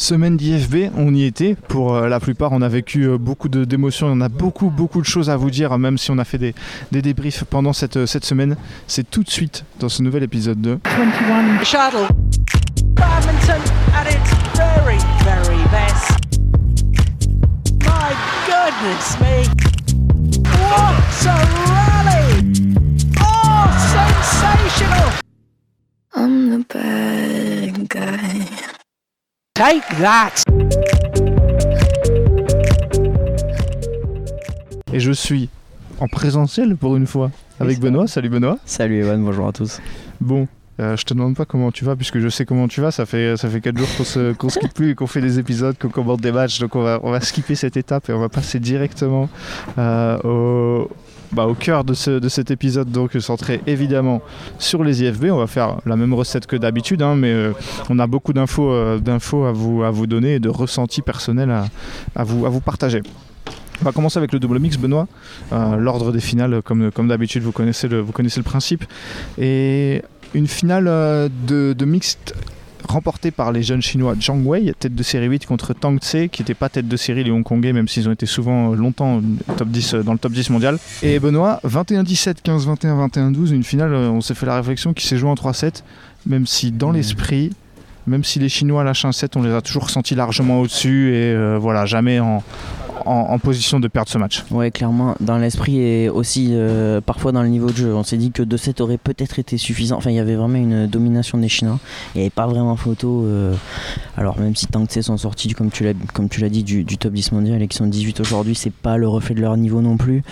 Semaine 0.00 0.38
d'IFB, 0.38 0.92
on 0.96 1.14
y 1.14 1.24
était. 1.24 1.54
Pour 1.68 1.94
euh, 1.94 2.08
la 2.08 2.20
plupart, 2.20 2.52
on 2.52 2.62
a 2.62 2.68
vécu 2.70 3.02
euh, 3.02 3.18
beaucoup 3.18 3.50
d'émotions. 3.50 4.06
On 4.06 4.22
a 4.22 4.30
beaucoup, 4.30 4.70
beaucoup 4.70 5.02
de 5.02 5.06
choses 5.06 5.28
à 5.28 5.36
vous 5.36 5.50
dire, 5.50 5.76
même 5.78 5.98
si 5.98 6.10
on 6.10 6.16
a 6.16 6.24
fait 6.24 6.38
des, 6.38 6.54
des 6.90 7.02
débriefs 7.02 7.44
pendant 7.44 7.74
cette, 7.74 7.98
euh, 7.98 8.06
cette 8.06 8.24
semaine. 8.24 8.56
C'est 8.86 9.10
tout 9.10 9.22
de 9.22 9.28
suite 9.28 9.62
dans 9.78 9.90
ce 9.90 10.02
nouvel 10.02 10.22
épisode 10.22 10.58
de 10.58 10.78
21 10.96 11.62
shuttle. 11.64 12.08
Badminton 12.94 13.60
at 13.94 14.06
its 14.08 14.32
very, 14.56 14.96
very 15.22 15.62
best. 15.68 16.16
My 17.84 18.16
goodness 18.46 19.20
me. 19.20 19.44
What 20.48 21.26
a 21.26 21.36
rally! 21.68 22.54
Oh, 23.20 23.68
sensational! 23.92 25.10
I'm 26.14 26.48
the 26.48 26.64
bad 26.66 27.88
guy. 27.90 28.69
Take 29.60 29.82
that! 30.00 30.42
Et 34.90 35.00
je 35.00 35.12
suis 35.12 35.50
en 35.98 36.08
présentiel 36.08 36.76
pour 36.78 36.96
une 36.96 37.06
fois 37.06 37.30
avec. 37.58 37.78
Benoît. 37.78 38.06
Salut 38.06 38.30
Benoît. 38.30 38.56
Salut 38.64 39.00
Evan, 39.00 39.22
bonjour 39.22 39.46
à 39.46 39.52
tous. 39.52 39.82
Bon, 40.18 40.48
euh, 40.80 40.96
je 40.96 41.04
te 41.04 41.12
demande 41.12 41.36
pas 41.36 41.44
comment 41.44 41.70
tu 41.72 41.84
vas 41.84 41.94
puisque 41.94 42.20
je 42.20 42.30
sais 42.30 42.46
comment 42.46 42.68
tu 42.68 42.80
vas. 42.80 42.90
Ça 42.90 43.04
fait 43.04 43.36
ça 43.36 43.50
fait 43.50 43.60
4 43.60 43.76
jours 43.76 43.88
qu'on 44.38 44.48
se, 44.48 44.58
quitte 44.58 44.72
plus 44.72 44.92
et 44.92 44.94
qu'on 44.94 45.06
fait 45.06 45.20
des 45.20 45.38
épisodes, 45.38 45.76
qu'on 45.78 45.90
commente 45.90 46.22
des 46.22 46.32
matchs. 46.32 46.58
Donc 46.58 46.74
on 46.74 46.82
va, 46.82 46.98
on 47.02 47.10
va 47.10 47.20
skipper 47.20 47.54
cette 47.54 47.76
étape 47.76 48.08
et 48.08 48.14
on 48.14 48.18
va 48.18 48.30
passer 48.30 48.60
directement 48.60 49.28
euh, 49.76 50.16
au, 50.24 50.90
bah, 51.32 51.46
au 51.46 51.54
cœur 51.54 51.84
de, 51.84 51.94
ce, 51.94 52.10
de 52.10 52.28
cet 52.28 52.50
épisode, 52.50 52.90
donc 52.90 53.12
centré 53.20 53.60
évidemment 53.66 54.22
sur 54.58 54.82
les 54.84 55.02
IFB. 55.02 55.26
On 55.30 55.38
va 55.38 55.46
faire 55.46 55.78
la 55.86 55.96
même 55.96 56.14
recette 56.14 56.46
que 56.46 56.56
d'habitude, 56.56 57.02
hein, 57.02 57.14
mais 57.16 57.32
euh, 57.32 57.52
on 57.88 57.98
a 57.98 58.06
beaucoup 58.06 58.32
d'infos 58.32 58.70
euh, 58.70 58.98
d'infos 58.98 59.44
à, 59.44 59.52
vous, 59.52 59.82
à 59.82 59.90
vous 59.90 60.06
donner 60.06 60.34
et 60.34 60.40
de 60.40 60.48
ressentis 60.48 61.02
personnels 61.02 61.50
à, 61.50 61.66
à 62.16 62.24
vous, 62.24 62.46
à 62.46 62.48
vous 62.48 62.60
partager. 62.60 63.02
On 63.80 63.84
va 63.84 63.92
commencer 63.92 64.18
avec 64.18 64.32
le 64.32 64.38
double 64.38 64.58
mix, 64.58 64.76
Benoît. 64.76 65.06
Euh, 65.52 65.76
L'ordre 65.76 66.12
des 66.12 66.20
finales, 66.20 66.60
comme, 66.62 66.90
comme 66.90 67.08
d'habitude, 67.08 67.42
vous 67.42 67.52
connaissez, 67.52 67.88
le, 67.88 68.00
vous 68.00 68.12
connaissez 68.12 68.38
le 68.38 68.44
principe. 68.44 68.84
Et 69.38 70.02
une 70.34 70.46
finale 70.46 70.84
de, 70.84 71.72
de 71.72 71.84
mixte 71.86 72.34
remportée 72.90 73.30
par 73.30 73.52
les 73.52 73.62
jeunes 73.62 73.82
chinois 73.82 74.14
Zhang 74.20 74.44
Wei, 74.46 74.72
tête 74.78 74.94
de 74.94 75.02
série 75.02 75.26
8 75.26 75.46
contre 75.46 75.72
Tang 75.74 75.98
Tse, 75.98 76.28
qui 76.30 76.42
n'était 76.42 76.54
pas 76.54 76.68
tête 76.68 76.88
de 76.88 76.96
série 76.96 77.24
les 77.24 77.30
Hongkongais, 77.30 77.72
même 77.72 77.88
s'ils 77.88 78.08
ont 78.08 78.12
été 78.12 78.26
souvent 78.26 78.72
euh, 78.72 78.76
longtemps 78.76 79.20
top 79.56 79.68
10, 79.68 79.94
euh, 79.94 80.02
dans 80.02 80.12
le 80.12 80.18
top 80.18 80.32
10 80.32 80.50
mondial. 80.50 80.78
Et 81.02 81.18
Benoît, 81.18 81.60
21-17, 81.66 82.42
15-21, 82.44 83.08
21-12, 83.32 83.52
une 83.52 83.64
finale, 83.64 83.92
euh, 83.94 84.10
on 84.10 84.20
s'est 84.20 84.34
fait 84.34 84.46
la 84.46 84.56
réflexion 84.56 84.92
qui 84.92 85.06
s'est 85.06 85.16
jouée 85.16 85.30
en 85.30 85.34
3-7, 85.34 85.82
même 86.26 86.46
si 86.46 86.70
dans 86.72 86.88
Mhm. 86.90 86.96
l'esprit, 86.96 87.50
même 88.06 88.24
si 88.24 88.38
les 88.38 88.48
Chinois 88.48 88.82
lâchent 88.84 89.04
un 89.04 89.12
7, 89.12 89.36
on 89.36 89.42
les 89.42 89.52
a 89.52 89.60
toujours 89.60 89.84
ressentis 89.84 90.14
largement 90.14 90.60
au-dessus 90.60 91.10
et 91.14 91.32
euh, 91.32 91.58
voilà, 91.60 91.86
jamais 91.86 92.18
en, 92.20 92.42
en- 93.10 93.38
position 93.38 93.80
de 93.80 93.88
perdre 93.88 94.08
ce 94.10 94.18
match. 94.18 94.44
Ouais, 94.50 94.70
clairement, 94.70 95.14
dans 95.20 95.38
l'esprit 95.38 95.78
et 95.80 96.08
aussi 96.08 96.48
euh, 96.52 97.00
parfois 97.00 97.32
dans 97.32 97.42
le 97.42 97.48
niveau 97.48 97.70
de 97.70 97.76
jeu. 97.76 97.94
On 97.94 98.02
s'est 98.02 98.16
dit 98.16 98.30
que 98.32 98.42
2-7 98.42 98.82
aurait 98.82 98.98
peut-être 98.98 99.38
été 99.38 99.56
suffisant. 99.58 99.96
Enfin, 99.96 100.10
il 100.10 100.16
y 100.16 100.18
avait 100.20 100.34
vraiment 100.36 100.56
une 100.58 100.86
domination 100.86 101.38
des 101.38 101.48
Chinois. 101.48 101.78
Il 102.14 102.18
n'y 102.18 102.22
avait 102.24 102.30
pas 102.30 102.46
vraiment 102.46 102.76
photo. 102.76 103.24
euh, 103.24 103.54
Alors, 104.16 104.38
même 104.38 104.54
si 104.56 104.66
Tang 104.66 104.84
Tse 104.86 105.00
sont 105.00 105.16
sortis, 105.16 105.52
comme 105.54 105.70
tu 105.70 105.84
l'as 105.84 106.48
dit, 106.48 106.62
du, 106.62 106.84
top 106.98 107.12
10 107.12 107.32
mondial 107.32 107.62
et 107.62 107.68
qui 107.68 107.76
sont 107.76 107.86
18 107.86 108.20
aujourd'hui, 108.20 108.54
c'est 108.54 108.72
pas 108.72 108.96
le 108.96 109.08
reflet 109.08 109.34
de 109.34 109.40
leur 109.40 109.56
niveau 109.56 109.80
non 109.80 109.96
plus. 109.96 110.22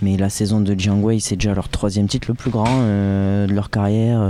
Mais 0.00 0.16
la 0.16 0.28
saison 0.30 0.60
de 0.60 0.78
Jiang 0.78 1.02
Wei, 1.02 1.20
c'est 1.20 1.36
déjà 1.36 1.54
leur 1.54 1.68
troisième 1.68 2.06
titre 2.06 2.28
le 2.28 2.34
plus 2.34 2.50
grand 2.50 2.66
euh, 2.68 3.46
de 3.46 3.52
leur 3.52 3.68
carrière. 3.68 4.20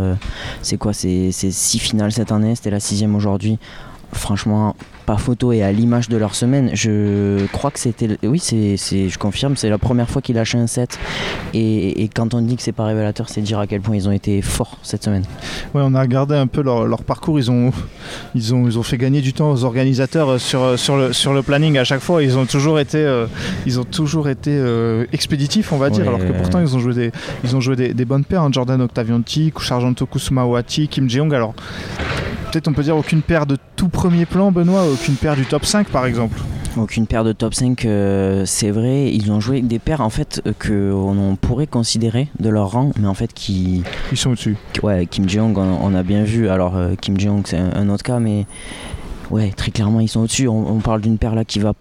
c'est 0.62 0.78
quoi? 0.78 0.92
C'est 0.92 1.30
c'est 1.30 1.50
six 1.50 1.78
finales 1.78 2.10
cette 2.12 2.32
année, 2.32 2.54
c'était 2.54 2.70
la 2.70 2.80
sixième 2.80 3.14
aujourd'hui. 3.14 3.58
Franchement, 4.12 4.74
pas 5.08 5.16
photo 5.16 5.52
et 5.52 5.62
à 5.62 5.72
l'image 5.72 6.10
de 6.10 6.18
leur 6.18 6.34
semaine, 6.34 6.70
je 6.74 7.46
crois 7.46 7.70
que 7.70 7.78
c'était. 7.78 8.18
Oui, 8.24 8.38
c'est, 8.38 8.76
c'est- 8.76 9.08
je 9.08 9.18
confirme, 9.18 9.56
c'est 9.56 9.70
la 9.70 9.78
première 9.78 10.10
fois 10.10 10.20
qu'ils 10.20 10.34
lâchent 10.36 10.54
un 10.54 10.66
set. 10.66 10.98
Et, 11.54 12.02
et 12.02 12.08
quand 12.08 12.34
on 12.34 12.42
dit 12.42 12.56
que 12.56 12.62
c'est 12.62 12.72
pas 12.72 12.84
révélateur, 12.84 13.30
c'est 13.30 13.40
dire 13.40 13.58
à 13.58 13.66
quel 13.66 13.80
point 13.80 13.96
ils 13.96 14.06
ont 14.06 14.12
été 14.12 14.42
forts 14.42 14.76
cette 14.82 15.02
semaine. 15.02 15.22
Ouais, 15.74 15.80
on 15.82 15.94
a 15.94 16.02
regardé 16.02 16.34
un 16.34 16.46
peu 16.46 16.60
leur, 16.62 16.84
leur 16.86 17.02
parcours. 17.04 17.38
Ils 17.38 17.50
ont, 17.50 17.72
ils, 18.34 18.54
ont, 18.54 18.66
ils 18.66 18.78
ont 18.78 18.82
fait 18.82 18.98
gagner 18.98 19.22
du 19.22 19.32
temps 19.32 19.50
aux 19.50 19.64
organisateurs 19.64 20.38
sur, 20.38 20.78
sur, 20.78 20.98
le, 20.98 21.14
sur 21.14 21.32
le 21.32 21.40
planning 21.42 21.78
à 21.78 21.84
chaque 21.84 22.00
fois. 22.02 22.22
Ils 22.22 22.36
ont 22.36 22.44
toujours 22.44 22.78
été, 22.78 22.98
euh, 22.98 23.26
ils 23.64 23.80
ont 23.80 23.84
toujours 23.84 24.28
été 24.28 24.50
euh, 24.52 25.06
expéditifs, 25.14 25.72
on 25.72 25.78
va 25.78 25.88
dire. 25.88 26.02
Ouais. 26.02 26.08
Alors 26.08 26.20
que 26.20 26.32
pourtant, 26.36 26.60
ils 26.60 26.76
ont 26.76 26.80
joué 26.80 26.92
des, 26.92 27.12
ils 27.44 27.56
ont 27.56 27.60
joué 27.62 27.76
des, 27.76 27.94
des 27.94 28.04
bonnes 28.04 28.24
paires. 28.24 28.42
hein. 28.42 28.50
Jordan 28.52 28.82
Octavianti, 28.82 29.54
Sargento 29.62 30.04
Kusumawati, 30.04 30.88
Kim 30.88 31.08
Jeong. 31.08 31.32
Alors, 31.34 31.54
peut-être 32.52 32.68
on 32.68 32.72
peut 32.74 32.82
dire 32.82 32.96
aucune 32.96 33.22
paire 33.22 33.46
de 33.46 33.56
tout 33.76 33.88
premier 33.88 34.26
plan, 34.26 34.50
Benoît, 34.50 34.82
aucune 35.00 35.14
paire 35.14 35.36
du 35.36 35.46
top 35.46 35.64
5 35.64 35.88
par 35.88 36.06
exemple. 36.06 36.38
Aucune 36.76 37.06
paire 37.06 37.24
de 37.24 37.32
top 37.32 37.54
5, 37.54 37.84
euh, 37.84 38.44
c'est 38.46 38.70
vrai. 38.70 39.12
Ils 39.12 39.32
ont 39.32 39.40
joué 39.40 39.62
des 39.62 39.78
paires 39.78 40.00
en 40.00 40.10
fait 40.10 40.42
euh, 40.46 40.52
que 40.58 40.92
on 40.92 41.36
pourrait 41.36 41.66
considérer 41.66 42.28
de 42.38 42.48
leur 42.48 42.72
rang, 42.72 42.92
mais 42.98 43.06
en 43.06 43.14
fait 43.14 43.32
qui. 43.32 43.82
Ils 44.12 44.18
sont 44.18 44.30
au-dessus. 44.30 44.56
Ouais, 44.82 45.06
Kim 45.06 45.28
Jeong, 45.28 45.56
on, 45.56 45.78
on 45.82 45.94
a 45.94 46.02
bien 46.02 46.24
vu. 46.24 46.48
Alors, 46.48 46.76
euh, 46.76 46.94
Kim 47.00 47.18
Jeong, 47.18 47.42
c'est 47.46 47.56
un, 47.56 47.72
un 47.74 47.88
autre 47.88 48.02
cas, 48.02 48.18
mais 48.18 48.46
ouais, 49.30 49.50
très 49.56 49.70
clairement, 49.70 50.00
ils 50.00 50.08
sont 50.08 50.20
au-dessus. 50.20 50.48
On, 50.48 50.70
on 50.70 50.78
parle 50.78 51.00
d'une 51.00 51.18
paire 51.18 51.34
là 51.34 51.44
qui 51.44 51.58
va 51.58 51.72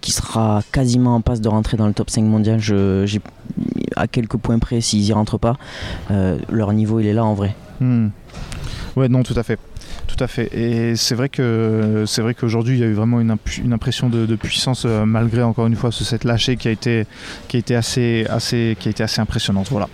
qui 0.00 0.10
sera 0.10 0.62
quasiment 0.72 1.14
en 1.14 1.20
passe 1.20 1.40
de 1.40 1.48
rentrer 1.48 1.76
dans 1.76 1.86
le 1.86 1.92
top 1.94 2.10
5 2.10 2.22
mondial. 2.22 2.58
Je, 2.58 3.04
j'ai, 3.06 3.20
à 3.96 4.08
quelques 4.08 4.36
points 4.36 4.58
près, 4.58 4.80
s'ils 4.80 5.04
y 5.04 5.12
rentrent 5.12 5.38
pas, 5.38 5.56
leur 6.50 6.72
niveau 6.72 7.00
il 7.00 7.06
est 7.06 7.14
là 7.14 7.24
en 7.24 7.34
vrai. 7.34 7.54
Hmm. 7.80 8.08
Ouais, 8.96 9.08
non, 9.08 9.22
tout 9.22 9.34
à 9.36 9.42
fait. 9.42 9.58
Tout 10.06 10.22
à 10.22 10.26
fait. 10.26 10.52
Et 10.54 10.96
c'est 10.96 11.14
vrai 11.14 11.28
que 11.28 12.04
c'est 12.06 12.22
vrai 12.22 12.34
qu'aujourd'hui 12.34 12.76
il 12.76 12.80
y 12.80 12.84
a 12.84 12.86
eu 12.86 12.92
vraiment 12.92 13.20
une, 13.20 13.30
impression 13.72 14.08
de, 14.08 14.26
de 14.26 14.36
puissance 14.36 14.84
euh, 14.84 15.06
malgré 15.06 15.42
encore 15.42 15.66
une 15.66 15.76
fois 15.76 15.90
ce 15.90 16.04
set 16.04 16.24
lâché 16.24 16.56
qui 16.56 16.68
a 16.68 16.70
été 16.70 17.06
qui 17.48 17.56
a 17.56 17.60
été 17.60 17.74
assez 17.74 18.26
assez 18.28 18.76
qui 18.78 18.88
a 18.88 18.90
été 18.90 19.02
assez 19.02 19.20
impressionnante. 19.20 19.68
Voilà. 19.70 19.88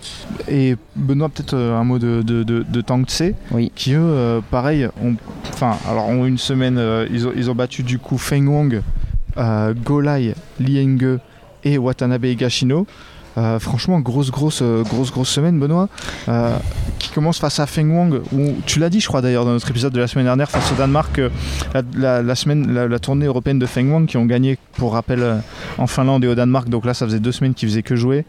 Et 0.49 0.75
Benoît 0.95 1.29
peut-être 1.29 1.53
euh, 1.53 1.77
un 1.77 1.83
mot 1.83 1.99
de 1.99 2.21
de, 2.21 2.43
de, 2.43 2.65
de 2.67 2.81
Tang 2.81 3.05
Tse 3.05 3.33
Oui. 3.51 3.71
qui 3.75 3.93
eux 3.93 3.99
euh, 4.01 4.41
pareil 4.51 4.87
ont 5.01 5.15
enfin 5.53 5.77
alors 5.87 6.07
ont 6.09 6.25
une 6.25 6.37
semaine 6.37 6.81
ils 7.11 7.27
ont 7.27 7.31
ils 7.35 7.49
ont 7.49 7.55
battu 7.55 7.83
du 7.83 7.99
coup 7.99 8.17
Feng 8.17 8.47
Wang, 8.47 8.81
euh, 9.37 9.73
Golai, 9.73 10.33
Lienge 10.59 11.19
et 11.63 11.77
Watanabe 11.77 12.25
Higashino. 12.25 12.87
Euh, 13.39 13.57
franchement, 13.59 13.99
grosse, 14.01 14.31
grosse, 14.31 14.59
euh, 14.61 14.83
grosse, 14.83 15.11
grosse 15.11 15.29
semaine, 15.29 15.59
Benoît, 15.59 15.87
euh, 16.27 16.57
qui 16.99 17.09
commence 17.09 17.39
face 17.39 17.59
à 17.59 17.65
Feng 17.65 17.89
Wang. 17.89 18.21
Où, 18.33 18.55
tu 18.65 18.79
l'as 18.79 18.89
dit, 18.89 18.99
je 18.99 19.07
crois 19.07 19.21
d'ailleurs, 19.21 19.45
dans 19.45 19.51
notre 19.51 19.69
épisode 19.69 19.93
de 19.93 19.99
la 19.99 20.07
semaine 20.07 20.25
dernière, 20.25 20.49
face 20.49 20.71
au 20.71 20.75
Danemark, 20.75 21.21
la, 21.95 22.35
semaine, 22.35 22.73
la, 22.73 22.87
la 22.87 22.99
tournée 22.99 23.27
européenne 23.27 23.59
de 23.59 23.65
Feng 23.65 23.89
Wang, 23.89 24.05
qui 24.05 24.17
ont 24.17 24.25
gagné, 24.25 24.57
pour 24.73 24.93
rappel, 24.93 25.41
en 25.77 25.87
Finlande 25.87 26.25
et 26.25 26.27
au 26.27 26.35
Danemark. 26.35 26.67
Donc 26.69 26.85
là, 26.85 26.93
ça 26.93 27.05
faisait 27.05 27.19
deux 27.19 27.31
semaines 27.31 27.53
qu'ils 27.53 27.69
faisaient 27.69 27.83
que 27.83 27.95
jouer. 27.95 28.25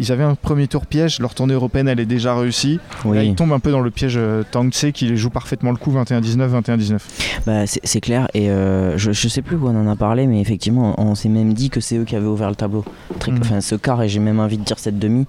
Ils 0.00 0.10
avaient 0.12 0.24
un 0.24 0.34
premier 0.34 0.66
tour 0.66 0.86
piège, 0.86 1.20
leur 1.20 1.34
tournée 1.34 1.52
européenne, 1.54 1.86
elle 1.86 2.00
est 2.00 2.06
déjà 2.06 2.34
réussie. 2.34 2.80
Là, 3.04 3.22
ils 3.22 3.34
tombent 3.34 3.52
un 3.52 3.60
peu 3.60 3.70
dans 3.70 3.80
le 3.82 3.90
piège 3.90 4.14
euh, 4.16 4.42
Tang 4.50 4.70
Tse, 4.72 4.86
qui 4.94 5.04
les 5.06 5.16
joue 5.16 5.28
parfaitement 5.28 5.70
le 5.70 5.76
coup 5.76 5.92
21-19, 5.92 6.60
21-19. 6.62 6.98
Bah, 7.46 7.66
c'est, 7.66 8.00
clair. 8.00 8.26
Et 8.32 8.50
euh, 8.50 8.96
je, 8.96 9.12
je 9.12 9.28
sais 9.28 9.42
plus 9.42 9.56
où 9.56 9.68
on 9.68 9.76
en 9.76 9.86
a 9.86 9.96
parlé, 9.96 10.26
mais 10.26 10.40
effectivement, 10.40 10.94
on, 10.98 11.14
s'est 11.14 11.28
même 11.28 11.52
dit 11.52 11.68
que 11.68 11.80
c'est 11.80 11.96
eux 11.98 12.04
qui 12.04 12.16
avaient 12.16 12.26
ouvert 12.26 12.48
le 12.48 12.56
tableau. 12.56 12.84
Très- 13.18 13.30
Mhm. 13.30 13.38
Enfin, 13.42 13.60
ce 13.60 13.74
quart, 13.74 14.02
et 14.02 14.08
j'ai 14.08 14.18
même 14.20 14.40
envie 14.40 14.56
de 14.58 14.64
dire 14.64 14.78
cette 14.78 14.98
demi. 14.98 15.26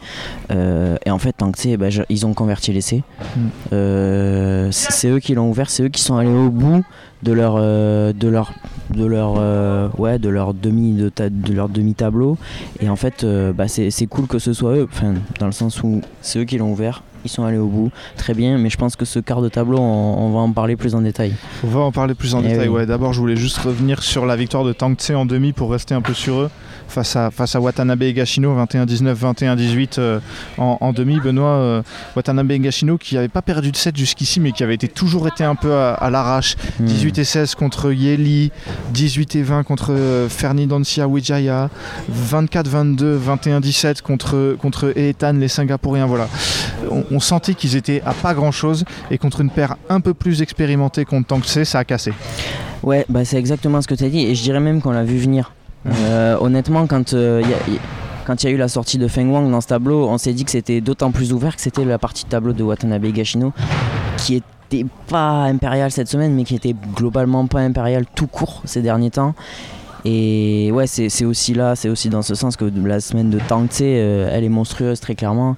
Euh, 0.52 0.96
et 1.06 1.12
en 1.12 1.20
fait, 1.20 1.36
que 1.38 1.46
c'est, 1.58 1.76
bah, 1.78 1.90
je- 1.90 2.02
ils 2.10 2.26
ont 2.26 2.34
converti 2.34 2.72
l'essai. 2.72 3.04
Mhm. 3.36 3.50
Euh, 3.74 4.68
c'est 4.72 5.10
eux 5.10 5.20
qui 5.20 5.36
l'ont 5.36 5.50
ouvert, 5.50 5.70
c'est 5.70 5.84
eux 5.84 5.90
qui 5.90 6.02
sont 6.02 6.16
allés 6.16 6.30
au 6.30 6.50
bout 6.50 6.84
de 7.24 7.32
leur, 7.32 7.56
euh, 7.58 8.14
de 8.14 8.28
leur, 8.28 8.54
de 8.96 9.06
leur, 9.06 9.36
euh, 9.38 9.90
ouais, 9.98 10.20
de 10.20 10.30
leur 10.30 10.54
demi, 10.54 10.94
de, 10.94 11.09
ta- 11.09 11.30
de 11.30 11.54
leur 11.54 11.70
demi 11.70 11.94
tableau. 11.94 12.38
Et 12.80 12.90
en 12.90 12.96
fait, 12.96 13.24
euh, 13.24 13.54
bah, 13.54 13.68
c'est, 13.68 13.92
cool 14.08 14.28
que 14.28 14.40
ce 14.40 14.54
soit 14.54 14.76
eux. 14.76 14.88
Enfin, 14.92 15.14
dans 15.40 15.46
le 15.46 15.52
sens 15.52 15.84
où 15.84 16.02
c'est 16.22 16.40
eux 16.40 16.46
qui 16.46 16.58
l'ont 16.58 16.72
ouvert. 16.72 17.04
Ils 17.26 17.30
sont 17.30 17.44
allés 17.44 17.58
au 17.58 17.68
bout, 17.68 17.92
très 18.18 18.34
bien, 18.34 18.58
mais 18.58 18.70
je 18.70 18.78
pense 18.78 18.96
que 18.96 19.06
ce 19.06 19.20
quart 19.20 19.42
de 19.42 19.50
tableau, 19.50 19.78
on- 19.80 20.18
on 20.18 20.32
va 20.32 20.40
en 20.40 20.52
parler 20.52 20.76
plus 20.76 20.96
en 20.96 21.02
détail. 21.02 21.34
On 21.64 21.68
va 21.68 21.80
en 21.82 21.92
parler 21.92 22.14
plus 22.16 22.34
en 22.36 22.40
Eh 22.44 22.50
détail. 22.50 22.68
oui. 22.68 22.76
Ouais, 22.80 22.86
D'abord, 22.86 23.14
je 23.14 23.20
voulais 23.20 23.36
juste 23.36 23.58
revenir 23.59 24.02
sur 24.04 24.26
la 24.26 24.36
victoire 24.36 24.63
de 24.63 24.74
Tang 24.74 24.94
Tse 24.95 25.12
en 25.12 25.25
demi 25.25 25.54
pour 25.54 25.72
rester 25.72 25.94
un 25.94 26.01
peu 26.01 26.13
sur 26.13 26.40
eux 26.42 26.50
face 26.88 27.16
à, 27.16 27.31
face 27.31 27.56
à 27.56 27.62
Watanabe 27.62 28.01
Higashino 28.04 28.54
21-19, 28.66 29.16
21-18 29.16 30.00
euh, 30.00 30.19
en, 30.57 30.78
en 30.81 30.92
demi. 30.94 31.19
Benoît 31.22 31.48
euh, 31.56 31.81
Watanabe 32.18 32.51
Higashino 32.51 32.98
qui 32.98 33.16
n'avait 33.16 33.30
pas 33.30 33.42
perdu 33.42 33.72
de 33.72 33.78
7 33.78 33.95
jusqu'ici 33.95 34.40
mais 34.42 34.51
qui 34.51 34.63
avait 34.63 34.75
été, 34.75 34.88
toujours 34.90 35.28
été 35.28 35.44
un 35.44 35.56
peu 35.56 35.74
à, 35.74 35.94
à 35.94 36.10
l'arrache. 36.10 36.56
Hmm. 36.80 36.86
18 36.86 37.19
et 37.19 37.24
16 37.24 37.56
contre 37.56 37.92
Yeli, 37.94 38.51
18 38.94 39.36
et 39.38 39.44
20 39.44 39.63
contre 39.63 39.94
euh, 39.94 40.28
Ferdinand 40.28 40.81
Wijaya, 41.07 41.69
24-22, 42.30 43.18
21-17 43.19 44.01
contre, 44.01 44.56
contre 44.60 44.94
Ethan, 44.98 45.34
les 45.34 45.48
Singapouriens. 45.48 46.06
Voilà. 46.07 46.28
On, 47.11 47.11
on 47.12 47.19
sentait 47.19 47.54
qu'ils 47.54 47.75
étaient 47.75 48.02
à 48.06 48.13
pas 48.13 48.34
grand 48.34 48.52
chose 48.52 48.86
et 49.12 49.18
contre 49.18 49.42
une 49.42 49.50
paire 49.50 49.75
un 49.90 50.00
peu 50.00 50.13
plus 50.13 50.42
expérimentée 50.42 51.06
contre 51.06 51.28
Tang 51.28 51.42
Tse, 51.44 51.63
ça 51.66 51.80
a 51.80 51.84
cassé. 51.84 52.13
Ouais, 52.84 53.06
bah 53.10 53.25
c'est 53.25 53.38
exactement 53.38 53.81
ce 53.81 53.88
que 53.88 53.96
tu 53.96 54.04
as 54.06 54.10
dit, 54.10 54.25
et 54.25 54.34
je 54.36 54.42
dirais 54.42 54.60
même 54.60 54.81
qu'on 54.81 54.92
l'a 54.92 55.04
vu 55.04 55.18
venir. 55.18 55.54
Euh, 55.88 56.38
honnêtement, 56.40 56.88
quand 56.88 57.13
euh, 57.13 57.42
y 57.42 57.54
a- 57.54 57.74
y- 57.75 57.80
quand 58.25 58.44
il 58.44 58.48
y 58.48 58.50
a 58.50 58.54
eu 58.54 58.58
la 58.58 58.68
sortie 58.68 58.98
de 58.98 59.08
Feng 59.08 59.30
Wang 59.30 59.50
dans 59.52 59.62
ce 59.62 59.68
tableau, 59.68 60.08
on 60.08 60.18
s'est 60.18 60.34
dit 60.34 60.46
que 60.46 60.52
c'était 60.52 60.80
d'autant 60.80 61.12
plus 61.12 61.34
ouvert 61.34 61.56
que 61.56 61.62
c'était 61.62 61.84
la 61.86 61.98
partie 61.98 62.24
de 62.25 62.30
tableau 62.30 62.54
de 62.54 62.63
Watanabe 62.63 63.04
Higashino 63.06 63.52
qui 64.18 64.36
est 64.38 64.44
était 64.74 64.86
pas 65.10 65.44
impérial 65.48 65.92
cette 65.92 66.07
semaine, 66.07 66.34
mais 66.34 66.46
qui 66.46 66.56
était 66.56 66.74
globalement 66.96 67.46
pas 67.46 67.60
impérial 67.60 68.06
tout 68.16 68.28
court 68.28 68.62
ces 68.64 68.81
derniers 68.81 69.10
temps. 69.12 69.36
Et 70.06 70.72
ouais, 70.72 70.88
c'est 70.88 71.25
aussi 71.25 71.54
là, 71.54 71.75
c'est 71.75 71.90
aussi 71.90 72.07
dans 72.07 72.22
ce 72.22 72.36
sens 72.36 72.56
que 72.56 72.64
la 72.86 73.02
semaine 73.02 73.30
de 73.30 73.38
Tangtse, 73.40 73.81
euh, 73.81 74.30
elle 74.31 74.46
est 74.46 74.50
monstrueuse 74.50 75.02
très 75.02 75.14
clairement. 75.14 75.57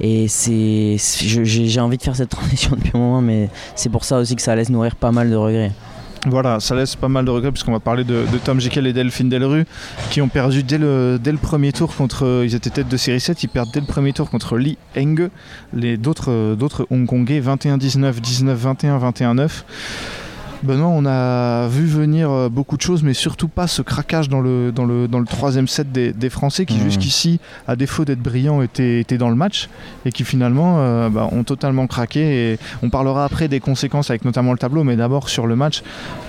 Et 0.00 0.26
j'ai 0.28 1.80
envie 1.80 1.98
de 1.98 2.02
faire 2.02 2.16
cette 2.16 2.30
transition 2.30 2.70
depuis 2.76 2.92
un 2.94 2.98
moment, 2.98 3.20
mais 3.20 3.48
c'est 3.74 3.90
pour 3.90 4.04
ça 4.04 4.18
aussi 4.18 4.36
que 4.36 4.42
ça 4.42 4.56
laisse 4.56 4.70
nourrir 4.70 4.96
pas 4.96 5.12
mal 5.12 5.30
de 5.30 5.36
regrets. 5.36 5.72
Voilà, 6.26 6.60
ça 6.60 6.74
laisse 6.74 6.96
pas 6.96 7.08
mal 7.08 7.24
de 7.24 7.30
regrets 7.30 7.50
puisqu'on 7.50 7.72
va 7.72 7.80
parler 7.80 8.04
de, 8.04 8.26
Tom 8.44 8.60
Jekyll 8.60 8.86
et 8.86 8.92
Delphine 8.92 9.30
Delru 9.30 9.64
qui 10.10 10.20
ont 10.20 10.28
perdu 10.28 10.62
dès 10.62 10.76
le, 10.76 11.18
dès 11.22 11.32
le 11.32 11.38
premier 11.38 11.72
tour 11.72 11.96
contre. 11.96 12.42
Ils 12.44 12.54
étaient 12.54 12.68
tête 12.68 12.88
de 12.88 12.96
série 12.98 13.20
7, 13.20 13.42
ils 13.42 13.48
perdent 13.48 13.70
dès 13.72 13.80
le 13.80 13.86
premier 13.86 14.12
tour 14.12 14.28
contre 14.28 14.58
Lee 14.58 14.76
Heng, 14.96 15.30
les 15.72 15.96
d'autres 15.96 16.54
d'autres 16.56 16.86
Hongkongais 16.90 17.40
21-19, 17.40 18.20
19-21, 18.20 19.12
21-9. 19.12 19.48
Benoît, 20.62 20.88
on 20.88 21.06
a 21.06 21.68
vu 21.68 21.86
venir 21.86 22.30
euh, 22.30 22.48
beaucoup 22.50 22.76
de 22.76 22.82
choses, 22.82 23.02
mais 23.02 23.14
surtout 23.14 23.48
pas 23.48 23.66
ce 23.66 23.80
craquage 23.82 24.28
dans 24.28 24.40
le, 24.40 24.72
dans 24.72 24.84
le, 24.84 25.08
dans 25.08 25.18
le 25.18 25.24
troisième 25.26 25.66
set 25.68 25.90
des, 25.90 26.12
des 26.12 26.28
Français 26.30 26.66
qui, 26.66 26.76
Mhm. 26.76 26.84
jusqu'ici, 26.84 27.40
à 27.66 27.76
défaut 27.76 28.04
d'être 28.04 28.20
brillants, 28.20 28.60
étaient, 28.60 29.00
étaient 29.00 29.16
dans 29.18 29.30
le 29.30 29.36
match 29.36 29.68
et 30.04 30.12
qui 30.12 30.24
finalement 30.24 30.76
euh, 30.78 31.08
bah, 31.08 31.28
ont 31.32 31.44
totalement 31.44 31.86
craqué. 31.86 32.52
Et 32.52 32.58
on 32.82 32.90
parlera 32.90 33.24
après 33.24 33.48
des 33.48 33.60
conséquences 33.60 34.10
avec 34.10 34.24
notamment 34.24 34.52
le 34.52 34.58
tableau, 34.58 34.84
mais 34.84 34.96
d'abord 34.96 35.28
sur 35.30 35.46
le 35.46 35.56
match, 35.56 35.82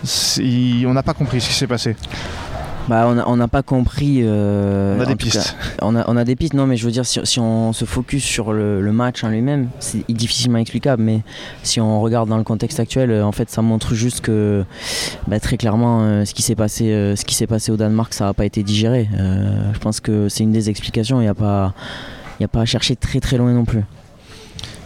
on 0.06 0.94
n'a 0.94 1.04
pas 1.04 1.14
compris 1.14 1.42
ce 1.42 1.48
qui 1.50 1.54
s'est 1.56 1.68
passé. 1.68 1.96
Bah, 2.88 3.14
on 3.28 3.36
n'a 3.38 3.48
pas 3.48 3.64
compris. 3.64 4.20
euh, 4.22 4.98
on 4.98 5.02
a 5.02 5.06
des 5.06 5.16
pistes. 5.16 5.56
cas, 5.56 5.76
on, 5.82 5.96
a, 5.96 6.04
on 6.08 6.18
a 6.18 6.24
des 6.24 6.36
pistes, 6.36 6.54
non, 6.54 6.68
mais 6.68 6.78
je 6.78 6.86
veux 6.86 6.92
dire, 6.92 7.06
si, 7.06 7.20
si 7.24 7.40
on 7.40 7.74
se 7.74 7.86
focus 7.86 8.24
sur 8.24 8.54
le, 8.54 8.82
le 8.82 8.92
match 8.92 9.24
en 9.24 9.30
lui-même, 9.30 9.70
c'est 9.80 10.04
difficilement 10.10 10.58
explicable, 10.58 11.02
mais 11.02 11.22
si 11.64 11.80
on 11.80 12.02
regarde 12.02 12.28
dans 12.30 12.38
le 12.38 12.44
contexte 12.44 12.80
actuel, 12.80 13.12
euh, 13.12 13.24
en 13.26 13.32
fait, 13.32 13.50
ça 13.50 13.62
montre 13.62 13.94
juste 13.94 14.22
que 14.22 14.66
bah, 15.28 15.40
très 15.40 15.58
clairement, 15.58 16.02
euh, 16.02 16.26
ce 16.26 16.34
qui 16.34 16.42
s'est 16.42 16.56
passé, 16.56 16.92
euh, 16.92 17.16
ce 17.16 17.24
qui 17.24 17.36
s'est 17.36 17.48
passé 17.48 17.72
au 17.72 17.78
Danemark, 17.78 18.14
ça 18.14 18.26
n'a 18.26 18.34
pas 18.34 18.46
été 18.46 18.64
digéré. 18.64 19.10
Je 19.74 19.80
pense 19.80 20.00
que 20.00 20.28
c'est 20.30 20.44
une 20.44 20.52
des 20.52 20.70
explications. 20.70 21.20
Il 21.22 21.24
n'y 21.24 21.30
a 21.30 21.34
pas, 21.36 21.74
il 22.40 22.44
a 22.44 22.48
pas 22.48 22.62
à 22.62 22.66
chercher 22.66 22.96
très 22.96 23.20
très 23.20 23.38
loin 23.38 23.52
non 23.54 23.66
plus. 23.66 23.84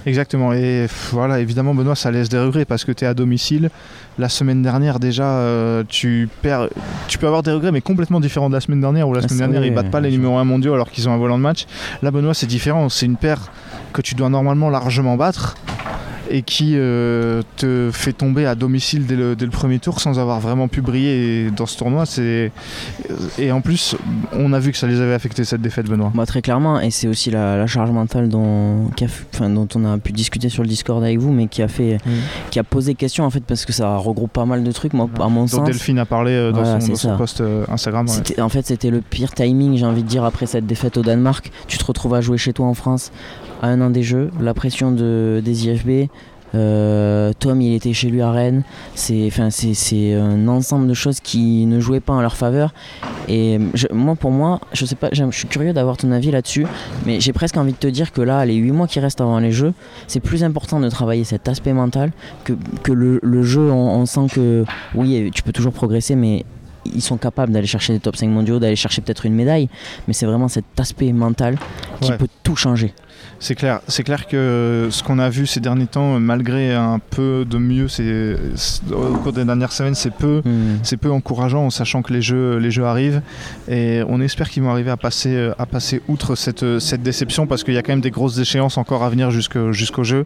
Exactement. 0.05 0.53
Et 0.53 0.87
voilà, 1.11 1.39
évidemment, 1.39 1.73
Benoît, 1.73 1.95
ça 1.95 2.11
laisse 2.11 2.29
des 2.29 2.37
regrets 2.37 2.65
parce 2.65 2.85
que 2.85 2.91
tu 2.91 3.05
es 3.05 3.07
à 3.07 3.13
domicile. 3.13 3.69
La 4.19 4.29
semaine 4.29 4.61
dernière, 4.61 4.99
déjà, 4.99 5.25
euh, 5.25 5.83
tu 5.87 6.29
perds. 6.41 6.69
Tu 7.07 7.17
peux 7.17 7.27
avoir 7.27 7.41
des 7.43 7.51
regrets, 7.51 7.71
mais 7.71 7.81
complètement 7.81 8.19
différents 8.19 8.49
de 8.49 8.53
la 8.55 8.61
semaine 8.61 8.81
dernière 8.81 9.09
où 9.09 9.13
la 9.13 9.21
Ah, 9.23 9.27
semaine 9.27 9.39
dernière, 9.39 9.65
ils 9.65 9.73
battent 9.73 9.91
pas 9.91 10.01
les 10.01 10.11
numéros 10.11 10.37
1 10.37 10.43
mondiaux 10.43 10.73
alors 10.73 10.91
qu'ils 10.91 11.09
ont 11.09 11.11
un 11.13 11.17
volant 11.17 11.37
de 11.37 11.43
match. 11.43 11.65
Là, 12.03 12.11
Benoît, 12.11 12.33
c'est 12.33 12.45
différent. 12.45 12.87
C'est 12.89 13.05
une 13.07 13.17
paire 13.17 13.51
que 13.93 14.01
tu 14.01 14.13
dois 14.15 14.29
normalement 14.29 14.69
largement 14.69 15.15
battre 15.17 15.55
et 16.29 16.41
qui 16.41 16.73
euh, 16.75 17.41
te 17.57 17.89
fait 17.93 18.13
tomber 18.13 18.45
à 18.45 18.55
domicile 18.55 19.05
dès 19.05 19.15
le, 19.15 19.35
dès 19.35 19.45
le 19.45 19.51
premier 19.51 19.79
tour 19.79 19.99
sans 19.99 20.17
avoir 20.19 20.39
vraiment 20.39 20.67
pu 20.67 20.81
briller 20.81 21.51
dans 21.51 21.65
ce 21.65 21.77
tournoi. 21.77 22.05
C'est 22.05 22.51
et 23.37 23.51
en 23.51 23.61
plus, 23.61 23.95
on 24.33 24.53
a 24.53 24.59
vu 24.59 24.71
que 24.71 24.77
ça 24.77 24.87
les 24.87 24.99
avait 25.01 25.13
affecté 25.13 25.43
cette 25.43 25.61
défaite, 25.61 25.87
Benoît. 25.87 26.11
Moi, 26.13 26.25
très 26.25 26.41
clairement, 26.41 26.79
et 26.79 26.91
c'est 26.91 27.07
aussi 27.07 27.31
la, 27.31 27.57
la 27.57 27.67
charge 27.67 27.91
mentale 27.91 28.29
dont, 28.29 28.89
qui 28.95 29.03
a 29.03 29.07
f- 29.07 29.23
enfin, 29.33 29.49
dont 29.49 29.67
on 29.75 29.85
a 29.85 29.97
pu 29.97 30.11
discuter 30.11 30.49
sur 30.49 30.63
le 30.63 30.69
Discord 30.69 31.03
avec 31.03 31.19
vous, 31.19 31.31
mais 31.31 31.47
qui 31.47 31.61
a 31.61 31.67
fait, 31.67 31.97
qui 32.51 32.59
a 32.59 32.63
posé 32.63 32.95
question 32.95 33.23
en 33.25 33.29
fait 33.29 33.43
parce 33.43 33.65
que 33.65 33.73
ça 33.73 33.97
regroupe 33.97 34.31
pas 34.31 34.45
mal 34.45 34.63
de 34.63 34.71
trucs. 34.71 34.93
Moi, 34.93 35.09
à 35.19 35.27
mon 35.27 35.41
dont 35.41 35.47
sens, 35.47 35.65
Delphine 35.65 35.99
a 35.99 36.05
parlé 36.05 36.31
euh, 36.31 36.51
dans 36.51 36.63
Voilà, 36.63 36.79
son, 36.81 37.09
dans 37.09 37.17
post 37.17 37.41
euh, 37.41 37.65
Instagram. 37.69 38.07
ouais. 38.07 38.41
En 38.41 38.49
fait, 38.49 38.65
c'était 38.65 38.89
le 38.89 39.01
pire 39.01 39.31
timing, 39.33 39.77
j'ai 39.77 39.85
envie 39.85 40.03
de 40.03 40.07
dire, 40.07 40.23
après 40.23 40.45
cette 40.45 40.65
défaite 40.65 40.97
au 40.97 41.01
Danemark. 41.01 41.51
Tu 41.67 41.77
te 41.77 41.85
retrouves 41.85 42.13
à 42.15 42.21
jouer 42.21 42.37
chez 42.37 42.53
toi 42.53 42.65
en 42.67 42.73
France 42.73 43.11
à 43.61 43.67
un 43.67 43.81
an 43.81 43.89
des 43.89 44.03
Jeux, 44.03 44.31
la 44.39 44.53
pression 44.53 44.91
de, 44.91 45.41
des 45.43 45.67
IFB. 45.67 46.09
euh, 46.53 47.33
Tom, 47.37 47.59
il 47.61 47.73
était 47.73 47.91
chez 47.91 48.09
lui 48.09 48.21
à 48.21 48.31
Rennes. 48.31 48.63
C'est, 48.93 49.25
enfin, 49.27 49.49
c'est, 49.49 50.13
un 50.13 50.47
ensemble 50.47 50.87
de 50.87 50.93
choses 50.93 51.19
qui 51.19 51.65
ne 51.65 51.79
jouaient 51.81 51.99
pas 51.99 52.13
en 52.13 52.21
leur 52.21 52.35
faveur. 52.37 52.73
Et 53.27 53.59
je- 53.73 53.87
moi, 53.91 54.15
pour 54.15 54.31
moi, 54.31 54.61
je 54.71 54.85
sais 54.85 54.95
pas, 54.95 55.09
je 55.11 55.29
suis 55.31 55.47
curieux 55.47 55.73
d'avoir 55.73 55.97
ton 55.97 56.11
avis 56.11 56.31
là-dessus, 56.31 56.65
mais 57.05 57.19
j'ai 57.19 57.33
presque 57.33 57.57
envie 57.57 57.73
de 57.73 57.77
te 57.77 57.87
dire 57.87 58.13
que 58.13 58.21
là, 58.21 58.45
les 58.45 58.55
8 58.55 58.71
mois 58.71 58.87
qui 58.87 58.99
restent 59.01 59.19
avant 59.21 59.39
les 59.39 59.51
Jeux, 59.51 59.73
c'est 60.07 60.21
plus 60.21 60.43
important 60.45 60.79
de 60.79 60.87
travailler 60.89 61.25
cet 61.25 61.49
aspect 61.49 61.73
mental 61.73 62.11
que, 62.45 62.53
que 62.83 62.91
le, 62.93 63.19
le 63.21 63.43
jeu. 63.43 63.69
On, 63.71 63.99
on 63.99 64.05
sent 64.05 64.27
que 64.33 64.63
oui, 64.93 65.29
tu 65.33 65.43
peux 65.43 65.51
toujours 65.51 65.73
progresser, 65.73 66.15
mais 66.15 66.45
ils 66.93 67.01
sont 67.01 67.17
capables 67.17 67.51
d'aller 67.51 67.67
chercher 67.67 67.93
des 67.93 67.99
top 67.99 68.15
5 68.15 68.29
mondiaux, 68.29 68.59
d'aller 68.59 68.75
chercher 68.75 69.01
peut-être 69.01 69.25
une 69.25 69.33
médaille, 69.33 69.67
mais 70.07 70.13
c'est 70.13 70.27
vraiment 70.27 70.47
cet 70.47 70.65
aspect 70.79 71.11
mental 71.11 71.57
qui 71.99 72.11
Ouais. 72.11 72.17
peut 72.17 72.27
tout 72.43 72.55
changer. 72.55 72.93
C'est 73.39 73.55
clair, 73.55 73.81
c'est 73.87 74.03
clair 74.03 74.27
que 74.27 74.87
ce 74.91 75.03
qu'on 75.03 75.19
a 75.19 75.29
vu 75.29 75.45
ces 75.45 75.59
derniers 75.59 75.87
temps, 75.87 76.19
malgré 76.21 76.73
un 76.73 76.99
peu 76.99 77.45
de 77.47 77.57
mieux 77.57 77.87
c'est, 77.89 78.37
c'est- 78.55 78.81
au 78.93 79.15
cours 79.17 79.33
des 79.33 79.43
dernières 79.43 79.73
semaines, 79.73 79.93
c'est 79.95 80.13
peu, 80.13 80.41
Hmm. 80.45 80.77
c'est 80.83 80.95
peu 80.97 81.11
encourageant 81.11 81.65
en 81.65 81.69
sachant 81.69 82.01
que 82.01 82.13
les 82.13 82.21
jeux, 82.21 82.57
les 82.57 82.71
jeux 82.71 82.85
arrivent 82.85 83.21
et 83.69 84.01
on 84.07 84.21
espère 84.21 84.49
qu'ils 84.49 84.63
vont 84.63 84.69
arriver 84.71 84.89
à 84.89 84.97
passer, 84.97 85.35
euh, 85.35 85.53
à 85.59 85.65
passer 85.65 86.01
outre 86.07 86.35
cette, 86.35 86.79
cette 86.79 87.03
déception 87.03 87.45
parce 87.45 87.63
qu'il 87.63 87.73
y 87.73 87.77
a 87.77 87.81
quand 87.83 87.91
même 87.91 88.01
des 88.01 88.09
grosses 88.11 88.37
échéances 88.39 88.77
encore 88.77 89.03
à 89.03 89.09
venir 89.09 89.31
jusqu'au, 89.31 89.71
jeu. 90.03 90.25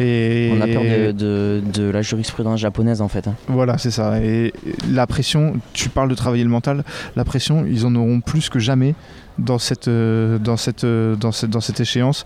Et 0.00 0.50
On 0.56 0.60
a 0.60 0.66
peur 0.66 0.82
de, 0.82 1.12
de- 1.12 1.62
de 1.74 1.90
la 1.90 2.02
jurisprudence 2.02 2.60
japonaise 2.60 3.00
en 3.02 3.08
fait. 3.08 3.28
hein. 3.28 3.34
Voilà, 3.48 3.76
c'est 3.78 3.90
ça. 3.90 4.18
Et 4.22 4.52
la 4.90 5.06
pression, 5.06 5.54
tu 5.74 5.88
parles 5.90 6.08
de 6.08 6.14
travailler 6.14 6.44
le 6.44 6.50
mental, 6.50 6.84
la 7.16 7.24
pression, 7.24 7.66
ils 7.68 7.84
en 7.86 7.94
auront 7.94 8.20
plus 8.20 8.48
que 8.48 8.58
jamais 8.58 8.94
dans 9.38 9.58
cette, 9.58 9.88
euh, 9.88 10.38
dans 10.38 10.56
cette, 10.56 10.84
euh, 10.84 11.16
dans 11.16 11.32
cette, 11.32 11.50
dans 11.50 11.60
cette 11.60 11.80
échéance. 11.80 12.24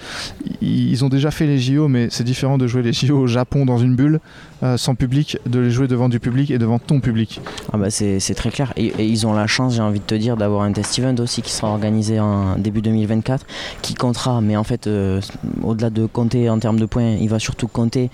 Ils 0.61 1.05
ont 1.05 1.09
déjà 1.09 1.31
fait 1.31 1.47
les 1.47 1.59
JO, 1.59 1.89
mais 1.89 2.09
c'est 2.11 2.25
différent 2.25 2.59
de 2.59 2.67
jouer 2.67 2.83
les 2.83 2.93
JO 2.93 3.19
au 3.19 3.27
Japon 3.27 3.67
dans 3.67 3.79
une 3.79 3.95
bulle, 3.97 4.21
euh, 4.63 4.77
sans 4.77 4.95
public, 4.95 5.39
de 5.47 5.59
les 5.59 5.71
jouer 5.71 5.89
devant 5.89 6.09
du 6.09 6.21
public 6.21 6.51
et 6.51 6.59
devant 6.59 6.79
ton 6.79 7.01
public. 7.01 7.41
Ah 7.73 7.79
bah 7.79 7.91
c'est, 7.91 8.21
c'est 8.21 8.35
très 8.35 8.51
clair. 8.51 8.73
Et, 8.77 8.87
et 8.87 9.07
ils 9.07 9.27
ont 9.27 9.33
la 9.33 9.47
chance, 9.47 9.75
j'ai 9.75 9.83
envie 9.83 10.01
de 10.01 10.05
te 10.05 10.15
dire, 10.15 10.37
d'avoir 10.37 10.63
un 10.63 10.73
test 10.73 10.99
event 10.99 11.15
aussi 11.19 11.43
qui 11.43 11.53
sera 11.53 11.69
organisé 11.69 12.21
en 12.21 12.57
début 12.57 12.83
2024, 12.83 13.47
qui 13.83 13.95
comptera, 13.95 14.41
mais 14.41 14.57
en 14.57 14.65
fait, 14.65 14.87
euh, 14.87 15.21
au-delà 15.63 15.91
de 15.91 16.07
compter 16.07 16.51
en 16.51 16.59
termes 16.59 16.79
de 16.79 16.87
points, 16.87 17.17
il 17.21 17.29
va 17.29 17.39
surtout 17.39 17.69
compter 17.69 18.11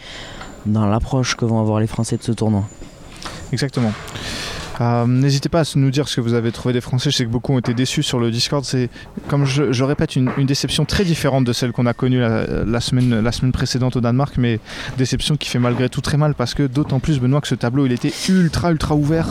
dans 0.64 0.86
l'approche 0.86 1.36
que 1.36 1.44
vont 1.44 1.60
avoir 1.60 1.80
les 1.80 1.86
Français 1.86 2.16
de 2.16 2.22
ce 2.22 2.32
tournoi. 2.32 2.64
Exactement. 3.52 3.92
Euh, 4.80 5.06
N'hésitez 5.06 5.48
pas 5.48 5.60
à 5.60 5.64
nous 5.76 5.90
dire 5.90 6.08
ce 6.08 6.16
que 6.16 6.20
vous 6.20 6.34
avez 6.34 6.52
trouvé 6.52 6.72
des 6.74 6.80
Français. 6.80 7.10
Je 7.10 7.16
sais 7.16 7.24
que 7.24 7.30
beaucoup 7.30 7.52
ont 7.54 7.58
été 7.58 7.74
déçus 7.74 8.02
sur 8.02 8.18
le 8.20 8.30
Discord. 8.30 8.64
C'est, 8.64 8.90
comme 9.28 9.44
je, 9.44 9.72
je 9.72 9.84
répète, 9.84 10.16
une, 10.16 10.30
une 10.36 10.46
déception 10.46 10.84
très 10.84 11.04
différente 11.04 11.44
de 11.44 11.52
celle 11.52 11.72
qu'on 11.72 11.86
a 11.86 11.94
connue 11.94 12.20
la, 12.20 12.64
la 12.64 12.80
semaine, 12.80 13.20
la 13.20 13.32
semaine 13.32 13.52
précédente 13.52 13.96
au 13.96 14.00
Danemark, 14.00 14.34
mais 14.38 14.60
déception 14.98 15.36
qui 15.36 15.48
fait 15.48 15.58
malgré 15.58 15.88
tout 15.88 16.00
très 16.00 16.16
mal 16.16 16.34
parce 16.34 16.54
que 16.54 16.64
d'autant 16.66 17.00
plus, 17.00 17.20
Benoît, 17.20 17.40
que 17.40 17.48
ce 17.48 17.54
tableau 17.54 17.86
il 17.86 17.92
était 17.92 18.12
ultra 18.28 18.70
ultra 18.70 18.94
ouvert, 18.94 19.28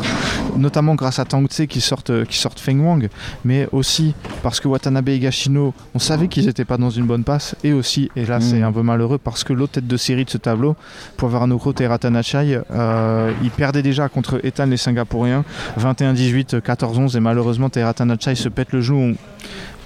notamment 0.57 0.95
grâce 0.95 1.19
à 1.19 1.25
Tang 1.25 1.45
Tse 1.47 1.67
qui 1.67 1.81
sortent, 1.81 2.23
qui 2.25 2.37
sortent 2.37 2.59
Feng 2.59 2.79
Wang, 2.79 3.09
mais 3.43 3.67
aussi 3.71 4.13
parce 4.41 4.59
que 4.59 4.67
Watanabe 4.67 5.09
et 5.09 5.19
Gashino, 5.19 5.73
on 5.93 5.99
savait 5.99 6.27
qu'ils 6.27 6.45
n'étaient 6.45 6.65
pas 6.65 6.77
dans 6.77 6.89
une 6.89 7.05
bonne 7.05 7.23
passe, 7.23 7.55
et 7.63 7.73
aussi, 7.73 8.09
et 8.15 8.25
là 8.25 8.39
c'est 8.39 8.59
Mm. 8.59 8.63
un 8.63 8.71
peu 8.71 8.81
malheureux 8.83 9.17
parce 9.17 9.43
que 9.43 9.51
l'autre 9.53 9.73
tête 9.73 9.87
de 9.87 9.97
série 9.97 10.23
de 10.25 10.29
ce 10.29 10.37
tableau, 10.37 10.75
Poivranoko 11.17 11.73
Teratanachai, 11.73 12.59
euh, 12.71 13.31
il 13.43 13.49
perdait 13.51 13.81
déjà 13.81 14.07
contre 14.07 14.39
Ethan 14.45 14.65
les 14.67 14.77
Singapouriens 14.77 15.34
21-18, 15.79 16.59
14-11 16.61 17.15
et 17.17 17.19
malheureusement 17.19 17.69
Teratanachai 17.69 18.35
se 18.35 18.49
pète 18.49 18.71
le 18.73 18.81
genou. 18.81 18.97
On- 19.13 19.15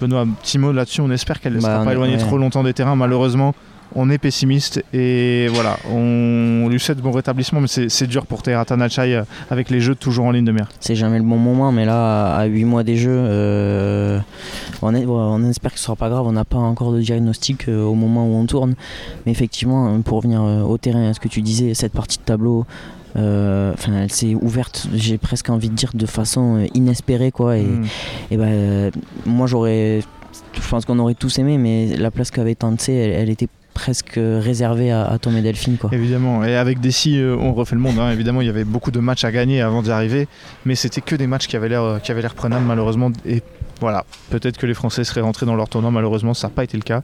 Benoît, 0.01 0.25
petit 0.41 0.57
mot 0.57 0.71
là-dessus, 0.71 1.01
on 1.01 1.11
espère 1.11 1.41
qu'elle 1.41 1.53
ne 1.53 1.59
Bah, 1.61 1.67
sera 1.75 1.83
pas 1.83 1.91
éloignée 1.91 2.13
ouais. 2.15 2.19
trop 2.19 2.37
longtemps 2.37 2.63
des 2.63 2.73
terrains. 2.73 2.95
Malheureusement, 2.95 3.53
on 3.95 4.09
est 4.09 4.17
pessimiste 4.17 4.81
et 4.93 5.47
voilà, 5.51 5.75
on 5.91 6.67
lui 6.69 6.79
souhaite 6.79 6.99
bon 6.99 7.11
rétablissement, 7.11 7.59
mais 7.59 7.67
c'est 7.67 8.07
dur 8.07 8.25
pour 8.25 8.41
Teratanachai 8.41 9.15
euh, 9.15 9.23
avec 9.51 9.69
les 9.69 9.81
jeux 9.81 9.95
toujours 9.95 10.25
en 10.27 10.31
ligne 10.31 10.45
de 10.45 10.51
mire. 10.53 10.69
C'est 10.79 10.95
jamais 10.95 11.17
le 11.17 11.23
bon 11.25 11.35
moment, 11.37 11.73
mais 11.73 11.83
là, 11.85 12.33
à 12.35 12.45
8 12.45 12.63
mois 12.63 12.83
des 12.83 12.95
Jeux, 12.95 13.09
euh, 13.13 14.19
on, 14.81 14.93
est- 14.95 15.05
on 15.05 15.43
espère 15.49 15.73
que 15.73 15.79
ce 15.79 15.85
sera 15.85 15.95
pas 15.97 16.07
grave. 16.09 16.25
On 16.27 16.31
n'a 16.31 16.45
pas 16.45 16.57
encore 16.59 16.93
de 16.93 17.01
diagnostic 17.01 17.67
euh, 17.67 17.83
au 17.83 17.95
moment 17.95 18.25
où 18.25 18.35
on 18.35 18.45
tourne. 18.45 18.75
Mais 19.25 19.31
effectivement, 19.33 19.99
pour 20.01 20.17
revenir 20.17 20.41
au 20.43 20.77
terrain, 20.77 21.09
à 21.09 21.13
ce 21.13 21.19
que 21.19 21.27
tu 21.27 21.41
disais, 21.41 21.73
cette 21.73 21.93
partie 21.93 22.19
de 22.19 22.23
tableau, 22.23 22.65
euh, 23.15 23.73
enfin, 23.73 23.93
elle 24.03 24.11
s'est 24.11 24.35
ouverte, 24.35 24.87
j'ai 24.93 25.17
presque 25.17 25.49
envie 25.49 25.69
de 25.69 25.75
dire, 25.75 25.91
de 25.93 26.05
façon 26.05 26.57
euh, 26.57 26.65
inespérée. 26.73 27.31
Quoi, 27.31 27.57
et, 27.57 27.63
Mm. 27.63 27.85
et 28.31 28.37
ben, 28.37 28.47
euh, 28.47 28.91
moi, 29.25 29.47
j'aurais. 29.47 30.01
Je 30.53 30.69
pense 30.69 30.85
qu'on 30.85 30.99
aurait 30.99 31.15
tous 31.15 31.37
aimé, 31.39 31.57
mais 31.57 31.95
la 31.97 32.11
place 32.11 32.31
qu'avait 32.31 32.55
Tantse, 32.55 32.89
elle, 32.89 33.11
elle 33.11 33.29
était 33.29 33.47
presque 33.73 34.13
réservée 34.17 34.91
à, 34.91 35.05
à 35.05 35.17
Tom 35.19 35.37
et 35.37 35.41
Delphine. 35.41 35.77
Quoi. 35.77 35.89
Évidemment, 35.93 36.43
et 36.43 36.55
avec 36.55 36.79
Dessy, 36.81 37.17
euh, 37.17 37.35
on 37.39 37.53
refait 37.53 37.75
le 37.75 37.81
monde. 37.81 37.97
hein. 37.99 38.11
Évidemment, 38.11 38.41
il 38.41 38.47
y 38.47 38.49
avait 38.49 38.65
beaucoup 38.65 38.91
de 38.91 38.99
matchs 38.99 39.23
à 39.23 39.31
gagner 39.31 39.61
avant 39.61 39.81
d'y 39.81 39.91
arriver, 39.91 40.27
mais 40.65 40.75
c'était 40.75 41.01
que 41.01 41.15
des 41.15 41.27
matchs 41.27 41.47
qui 41.47 41.55
avaient 41.55 41.69
l'air, 41.69 41.99
qui 42.03 42.11
avaient 42.11 42.21
l'air 42.21 42.35
prenables 42.35 42.65
malheureusement. 42.65 43.11
Et 43.25 43.41
voilà, 43.79 44.05
peut-être 44.29 44.57
que 44.57 44.65
les 44.65 44.73
Français 44.73 45.03
seraient 45.03 45.21
rentrés 45.21 45.45
dans 45.45 45.55
leur 45.55 45.69
tournoi. 45.69 45.91
Malheureusement, 45.91 46.33
ça 46.33 46.47
n'a 46.47 46.53
pas 46.53 46.63
été 46.63 46.77
le 46.77 46.83
cas. 46.83 47.01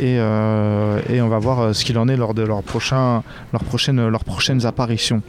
Et, 0.00 0.18
euh, 0.18 1.00
on 1.20 1.28
va 1.28 1.38
voir 1.38 1.60
euh, 1.60 1.72
ce 1.72 1.84
qu'il 1.84 1.98
en 1.98 2.08
est 2.08 2.16
lors 2.16 2.34
de 2.34 2.42
leurs 2.42 2.62
prochaines 2.62 3.22
apparitions. 4.66 5.22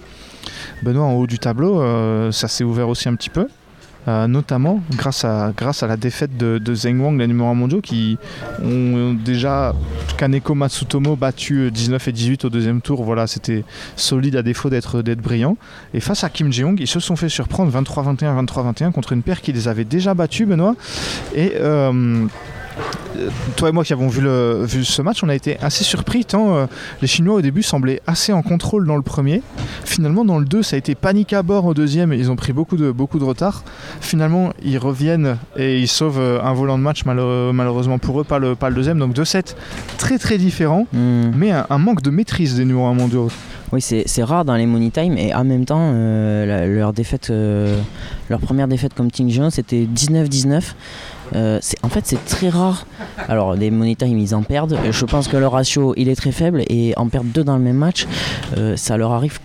Benoît, 0.84 1.06
en 1.06 1.14
haut 1.14 1.28
du 1.28 1.40
tableau, 1.40 1.82
euh, 1.82 2.32
ça 2.32 2.48
s'est 2.48 2.64
ouvert 2.64 2.90
aussi 2.90 3.10
un 3.10 3.16
petit 3.16 3.30
peu. 3.30 3.48
Euh, 4.08 4.28
notamment 4.28 4.82
grâce 4.96 5.26
à, 5.26 5.52
grâce 5.56 5.84
à 5.84 5.88
la 5.88 5.98
défaite 5.98 6.38
de, 6.38 6.58
de 6.58 6.76
Zheng 6.76 7.00
Wang, 7.00 7.18
les 7.20 7.28
numéros 7.28 7.50
1 7.50 7.54
mondiaux, 7.54 7.82
qui 7.82 8.18
ont 8.64 9.14
déjà 9.14 9.74
Kaneko 10.18 10.56
Matsutomo 10.56 11.16
battu 11.16 11.72
19 11.72 12.08
et 12.08 12.12
18 12.12 12.46
au 12.46 12.50
deuxième 12.50 12.82
tour. 12.82 13.04
Voilà, 13.04 13.28
c'était 13.28 13.64
solide 13.96 14.36
à 14.36 14.44
défaut 14.44 14.70
d'être 14.70 15.02
d'être 15.02 15.22
brillant. 15.22 15.58
Et 15.94 16.00
face 16.00 16.24
à 16.24 16.30
Kim 16.30 16.52
Jeong, 16.52 16.80
ils 16.80 16.88
se 16.88 17.00
sont 17.00 17.16
fait 17.16 17.30
surprendre 17.30 17.72
23-21, 17.72 18.46
23-21 18.46 18.92
contre 18.92 19.14
une 19.14 19.24
paire 19.24 19.42
qui 19.42 19.52
les 19.54 19.68
avait 19.68 19.86
déjà 19.86 20.14
battus, 20.14 20.48
Benoît. 20.48 20.76
Et 21.36 21.54
euh, 21.56 22.26
toi 23.56 23.70
et 23.70 23.72
moi 23.72 23.84
qui 23.84 23.94
avons 23.94 24.08
vu, 24.08 24.22
le, 24.22 24.64
vu 24.66 24.84
ce 24.86 25.02
match, 25.02 25.24
on 25.24 25.30
a 25.30 25.36
été 25.36 25.58
assez 25.62 25.84
surpris 25.84 26.26
tant 26.26 26.56
euh, 26.56 26.66
les 27.02 27.08
Chinois 27.08 27.36
au 27.36 27.42
début 27.42 27.64
semblaient 27.64 28.02
assez 28.08 28.34
en 28.34 28.42
contrôle 28.42 28.86
dans 28.86 28.96
le 28.96 29.02
premier. 29.02 29.42
Finalement, 29.86 30.26
dans 30.26 30.38
le 30.40 30.46
2, 30.46 30.62
ça 30.64 30.76
a 30.76 30.80
été 30.80 30.96
panique 30.96 31.34
à 31.34 31.44
bord 31.44 31.66
au 31.66 31.74
deuxième 31.74 32.14
et 32.14 32.18
ils 32.18 32.30
ont 32.32 32.36
pris 32.36 32.54
beaucoup 32.54 32.78
de, 32.78 32.92
beaucoup 32.92 33.20
de 33.20 33.24
retard. 33.24 33.64
Finalement, 34.02 34.52
ils 34.64 34.78
reviennent 34.78 35.38
et 35.58 35.80
ils 35.80 35.88
sauvent 35.88 36.20
euh, 36.20 36.42
un 36.44 36.54
volant 36.54 36.78
de 36.78 36.84
match, 36.84 37.04
malheureusement 37.06 37.98
pour 38.00 38.22
eux, 38.22 38.24
pas 38.24 38.40
le, 38.40 38.56
pas 38.56 38.70
le 38.70 38.76
deuxième. 38.76 39.00
Donc 39.00 39.14
deux 39.14 39.26
sets 39.26 39.56
très 39.98 40.18
très 40.18 40.38
différents, 40.38 40.86
Hmm. 40.94 41.32
mais 41.36 41.52
un, 41.52 41.66
un 41.70 41.78
manque 41.78 42.02
de 42.02 42.10
maîtrise 42.10 42.56
des 42.56 42.64
numéros 42.66 42.86
1 42.88 42.94
mondiaux. 42.94 43.30
Oui, 43.74 43.82
c'est 43.82 44.24
rare 44.24 44.46
dans 44.46 44.56
les 44.56 44.66
money 44.66 44.90
time 44.92 45.18
et 45.18 45.34
en 45.36 45.44
même 45.44 45.66
temps, 45.66 45.92
euh, 45.94 46.46
la- 46.46 46.66
leur 46.68 46.94
défaite, 46.94 47.30
euh, 47.30 47.78
leur 48.30 48.40
première 48.40 48.68
défaite 48.70 48.94
comme 48.94 49.12
Ting 49.12 49.30
Jian, 49.30 49.50
c'était 49.50 49.86
19-19. 49.86 50.74
Euh, 51.36 51.60
en 51.84 51.90
fait, 51.90 52.06
c'est 52.06 52.24
très 52.26 52.50
rare. 52.50 52.86
Alors, 53.28 53.56
des 53.58 53.70
money 53.72 53.96
time, 53.96 54.18
ils 54.18 54.34
en 54.36 54.44
perdent. 54.44 54.78
Je 54.90 55.06
pense 55.06 55.28
que 55.28 55.38
leur 55.38 55.52
ratio, 55.54 55.94
il 55.98 56.10
est 56.10 56.16
très 56.16 56.32
faible 56.32 56.64
et 56.70 56.94
en 56.98 57.08
perdre 57.08 57.30
deux 57.34 57.44
dans 57.44 57.58
le 57.58 57.64
même 57.64 57.76
match, 57.78 58.08
euh, 58.58 58.76
ça 58.78 58.98
leur 58.98 59.12
arrive 59.12 59.40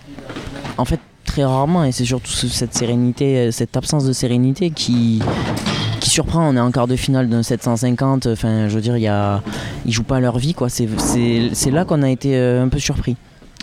en 0.77 0.85
fait 0.85 0.99
très 1.25 1.43
rarement 1.43 1.83
et 1.83 1.91
c'est 1.91 2.05
surtout 2.05 2.31
ce- 2.31 2.47
cette 2.47 2.73
sérénité, 2.73 3.37
euh, 3.37 3.51
cette 3.51 3.75
absence 3.77 4.05
de 4.05 4.13
sérénité 4.13 4.69
qui 4.71 5.21
qui 5.99 6.09
surprend. 6.09 6.49
On 6.49 6.55
est 6.57 6.59
en 6.59 6.69
quart 6.71 6.87
de 6.87 6.95
finale 6.97 7.29
d'un 7.29 7.43
750. 7.43 8.27
Enfin, 8.27 8.67
je 8.67 8.75
veux 8.75 8.81
dire, 8.81 8.97
y 8.97 9.07
a, 9.07 9.41
ils 9.85 9.91
jouent 9.93 10.03
pas 10.03 10.19
leur 10.19 10.37
vie, 10.37 10.53
quoi. 10.53 10.67
C'est 10.69 11.71
là 11.71 11.85
qu'on 11.85 12.01
a 12.01 12.09
été 12.09 12.37
un 12.37 12.67
peu 12.67 12.77
surpris. 12.79 13.15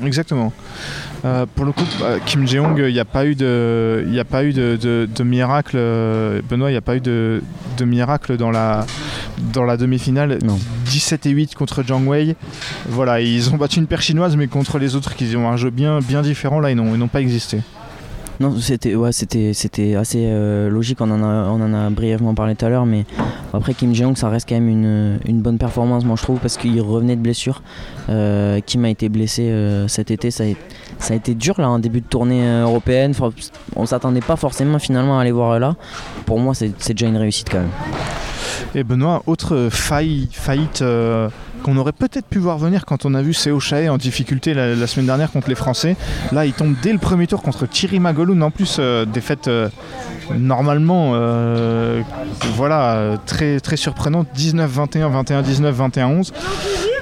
Exactement. 0.04 0.52
Euh, 1.24 1.44
pour 1.54 1.64
le 1.66 1.72
coup, 1.72 1.84
euh, 2.02 2.18
Kim 2.24 2.46
Jeong, 2.48 2.78
il 2.78 2.92
n'y 2.92 2.98
a 3.00 3.04
pas 3.04 3.26
eu 3.26 3.34
de, 3.34 4.04
il 4.06 4.14
y 4.14 4.20
a 4.20 4.24
pas 4.24 4.44
eu 4.44 4.52
de, 4.52 4.78
de- 4.80 5.08
de 5.14 5.22
miracle. 5.24 5.76
euh, 5.78 6.40
Benoît, 6.48 6.70
il 6.70 6.74
n'y 6.74 6.78
a 6.78 6.82
pas 6.82 6.96
eu 6.96 7.00
de, 7.00 7.42
de 7.76 7.84
miracle 7.84 8.36
dans 8.38 8.50
la, 8.50 8.86
dans 9.52 9.64
la 9.64 9.76
demi-finale. 9.76 10.38
Non. 10.42 10.58
17 10.86 11.26
et 11.26 11.30
8 11.30 11.54
contre 11.54 11.82
Zhang 11.86 12.06
Wei. 12.06 12.36
Voilà, 12.88 13.20
ils 13.20 13.52
ont 13.52 13.56
battu 13.56 13.78
une 13.78 13.86
paire 13.86 14.00
chinoise, 14.02 14.36
mais 14.36 14.46
contre 14.46 14.78
les 14.78 14.96
autres 14.96 15.14
qui 15.14 15.36
ont 15.36 15.48
un 15.50 15.56
jeu 15.56 15.70
bien, 15.70 15.98
bien 16.00 16.22
différent, 16.22 16.60
là, 16.60 16.70
ils 16.70 16.76
n'ont 16.76 16.94
ils 16.94 16.98
n'ont 16.98 17.08
pas 17.08 17.20
existé. 17.20 17.60
Non, 18.40 18.56
c'était 18.58 18.94
ouais, 18.94 19.12
c'était 19.12 19.94
assez 19.96 20.24
euh, 20.24 20.70
logique. 20.70 21.02
On 21.02 21.10
en 21.10 21.74
a 21.74 21.90
brièvement 21.90 22.34
parlé 22.34 22.56
tout 22.56 22.64
à 22.64 22.70
l'heure, 22.70 22.86
mais 22.86 23.04
après 23.52 23.74
Kim 23.74 23.94
Jeong, 23.94 24.16
ça 24.16 24.30
reste 24.30 24.48
quand 24.48 24.54
même 24.54 25.18
une, 25.26 25.42
bonne 25.42 25.58
performance, 25.58 26.06
moi 26.06 26.16
je 26.16 26.22
trouve, 26.22 26.38
parce 26.38 26.56
qu'il 26.56 26.80
revenait 26.80 27.16
de 27.16 27.20
blessure. 27.20 27.62
Euh, 28.08 28.60
Kim 28.64 28.86
a 28.86 28.88
été 28.88 29.10
blessé 29.10 29.50
euh, 29.50 29.88
cet 29.88 30.10
été, 30.10 30.30
ça 30.30 30.44
a, 30.44 31.14
été 31.14 31.34
dur 31.34 31.60
là 31.60 31.68
en 31.68 31.78
début 31.78 32.00
de 32.00 32.06
tournée 32.06 32.62
européenne. 32.62 33.10
Enfin, 33.10 33.28
on 33.76 33.84
s'attendait 33.84 34.22
pas 34.22 34.36
forcément 34.36 34.78
finalement 34.78 35.18
à 35.18 35.20
aller 35.20 35.32
voir 35.32 35.60
là. 35.60 35.76
Pour 36.24 36.38
moi, 36.38 36.54
c'est 36.54 36.92
déjà 36.92 37.08
une 37.08 37.18
réussite 37.18 37.50
quand 37.50 37.60
même. 37.60 37.70
Et 38.74 38.84
Benoît, 38.84 39.22
autre 39.26 39.68
faille, 39.70 40.28
faillite 40.32 40.82
qu'on 41.62 41.76
aurait 41.76 41.92
peut-être 41.92 42.26
pu 42.26 42.38
voir 42.38 42.58
venir 42.58 42.84
quand 42.84 43.04
on 43.04 43.14
a 43.14 43.22
vu 43.22 43.32
Seo 43.32 43.60
Chae 43.60 43.88
en 43.88 43.98
difficulté 43.98 44.54
la, 44.54 44.74
la 44.74 44.86
semaine 44.86 45.06
dernière 45.06 45.30
contre 45.30 45.48
les 45.48 45.54
Français. 45.54 45.96
Là, 46.32 46.46
il 46.46 46.52
tombe 46.52 46.74
dès 46.82 46.92
le 46.92 46.98
premier 46.98 47.26
tour 47.26 47.42
contre 47.42 47.66
Thierry 47.66 48.00
Magoloun. 48.00 48.42
En 48.42 48.50
plus, 48.50 48.76
euh, 48.78 49.04
défaite 49.04 49.48
euh, 49.48 49.68
normalement, 50.36 51.12
euh, 51.14 52.02
voilà, 52.54 53.18
très, 53.26 53.60
très 53.60 53.76
surprenante. 53.76 54.28
19-21, 54.36 55.24
21-19, 55.24 55.72
21-11. 55.90 56.32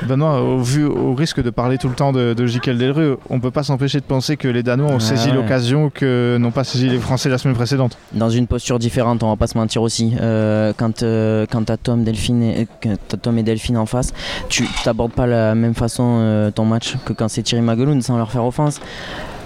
Benoît, 0.07 0.41
au, 0.43 0.59
vu, 0.59 0.85
au 0.85 1.15
risque 1.15 1.43
de 1.43 1.51
parler 1.51 1.79
tout 1.79 1.89
le 1.89 1.95
temps 1.95 2.13
de, 2.13 2.35
de 2.35 2.47
Jikel 2.47 2.79
Delru, 2.79 3.17
on 3.31 3.41
peut 3.41 3.51
pas 3.51 3.63
s'empêcher 3.63 3.99
de 3.99 4.05
penser 4.05 4.37
que 4.37 4.49
les 4.49 4.63
Danois 4.63 4.91
ont 4.91 4.97
Ah 4.97 5.01
saisi 5.01 5.29
ouais. 5.29 5.35
l'occasion 5.35 5.91
que 5.91 6.37
n'ont 6.39 6.51
pas 6.51 6.65
saisi 6.65 6.89
les 6.89 6.99
Français 6.99 7.29
la 7.29 7.39
semaine 7.39 7.57
précédente. 7.57 7.99
dans 8.13 8.31
une 8.31 8.47
posture 8.47 8.79
différente, 8.79 9.23
on 9.23 9.29
va 9.29 9.37
pas 9.37 9.47
se 9.47 9.59
mentir 9.59 9.83
aussi. 9.83 10.15
Euh, 10.21 10.73
quand 10.77 11.03
euh, 11.03 11.47
quand 11.51 11.65
t'as 11.65 11.77
Tom, 11.77 12.05
Delphine 12.05 12.43
et, 12.43 12.69
que 12.81 12.91
t'as 13.09 13.17
Tom 13.17 13.39
et 13.39 13.43
Delphine 13.43 13.77
en 13.77 13.87
face, 13.87 14.13
tu 14.49 14.67
t'abordes 14.85 15.13
pas 15.13 15.27
la 15.27 15.55
même 15.55 15.75
façon 15.75 16.19
euh, 16.21 16.51
ton 16.51 16.65
match 16.65 16.97
que 17.05 17.13
quand 17.13 17.29
c'est 17.29 17.43
Thierry 17.43 17.63
Magoloun, 17.63 18.03
sans 18.03 18.17
leur 18.17 18.31
faire 18.31 18.45
offense. 18.45 18.81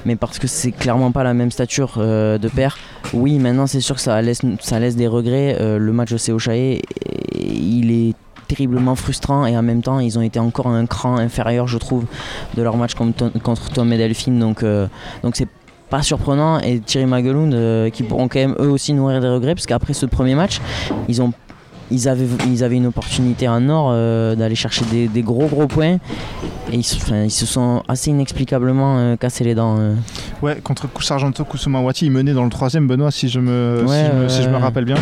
Mais 0.05 0.17
parce 0.17 0.39
que 0.39 0.49
c'est 0.49 0.73
clairement 0.73 1.13
pas 1.13 1.23
la 1.23 1.35
même 1.35 1.51
stature 1.51 1.95
euh, 1.99 2.39
de 2.39 2.49
paire. 2.49 2.77
Oui, 3.13 3.39
maintenant 3.39 3.67
c'est 3.67 3.81
sûr 3.81 3.97
que 3.97 4.01
ça 4.01 4.21
laisse, 4.21 4.43
des 4.97 5.07
regrets. 5.07 5.57
Euh, 5.61 5.79
le 5.79 5.93
match 5.93 6.11
de 6.11 6.17
Seo 6.17 6.39
il 7.35 7.91
est 7.91 8.15
terriblement 8.49 8.97
frustrant 8.97 9.47
et 9.47 9.57
en 9.57 9.63
même 9.63 9.83
temps 9.83 10.01
ils 10.01 10.19
ont 10.19 10.23
été 10.23 10.39
encore 10.39 10.67
un 10.67 10.85
cran 10.85 11.17
inférieur 11.17 11.69
je 11.69 11.79
trouve 11.79 12.05
de 12.55 12.63
leur 12.63 12.77
match 12.77 12.95
contre, 12.95 13.71
Tom 13.73 13.93
et 13.93 13.97
Delphine 13.97 14.39
donc 14.39 14.63
c'est 15.33 15.49
pas 15.93 16.03
surprenant 16.03 16.59
et 16.61 16.81
Thierry 16.81 17.05
Magueloun 17.05 17.53
euh, 17.53 17.91
qui 17.91 18.03
pourront 18.03 18.27
quand 18.27 18.39
même 18.39 18.57
eux 18.59 18.71
aussi 18.71 18.95
nourrir 18.95 19.21
des 19.21 19.29
regrets 19.29 19.55
parce 19.55 19.67
qu'après 19.67 19.93
ce 19.93 20.07
premier 20.07 20.35
match 20.35 20.59
ils 21.07 21.21
ont 21.21 21.35
ils 21.93 22.09
avaient, 22.09 22.27
ils 22.49 22.65
avaient 22.65 22.77
une 22.77 22.87
opportunité 22.87 23.47
en 23.49 23.69
or 23.69 23.91
euh, 23.93 24.35
d'aller 24.35 24.55
chercher 24.55 24.85
des, 24.91 25.09
des 25.09 25.23
gros 25.23 25.47
gros 25.47 25.67
points 25.67 25.99
et 26.73 26.77
ils, 26.77 26.83
se- 26.83 26.97
enfin, 26.97 27.23
ils 27.25 27.31
se 27.31 27.45
sont 27.47 27.83
assez 27.89 28.11
inexplicablement 28.11 28.97
euh, 28.99 29.17
cassés 29.17 29.45
les 29.45 29.55
dents. 29.55 29.77
euh. 29.79 29.95
Ouais, 30.43 30.57
contre 30.63 30.89
Kusargento 30.93 31.45
Kusumawati, 31.45 32.07
ils 32.07 32.11
menaient 32.11 32.33
dans 32.33 32.45
le 32.45 32.51
troisième, 32.51 32.87
Benoît, 32.89 33.11
si 33.11 33.29
je 33.29 33.41
me, 33.41 33.85
Ouais, 33.87 33.97
si 33.97 34.07
je 34.07 34.13
me, 34.23 34.29
si 34.29 34.43
je 34.43 34.49
me 34.49 34.55
ouais. 34.55 34.61
rappelle 34.61 34.85
bien. 34.85 34.97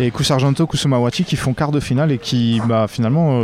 Et 0.00 0.10
Kusargento 0.10 0.66
Kusumawati 0.66 1.24
qui 1.24 1.36
font 1.36 1.52
quart 1.52 1.70
de 1.72 1.80
finale 1.80 2.10
et 2.12 2.18
qui 2.18 2.60
bah, 2.66 2.86
finalement 2.88 3.40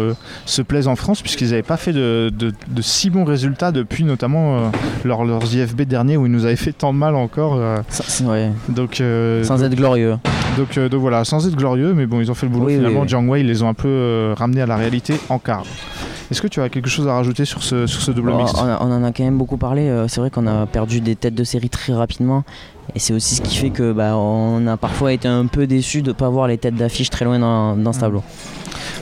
se 0.46 0.62
plaisent 0.62 0.88
en 0.88 0.96
France 0.96 1.20
puisqu'ils 1.22 1.50
n'avaient 1.50 1.62
pas 1.62 1.76
fait 1.76 1.92
de, 1.92 2.32
de- 2.36 2.52
de 2.68 2.82
si 2.82 3.10
bons 3.10 3.24
résultats 3.24 3.72
depuis 3.72 4.04
notamment 4.04 4.70
leur- 5.04 5.24
leurs 5.24 5.54
IFB 5.54 5.82
derniers 5.82 6.16
où 6.16 6.26
ils 6.26 6.32
nous 6.32 6.44
avaient 6.46 6.56
fait 6.56 6.72
tant 6.72 6.92
de 6.92 6.98
mal 6.98 7.14
encore. 7.14 7.58
Ça, 7.88 8.24
ouais, 8.24 8.50
donc, 8.68 9.02
sans 9.42 9.62
être 9.62 9.74
glorieux. 9.74 10.16
Donc, 10.56 10.78
euh, 10.78 10.88
donc 10.88 11.00
voilà, 11.00 11.24
sans 11.24 11.46
être 11.46 11.56
glorieux, 11.56 11.94
mais 11.94 12.06
bon, 12.06 12.20
ils 12.20 12.30
ont 12.30 12.34
fait 12.34 12.46
le 12.46 12.52
boulot 12.52 12.66
Oui, 12.66 12.76
finalement. 12.76 13.00
oui. 13.02 13.08
Jiang 13.08 13.28
Wei, 13.28 13.40
ils 13.42 13.46
les 13.46 13.62
ont 13.62 13.68
un 13.68 13.74
peu 13.74 13.88
euh, 13.88 14.34
ramenés 14.36 14.62
à 14.62 14.66
la 14.66 14.76
réalité 14.76 15.18
en 15.28 15.38
quart. 15.38 15.64
Est-ce 16.30 16.42
que 16.42 16.48
tu 16.48 16.60
as 16.60 16.68
quelque 16.68 16.88
chose 16.88 17.06
à 17.06 17.14
rajouter 17.14 17.44
sur 17.44 17.62
ce, 17.62 17.86
sur 17.86 18.00
ce 18.02 18.10
double 18.10 18.30
Oh, 18.34 18.38
mixte? 18.38 18.56
on, 18.58 18.64
a- 18.66 18.78
on 18.82 18.90
en 18.90 19.04
a 19.04 19.12
quand 19.12 19.22
même 19.22 19.38
beaucoup 19.38 19.56
parlé. 19.58 19.82
euh, 19.88 20.08
C'est 20.08 20.20
vrai 20.20 20.30
qu'on 20.30 20.46
a 20.48 20.66
perdu 20.66 21.00
des 21.00 21.14
têtes 21.14 21.34
de 21.36 21.44
série 21.44 21.70
très 21.70 21.92
rapidement. 21.92 22.42
Et 22.94 22.98
c'est 22.98 23.12
aussi 23.12 23.36
ce 23.36 23.42
qui 23.42 23.56
fait 23.56 23.70
que 23.70 23.92
bah, 23.92 24.16
on 24.16 24.66
a 24.66 24.76
parfois 24.76 25.12
été 25.12 25.28
un 25.28 25.46
peu 25.46 25.66
déçus 25.68 26.02
de 26.02 26.08
ne 26.08 26.12
pas 26.14 26.28
voir 26.28 26.48
les 26.48 26.58
têtes 26.58 26.74
d'affiche 26.74 27.10
très 27.10 27.24
loin 27.24 27.38
dans, 27.38 27.76
dans 27.76 27.92
ce 27.92 28.00
tableau. 28.00 28.22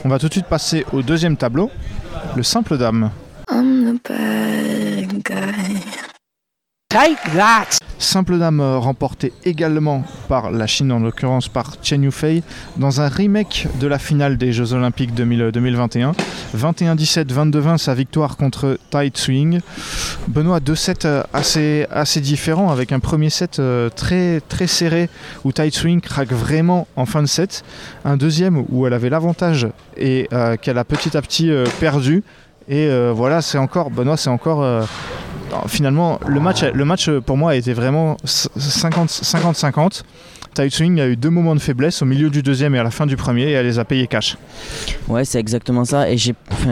On 0.03 0.09
va 0.09 0.19
tout 0.19 0.27
de 0.27 0.33
suite 0.33 0.45
passer 0.47 0.85
au 0.93 1.01
deuxième 1.01 1.35
tableau, 1.37 1.71
le 2.35 2.43
simple 2.43 2.77
dame. 2.77 3.09
I'm 3.51 3.85
the 3.99 4.07
bad 4.09 5.23
guy. 5.23 5.79
Take 6.89 7.17
that! 7.35 7.77
Simple 7.97 8.37
Dame 8.37 8.59
euh, 8.59 8.77
remporté 8.77 9.31
également 9.45 10.03
par 10.27 10.51
la 10.51 10.67
Chine, 10.67 10.91
en 10.91 10.99
l'occurrence 10.99 11.47
par 11.47 11.75
Chen 11.81 12.03
Yufei, 12.03 12.43
dans 12.77 13.01
un 13.01 13.07
remake 13.07 13.67
de 13.79 13.87
la 13.87 13.99
finale 13.99 14.37
des 14.37 14.51
Jeux 14.51 14.73
Olympiques 14.73 15.13
2000 15.13 15.51
2021. 15.51 16.13
21-17, 16.57 17.27
22-20, 17.27 17.77
sa 17.77 17.93
victoire 17.93 18.37
contre 18.37 18.77
Tai 18.89 19.09
Swing. 19.13 19.61
Benoît, 20.27 20.59
deux 20.59 20.75
sets 20.75 21.05
euh, 21.05 21.23
assez, 21.33 22.21
différents, 22.21 22.69
avec 22.69 22.91
un 22.91 22.99
premier 22.99 23.29
set 23.29 23.59
euh, 23.59 23.89
très, 23.89 24.41
très 24.41 24.67
serré 24.67 25.09
où 25.43 25.51
Tai 25.51 25.71
Swing 25.71 26.01
craque 26.01 26.31
vraiment 26.31 26.87
en 26.95 27.05
fin 27.05 27.21
de 27.21 27.27
set. 27.27 27.63
Un 28.03 28.17
deuxième 28.17 28.65
où 28.69 28.85
elle 28.87 28.93
avait 28.93 29.09
l'avantage 29.09 29.67
et 29.97 30.27
qu'elle 30.61 30.77
a 30.77 30.83
petit 30.83 31.15
à 31.15 31.21
petit 31.21 31.49
perdu. 31.79 32.23
Et 32.67 32.89
voilà, 33.11 33.41
c'est 33.41 33.57
encore, 33.57 33.89
Benoît, 33.89 34.17
c'est 34.17 34.29
encore 34.29 34.85
finalement, 35.67 36.19
le 36.27 36.39
match, 36.39 36.63
le 36.63 36.85
match 36.85 37.09
euh, 37.09 37.21
pour 37.21 37.37
moi 37.37 37.51
a 37.51 37.55
été 37.55 37.73
vraiment 37.73 38.17
50 38.25 39.09
50-50. 39.09 40.03
Tai 40.53 40.69
Swing 40.69 41.01
a 41.01 41.07
eu 41.07 41.17
deux 41.17 41.29
moments 41.29 41.53
de 41.53 41.59
faiblesse 41.59 42.01
au 42.01 42.05
milieu 42.05 42.29
du 42.29 42.41
deuxième 42.41 42.75
et 42.75 42.79
à 42.79 42.83
la 42.83 42.91
fin 42.91 43.05
du 43.05 43.17
premier 43.17 43.43
et 43.43 43.51
elle 43.51 43.65
les 43.65 43.77
a 43.77 43.83
payés 43.83 44.07
cash. 44.07 44.37
Ouais, 45.09 45.25
c'est 45.25 45.39
exactement 45.39 45.83
ça. 45.83 46.09
Et 46.09 46.17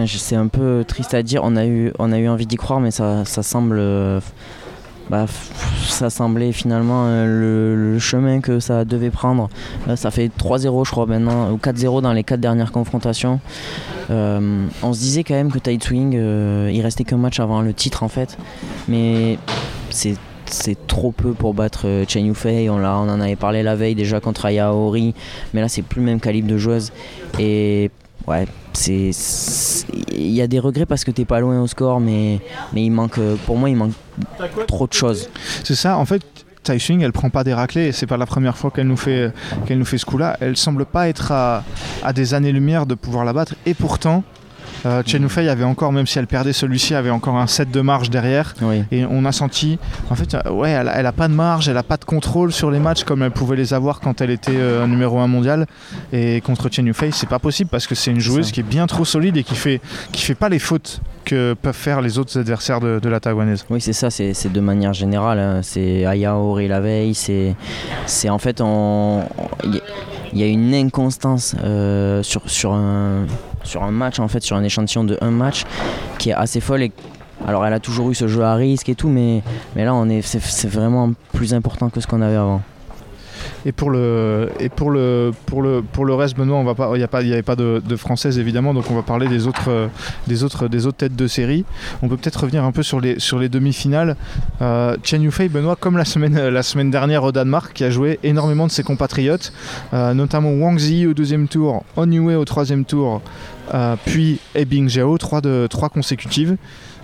c'est 0.08 0.36
un 0.36 0.48
peu 0.48 0.86
triste 0.88 1.14
à 1.14 1.22
dire. 1.22 1.42
On 1.44 1.58
a 1.58 1.66
eu, 1.66 1.92
on 2.00 2.14
a 2.14 2.18
eu 2.18 2.30
envie 2.30 2.46
d'y 2.46 2.56
croire, 2.56 2.80
mais 2.80 2.92
ça, 2.92 3.26
ça 3.26 3.44
semble, 3.44 3.78
euh, 3.80 4.22
bah, 5.14 5.28
ça 5.86 6.10
semblait 6.10 6.52
finalement 6.52 7.04
euh, 7.06 7.94
le, 7.94 8.00
chemin 8.00 8.42
que 8.42 8.60
ça 8.60 8.84
devait 8.84 9.12
prendre. 9.12 9.48
Là, 9.86 9.96
ça 9.96 10.10
fait 10.10 10.32
3-0, 10.36 10.88
je 10.88 10.90
crois 10.90 11.06
maintenant, 11.06 11.52
ou 11.52 11.58
4-0 11.58 12.02
dans 12.02 12.14
les 12.14 12.24
quatre 12.24 12.40
dernières 12.40 12.72
confrontations. 12.72 13.40
Euh, 14.10 14.66
on 14.82 14.92
se 14.92 15.00
disait 15.00 15.24
quand 15.24 15.36
même 15.36 15.52
que 15.52 15.60
Tide 15.60 15.84
Swing, 15.84 16.16
euh, 16.18 16.72
il 16.74 16.82
restait 16.82 17.04
qu'un 17.04 17.18
match 17.18 17.40
avant 17.40 17.62
le 17.62 17.76
titre 17.76 18.02
en 18.02 18.08
fait, 18.08 18.40
mais 18.88 19.38
c'est 19.92 20.18
trop 20.88 21.12
peu 21.12 21.34
pour 21.34 21.54
battre 21.54 21.82
euh, 21.86 22.06
Chen 22.08 22.26
Yufei. 22.26 22.68
On, 22.72 22.84
en 22.84 23.22
avait 23.22 23.36
parlé 23.36 23.62
la 23.62 23.76
veille 23.76 23.94
déjà 23.94 24.20
contre 24.20 24.48
Aya 24.48 24.70
Aori, 24.70 25.14
mais 25.54 25.62
là 25.62 25.70
c'est 25.70 25.84
plus 25.84 26.00
le 26.00 26.08
même 26.08 26.20
calibre 26.20 26.48
de 26.48 26.58
joueuse. 26.58 26.92
Et 27.38 27.92
ouais, 28.28 28.48
c'est 28.74 29.12
il 30.12 30.32
y 30.32 30.42
a 30.42 30.48
des 30.48 30.60
regrets 30.60 30.86
parce 30.86 31.04
que 31.04 31.12
t'es 31.12 31.26
pas 31.26 31.40
loin 31.40 31.62
au 31.62 31.68
score, 31.68 32.00
mais 32.00 32.40
mais 32.74 32.84
il 32.84 32.92
manque, 32.92 33.18
euh, 33.18 33.36
pour 33.46 33.58
moi, 33.58 33.70
il 33.70 33.76
manque 33.76 33.94
trop 34.68 34.88
de 34.88 34.94
choses. 34.94 35.30
C'est 35.64 35.76
ça, 35.76 35.98
en 35.98 36.06
fait, 36.06 36.22
Tai 36.64 36.78
elle 37.02 37.12
prend 37.12 37.30
pas 37.30 37.44
des 37.44 37.54
raclés 37.54 37.88
et 37.88 37.92
c'est 37.92 38.08
pas 38.08 38.18
la 38.18 38.26
première 38.26 38.58
fois 38.58 38.72
qu'elle 38.72 38.88
nous 38.88 38.98
fait 38.98 39.32
qu'elle 39.66 39.80
nous 39.80 39.86
fait 39.86 39.98
ce 39.98 40.06
coup-là. 40.06 40.38
Elle 40.40 40.56
semble 40.56 40.86
pas 40.86 41.10
être 41.10 41.32
à, 41.32 41.64
à 42.04 42.14
des 42.14 42.34
années-lumière 42.34 42.86
de 42.86 42.96
pouvoir 42.96 43.26
la 43.26 43.34
battre 43.34 43.56
et 43.66 43.74
pourtant. 43.74 44.24
Euh, 44.86 45.02
Chen 45.06 45.22
Yufei 45.24 45.48
avait 45.50 45.64
encore, 45.64 45.92
même 45.94 46.06
si 46.08 46.20
elle 46.20 46.28
perdait 46.28 46.54
celui-ci, 46.54 46.94
avait 46.96 47.10
encore 47.10 47.38
un 47.38 47.48
set 47.48 47.72
de 47.72 47.82
marge 47.82 48.10
derrière. 48.10 48.54
Oui. 48.62 48.84
Et 48.92 49.06
on 49.06 49.24
a 49.26 49.32
senti, 49.32 49.80
en 50.10 50.16
fait, 50.16 50.34
euh, 50.36 50.52
ouais, 50.52 50.72
elle, 50.72 50.88
a- 50.90 50.98
elle 51.00 51.06
a 51.06 51.12
pas 51.12 51.28
de 51.28 51.34
marge, 51.34 51.70
elle 51.70 51.78
a 51.78 51.84
pas 51.84 51.98
de 51.98 52.06
contrôle 52.06 52.52
sur 52.52 52.70
les 52.70 52.80
matchs 52.80 53.04
comme 53.04 53.24
elle 53.24 53.32
pouvait 53.32 53.56
les 53.56 53.74
avoir 53.74 54.00
quand 54.02 54.20
elle 54.22 54.30
était 54.32 54.52
euh, 54.56 54.86
numéro 54.88 55.20
1 55.20 55.28
mondial. 55.28 55.66
Et 56.12 56.42
contre 56.42 56.70
Chen 56.70 56.86
Yufei, 56.86 57.12
c'est 57.12 57.30
pas 57.30 57.40
possible 57.40 57.70
parce 57.70 57.88
que 57.88 57.96
c'est 57.96 58.12
une 58.12 58.20
joueuse 58.20 58.52
qui 58.52 58.60
est 58.60 58.64
bien 58.64 58.86
trop 58.88 59.06
solide 59.06 59.38
et 59.38 59.44
qui 59.44 59.56
fait, 59.56 59.80
qui 60.12 60.22
fait 60.24 60.36
pas 60.36 60.50
les 60.50 60.60
fautes 60.60 61.00
que 61.26 61.54
peuvent 61.54 61.74
faire 61.74 62.02
les 62.02 62.18
autres 62.20 62.38
adversaires 62.38 62.82
de, 62.82 63.00
de 63.00 63.10
la 63.10 63.20
taïwanaise. 63.22 63.66
Oui, 63.70 63.80
c'est 63.80 63.94
ça, 63.94 64.10
c'est 64.10 64.52
de 64.52 64.60
manière 64.60 64.94
générale. 64.94 65.40
hein. 65.40 65.60
C'est 65.62 66.06
Aya 66.06 66.36
Ori 66.36 66.68
la 66.68 66.82
veille, 66.82 67.14
c'est 67.16 68.30
en 68.30 68.38
fait, 68.40 68.60
on- 68.62 69.22
on- 69.38 69.68
y, 69.72 69.82
il 70.34 70.40
y 70.40 70.44
a 70.44 70.48
une 70.48 70.74
inconstance 70.74 71.56
euh, 71.64 72.24
sur, 72.24 72.74
un, 72.74 73.26
match, 73.92 74.20
en 74.20 74.28
fait, 74.28 74.42
sur 74.44 74.56
un 74.56 74.64
échantillon 74.64 75.04
de 75.04 75.18
un 75.22 75.32
match 75.32 75.64
qui 76.18 76.30
est 76.32 76.34
assez 76.34 76.60
folle. 76.60 76.84
Et, 76.84 76.92
alors, 77.48 77.66
elle 77.66 77.74
a 77.74 77.80
toujours 77.80 78.10
eu 78.10 78.16
ce 78.16 78.28
jeu 78.28 78.44
à 78.44 78.56
risque 78.56 78.90
et 78.90 78.96
tout, 78.96 79.10
mais, 79.10 79.44
là, 79.76 79.94
on 79.94 80.10
est- 80.10 80.22
c'est 80.22 80.68
vraiment 80.70 81.12
plus 81.34 81.54
important 81.54 81.90
que 81.90 82.00
ce 82.02 82.08
qu'on 82.08 82.22
avait 82.22 82.36
avant. 82.36 82.62
Et 83.66 83.72
pour 83.72 83.90
le, 83.90 84.50
reste, 86.16 86.38
Benoît, 86.38 86.64
va 86.64 86.76
pas, 86.76 86.92
il 86.96 87.28
n'y 87.28 87.34
avait 87.34 87.42
pas 87.42 87.56
de, 87.56 87.82
de 87.86 87.96
française 87.96 88.40
évidemment, 88.40 88.74
donc 88.74 88.90
on 88.90 88.96
va 88.96 89.02
parler 89.02 89.28
des 89.28 89.48
autres, 89.48 89.90
des 90.28 90.44
autres, 90.44 90.68
têtes 90.92 91.16
de 91.16 91.28
série. 91.28 91.66
On 92.02 92.10
peut 92.10 92.18
peut-être 92.18 92.42
revenir 92.42 92.64
un 92.64 92.72
peu 92.72 92.84
sur 92.84 93.00
les, 93.00 93.50
demi-finales. 93.50 94.16
Euh, 94.62 94.96
Chen 95.04 95.22
Yufei, 95.22 95.50
Benoît, 95.50 95.76
comme 95.76 95.98
la 95.98 96.06
semaine, 96.06 96.92
dernière 96.92 97.24
au 97.24 97.32
Danemark, 97.32 97.74
qui 97.74 97.84
a 97.84 97.90
joué 97.90 98.20
énormément 98.24 98.68
de 98.68 98.72
ses 98.72 98.84
compatriotes, 98.84 99.54
euh, 99.94 100.14
notamment 100.14 100.52
Wang 100.52 100.78
Zi 100.78 101.08
au 101.08 101.14
deuxième 101.14 101.48
tour, 101.48 101.84
On 101.96 102.10
Yue 102.10 102.36
au 102.36 102.46
troisième 102.46 102.86
tour, 102.86 103.22
euh, 103.74 103.96
puis 104.06 104.40
Ebing 104.56 104.90
Jiao, 104.90 105.18
trois 105.18 105.42
de 105.42 105.68
trois 105.70 105.90
consécutives. 105.90 106.58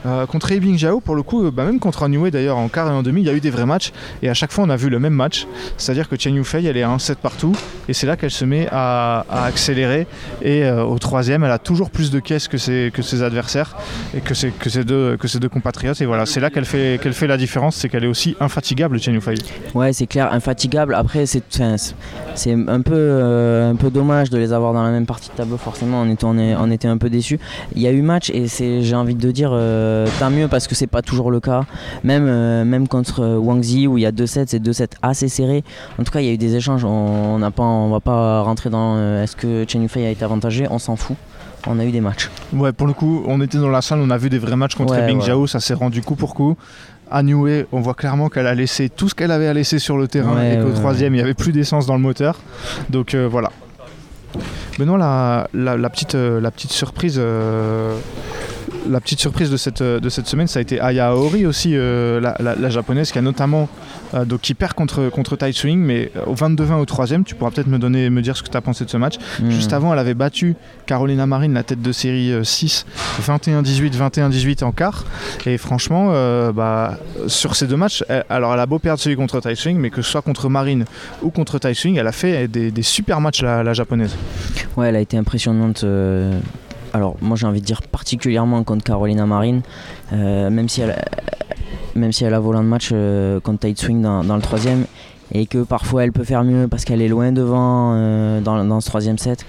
Euh, 0.06 0.26
contre 0.26 0.52
Ebing 0.52 0.78
Jiao, 0.78 1.02
pour 1.02 1.16
le 1.16 1.24
coup, 1.24 1.46
euh, 1.46 1.52
bah, 1.52 1.66
même 1.66 1.80
contre 1.80 2.08
On 2.08 2.12
Yue 2.12 2.32
d'ailleurs 2.32 2.58
en 2.58 2.70
quart 2.70 2.88
et 2.88 2.92
en 2.92 3.04
demi, 3.04 3.22
il 3.22 3.28
y 3.28 3.30
a 3.30 3.34
eu 3.34 3.42
des 3.42 3.50
vrais 3.50 3.66
matchs 3.66 3.92
et 4.22 4.30
à 4.30 4.34
chaque 4.34 4.52
fois 4.52 4.64
on 4.64 4.70
a 4.70 4.78
vu 4.78 4.90
le 4.90 5.00
même 5.00 5.14
match. 5.14 5.46
C'est-à-dire 5.78 6.08
que 6.08 6.16
Chen 6.18 6.36
Yufei, 6.36 6.66
elle 6.66 6.78
est 6.78 6.84
à 6.84 6.90
1-7 6.90 7.16
partout, 7.16 7.54
et 7.88 7.94
c'est 7.94 8.08
là 8.08 8.16
qu'elle 8.16 8.32
se 8.32 8.46
met 8.46 8.68
à, 8.72 9.26
accélérer. 9.30 10.08
Et 10.42 10.64
euh, 10.64 10.84
au 10.84 10.98
troisième, 11.00 11.44
elle 11.44 11.52
a 11.52 11.60
toujours 11.60 11.90
plus 11.90 12.12
de 12.12 12.20
caisses 12.20 12.48
que 12.48 12.58
ses, 12.58 12.92
adversaires 13.24 13.76
et 14.16 14.22
que 14.22 14.34
ses, 14.34 14.84
deux, 14.84 15.18
compatriotes. 15.52 16.02
Et 16.02 16.06
voilà, 16.06 16.26
c'est 16.26 16.40
là 16.40 16.50
qu'elle 16.50 16.66
fait, 16.66 16.98
fait 16.98 17.28
la 17.28 17.38
différence, 17.38 17.76
c'est 17.76 17.90
qu'elle 17.90 18.06
est 18.06 18.08
aussi 18.08 18.36
infatigable, 18.40 19.00
Chen 19.00 19.14
Yufei. 19.14 19.36
Ouais, 19.74 19.92
c'est 19.92 20.08
clair, 20.08 20.32
infatigable. 20.32 20.94
Après, 20.94 21.26
c'est 21.26 21.44
un 21.60 22.82
peu, 22.82 23.90
dommage 23.92 24.30
de 24.30 24.38
les 24.38 24.54
avoir 24.54 24.74
dans 24.74 24.84
la 24.84 24.92
même 24.92 25.06
partie 25.06 25.30
de 25.30 25.36
tableau, 25.36 25.58
forcément. 25.58 26.02
On 26.02 26.10
était, 26.10 26.26
on 26.26 26.72
était 26.72 26.88
un 26.88 26.98
peu 26.98 27.10
déçus. 27.10 27.40
Il 27.76 27.82
y 27.82 27.88
a 27.88 27.92
eu 27.92 28.02
match 28.02 28.30
et 28.30 28.48
j'ai 28.48 28.96
envie 28.96 29.16
de 29.16 29.32
dire, 29.32 29.52
tant 30.20 30.30
mieux 30.30 30.48
parce 30.48 30.68
que 30.68 30.76
c'est 30.76 30.88
pas 30.88 31.02
toujours 31.02 31.32
le 31.32 31.40
cas. 31.40 31.64
Même, 32.04 32.26
euh, 32.28 32.64
même 32.66 32.88
contre 32.88 33.22
euh, 33.22 33.38
Wang 33.38 33.62
Zi 33.62 33.88
où 33.88 33.98
il 33.98 34.02
y 34.02 34.06
a 34.06 34.12
deux 34.12 34.28
sets, 34.28 34.46
c'est 34.48 34.60
deux 34.60 34.74
sets 34.74 34.90
assez 35.02 35.28
serrés. 35.30 35.64
En 36.00 36.04
tout 36.04 36.12
cas, 36.12 36.20
il 36.22 36.26
y 36.28 36.30
a 36.30 36.34
eu 36.34 36.38
des 36.38 36.56
échanges. 36.56 36.84
On 36.86 37.38
n'a 37.40 37.52
pas, 37.52 37.64
on 37.64 37.90
va 37.90 38.00
pas 38.00 38.42
rentrer 38.42 38.70
dans 38.70 38.96
euh, 38.98 39.24
est-ce 39.24 39.36
que 39.36 39.66
Chen 39.68 39.82
Yufei 39.84 40.06
a 40.06 40.10
été 40.12 40.24
avantagé? 40.24 40.68
On 40.70 40.80
s'en 40.80 40.96
fout. 40.96 41.18
On 41.68 41.78
a 41.80 41.86
eu 41.86 41.92
des 41.92 42.02
matchs. 42.02 42.30
Ouais, 42.54 42.72
pour 42.72 42.88
le 42.88 42.94
coup, 42.94 43.24
on 43.28 43.42
était 43.42 43.58
dans 43.58 43.70
la 43.70 43.82
salle, 43.82 44.00
on 44.00 44.10
a 44.10 44.18
vu 44.18 44.30
des 44.30 44.40
vrais 44.40 44.56
matchs 44.56 44.76
contre 44.76 44.94
Ouais, 44.94 45.04
Ebing 45.04 45.18
ouais. 45.20 45.26
Jiao, 45.26 45.46
ça 45.46 45.60
s'est 45.60 45.74
rendu 45.74 46.02
coup 46.02 46.16
pour 46.16 46.34
coup. 46.34 46.56
À 47.12 47.22
Niue, 47.24 47.66
on 47.72 47.82
voit 47.82 47.96
clairement 47.96 48.30
qu'elle 48.30 48.48
a 48.48 48.54
laissé 48.56 48.88
tout 48.88 49.10
ce 49.10 49.16
qu'elle 49.16 49.32
avait 49.32 49.48
à 49.48 49.54
laisser 49.54 49.80
sur 49.80 49.98
le 49.98 50.08
terrain 50.08 50.36
Ouais, 50.36 50.56
et 50.56 50.64
qu'au 50.64 50.72
troisième, 50.72 51.14
il 51.14 51.18
n'y 51.18 51.24
avait 51.24 51.34
plus 51.34 51.52
d'essence 51.52 51.86
dans 51.86 51.96
le 51.96 52.00
moteur. 52.02 52.40
Donc 52.90 53.14
euh, 53.14 53.28
voilà. 53.30 53.52
Benoît, 54.78 54.98
la, 54.98 55.50
la, 55.54 55.76
la 55.76 55.90
petite, 55.90 56.16
euh, 56.16 56.40
la 56.40 56.52
petite 56.52 56.72
surprise. 56.72 57.16
euh, 57.18 57.98
la 58.88 59.00
petite 59.02 59.20
surprise 59.20 59.50
de 59.50 59.58
cette, 59.58 59.82
euh, 59.82 60.00
de 60.00 60.10
cette 60.10 60.28
semaine, 60.28 60.48
ça 60.48 60.60
a 60.60 60.62
été 60.62 60.80
Aya 60.80 61.08
Aori 61.08 61.46
aussi, 61.46 61.72
euh, 61.74 62.20
la, 62.22 62.36
la- 62.40 62.56
la 62.56 62.70
japonaise, 62.70 63.12
qui 63.12 63.18
a 63.18 63.22
notamment 63.22 63.68
euh, 64.14 64.26
donc 64.26 64.42
qui 64.42 64.54
perd 64.54 64.74
contre, 64.74 65.10
contre 65.10 65.36
Tai 65.36 65.52
Swing, 65.52 65.80
mais 65.80 66.12
au 66.28 66.34
22-20 66.36 66.74
au 66.80 66.86
troisième, 66.86 67.24
tu 67.24 67.36
pourras 67.36 67.52
peut-être 67.52 67.68
me 67.68 67.80
donner, 67.80 68.10
me 68.10 68.22
dire 68.22 68.38
ce 68.38 68.44
que 68.44 68.50
tu 68.50 68.58
as 68.58 68.62
pensé 68.62 68.86
de 68.86 68.90
ce 68.90 68.98
match. 68.98 69.16
Hmm. 69.42 69.50
Juste 69.50 69.74
avant, 69.74 69.92
elle 69.94 70.00
avait 70.00 70.14
battu 70.14 70.56
Carolina 70.86 71.26
Marin, 71.26 71.50
la 71.54 71.64
tête 71.64 71.82
de 71.82 71.92
série 71.92 72.32
euh, 72.32 72.44
6, 72.44 72.86
21-18, 73.28 73.98
21-18 73.98 74.64
en 74.64 74.72
quart. 74.72 75.06
Et 75.46 75.58
franchement, 75.58 76.12
bah, 76.54 76.98
sur 77.28 77.56
ces 77.56 77.68
deux 77.68 77.78
matchs, 77.78 78.04
elle- 78.10 78.24
alors 78.30 78.54
elle 78.54 78.60
a 78.60 78.66
beau 78.66 78.80
perdre 78.80 79.00
celui 79.00 79.16
contre 79.16 79.40
Tai 79.40 79.56
Swing, 79.56 79.78
mais 79.78 79.90
que 79.90 80.02
ce 80.02 80.12
soit 80.12 80.22
contre 80.22 80.50
Marin 80.50 80.82
ou 81.22 81.30
contre 81.30 81.60
Tai 81.60 81.74
Swing, 81.74 81.98
elle 81.98 82.08
a 82.08 82.12
fait 82.12 82.48
des, 82.48 82.72
des 82.72 82.84
super 82.84 83.22
matchs, 83.22 83.42
la, 83.42 83.64
la 83.64 83.74
japonaise. 83.74 84.16
Ouais, 84.78 84.90
elle 84.90 84.96
a 84.96 85.02
été 85.02 85.18
impressionnante. 85.18 85.84
Alors, 86.94 87.16
moi 87.22 87.38
j'ai 87.38 87.46
envie 87.46 87.62
de 87.62 87.66
dire 87.66 87.82
particulièrement 87.82 88.64
contre 88.64 88.84
Carolina 88.84 89.26
Marin, 89.26 89.60
euh, 90.14 90.50
même, 90.50 90.70
si 90.70 90.82
elle, 90.82 90.96
même 91.96 92.12
si 92.12 92.26
a 92.26 92.40
volant 92.40 92.64
de 92.64 92.68
match 92.68 92.90
euh, 92.92 93.40
contre 93.40 93.60
Tight 93.60 93.80
Swing 93.80 94.02
dans, 94.02 94.24
dans 94.24 94.36
le 94.36 94.42
troisième, 94.42 94.86
et 95.32 95.46
que 95.46 95.64
parfois 95.64 96.04
elle 96.04 96.12
peut 96.12 96.24
faire 96.24 96.44
mieux 96.44 96.68
parce 96.68 96.86
qu'elle 96.86 97.02
est 97.02 97.08
loin 97.08 97.32
devant 97.32 97.94
euh, 97.96 98.42
dans, 98.42 98.64
dans 98.66 98.82
ce 98.82 98.88
troisième 98.88 99.18
set. 99.18 99.46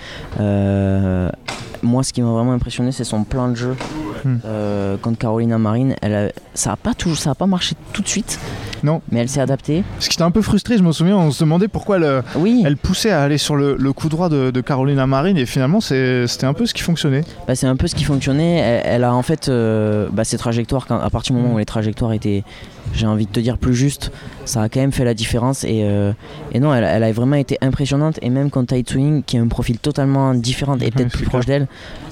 Moi, 1.82 2.02
ce 2.02 2.12
qui 2.12 2.20
m'a 2.22 2.30
vraiment 2.30 2.52
impressionné, 2.52 2.92
c'est 2.92 3.04
son 3.04 3.24
plan 3.24 3.48
de 3.48 3.54
jeu 3.54 3.76
Hmm. 4.24 4.36
euh, 4.44 4.96
contre 4.98 5.16
Carolina 5.16 5.56
Marin. 5.56 5.90
Elle 6.02 6.14
a- 6.14 6.28
ça 6.52 6.70
n'a 6.70 6.76
pas, 6.76 6.92
toujours- 6.92 7.16
ça 7.16 7.30
a 7.30 7.34
pas 7.34 7.46
marché 7.46 7.74
tout 7.94 8.02
de 8.02 8.08
suite, 8.08 8.38
Non. 8.82 9.00
mais 9.10 9.20
elle 9.20 9.30
s'est 9.30 9.40
adaptée. 9.40 9.82
Ce 9.98 10.10
qui 10.10 10.16
était 10.16 10.22
un 10.22 10.30
peu 10.30 10.42
frustré, 10.42 10.76
je 10.76 10.82
me 10.82 10.92
souviens, 10.92 11.16
on 11.16 11.30
se 11.30 11.42
demandait 11.42 11.68
pourquoi 11.68 11.96
elle, 11.96 12.22
Oui, 12.36 12.62
elle 12.66 12.76
poussait 12.76 13.10
à 13.12 13.22
aller 13.22 13.38
sur 13.38 13.56
le, 13.56 13.76
le 13.78 13.92
coup 13.94 14.10
droit 14.10 14.28
de, 14.28 14.50
de 14.50 14.60
Carolina 14.60 15.06
Marin, 15.06 15.36
et 15.36 15.46
finalement, 15.46 15.80
c'était 15.80 16.44
un 16.44 16.52
peu 16.52 16.66
ce 16.66 16.74
qui 16.74 16.82
fonctionnait. 16.82 17.22
Bah, 17.48 17.54
c'est 17.54 17.66
un 17.66 17.76
peu 17.76 17.86
ce 17.86 17.94
qui 17.94 18.04
fonctionnait. 18.04 18.56
Elle, 18.58 18.82
elle 18.96 19.04
a 19.04 19.14
en 19.14 19.22
fait 19.22 19.48
euh, 19.48 20.08
bah, 20.12 20.24
ses 20.24 20.36
trajectoires, 20.36 20.86
quand, 20.86 20.98
à 21.00 21.08
partir 21.08 21.34
du 21.34 21.40
moment 21.40 21.54
où 21.54 21.58
les 21.58 21.64
trajectoires 21.64 22.12
étaient, 22.12 22.44
j'ai 22.92 23.06
envie 23.06 23.26
de 23.26 23.30
te 23.30 23.40
dire, 23.40 23.56
plus 23.58 23.74
justes, 23.74 24.10
ça 24.44 24.62
a 24.62 24.68
quand 24.68 24.80
même 24.80 24.92
fait 24.92 25.04
la 25.04 25.14
différence. 25.14 25.64
Et, 25.64 25.82
euh, 25.84 26.12
et 26.52 26.60
non, 26.60 26.74
elle, 26.74 26.84
elle 26.84 27.02
a 27.04 27.12
vraiment 27.12 27.36
été 27.36 27.56
impressionnante. 27.60 28.18
Et 28.22 28.30
même 28.30 28.50
quand 28.50 28.64
Tai 28.66 28.82
qui 28.82 29.36
a 29.38 29.40
un 29.40 29.48
profil 29.48 29.78
totalement 29.78 30.34
différent 30.34 30.76
et 30.78 30.84
Ouais, 30.84 30.90
peut-être 30.90 31.12
plus 31.12 31.26
proche 31.26 31.46
d'elle, 31.46 31.66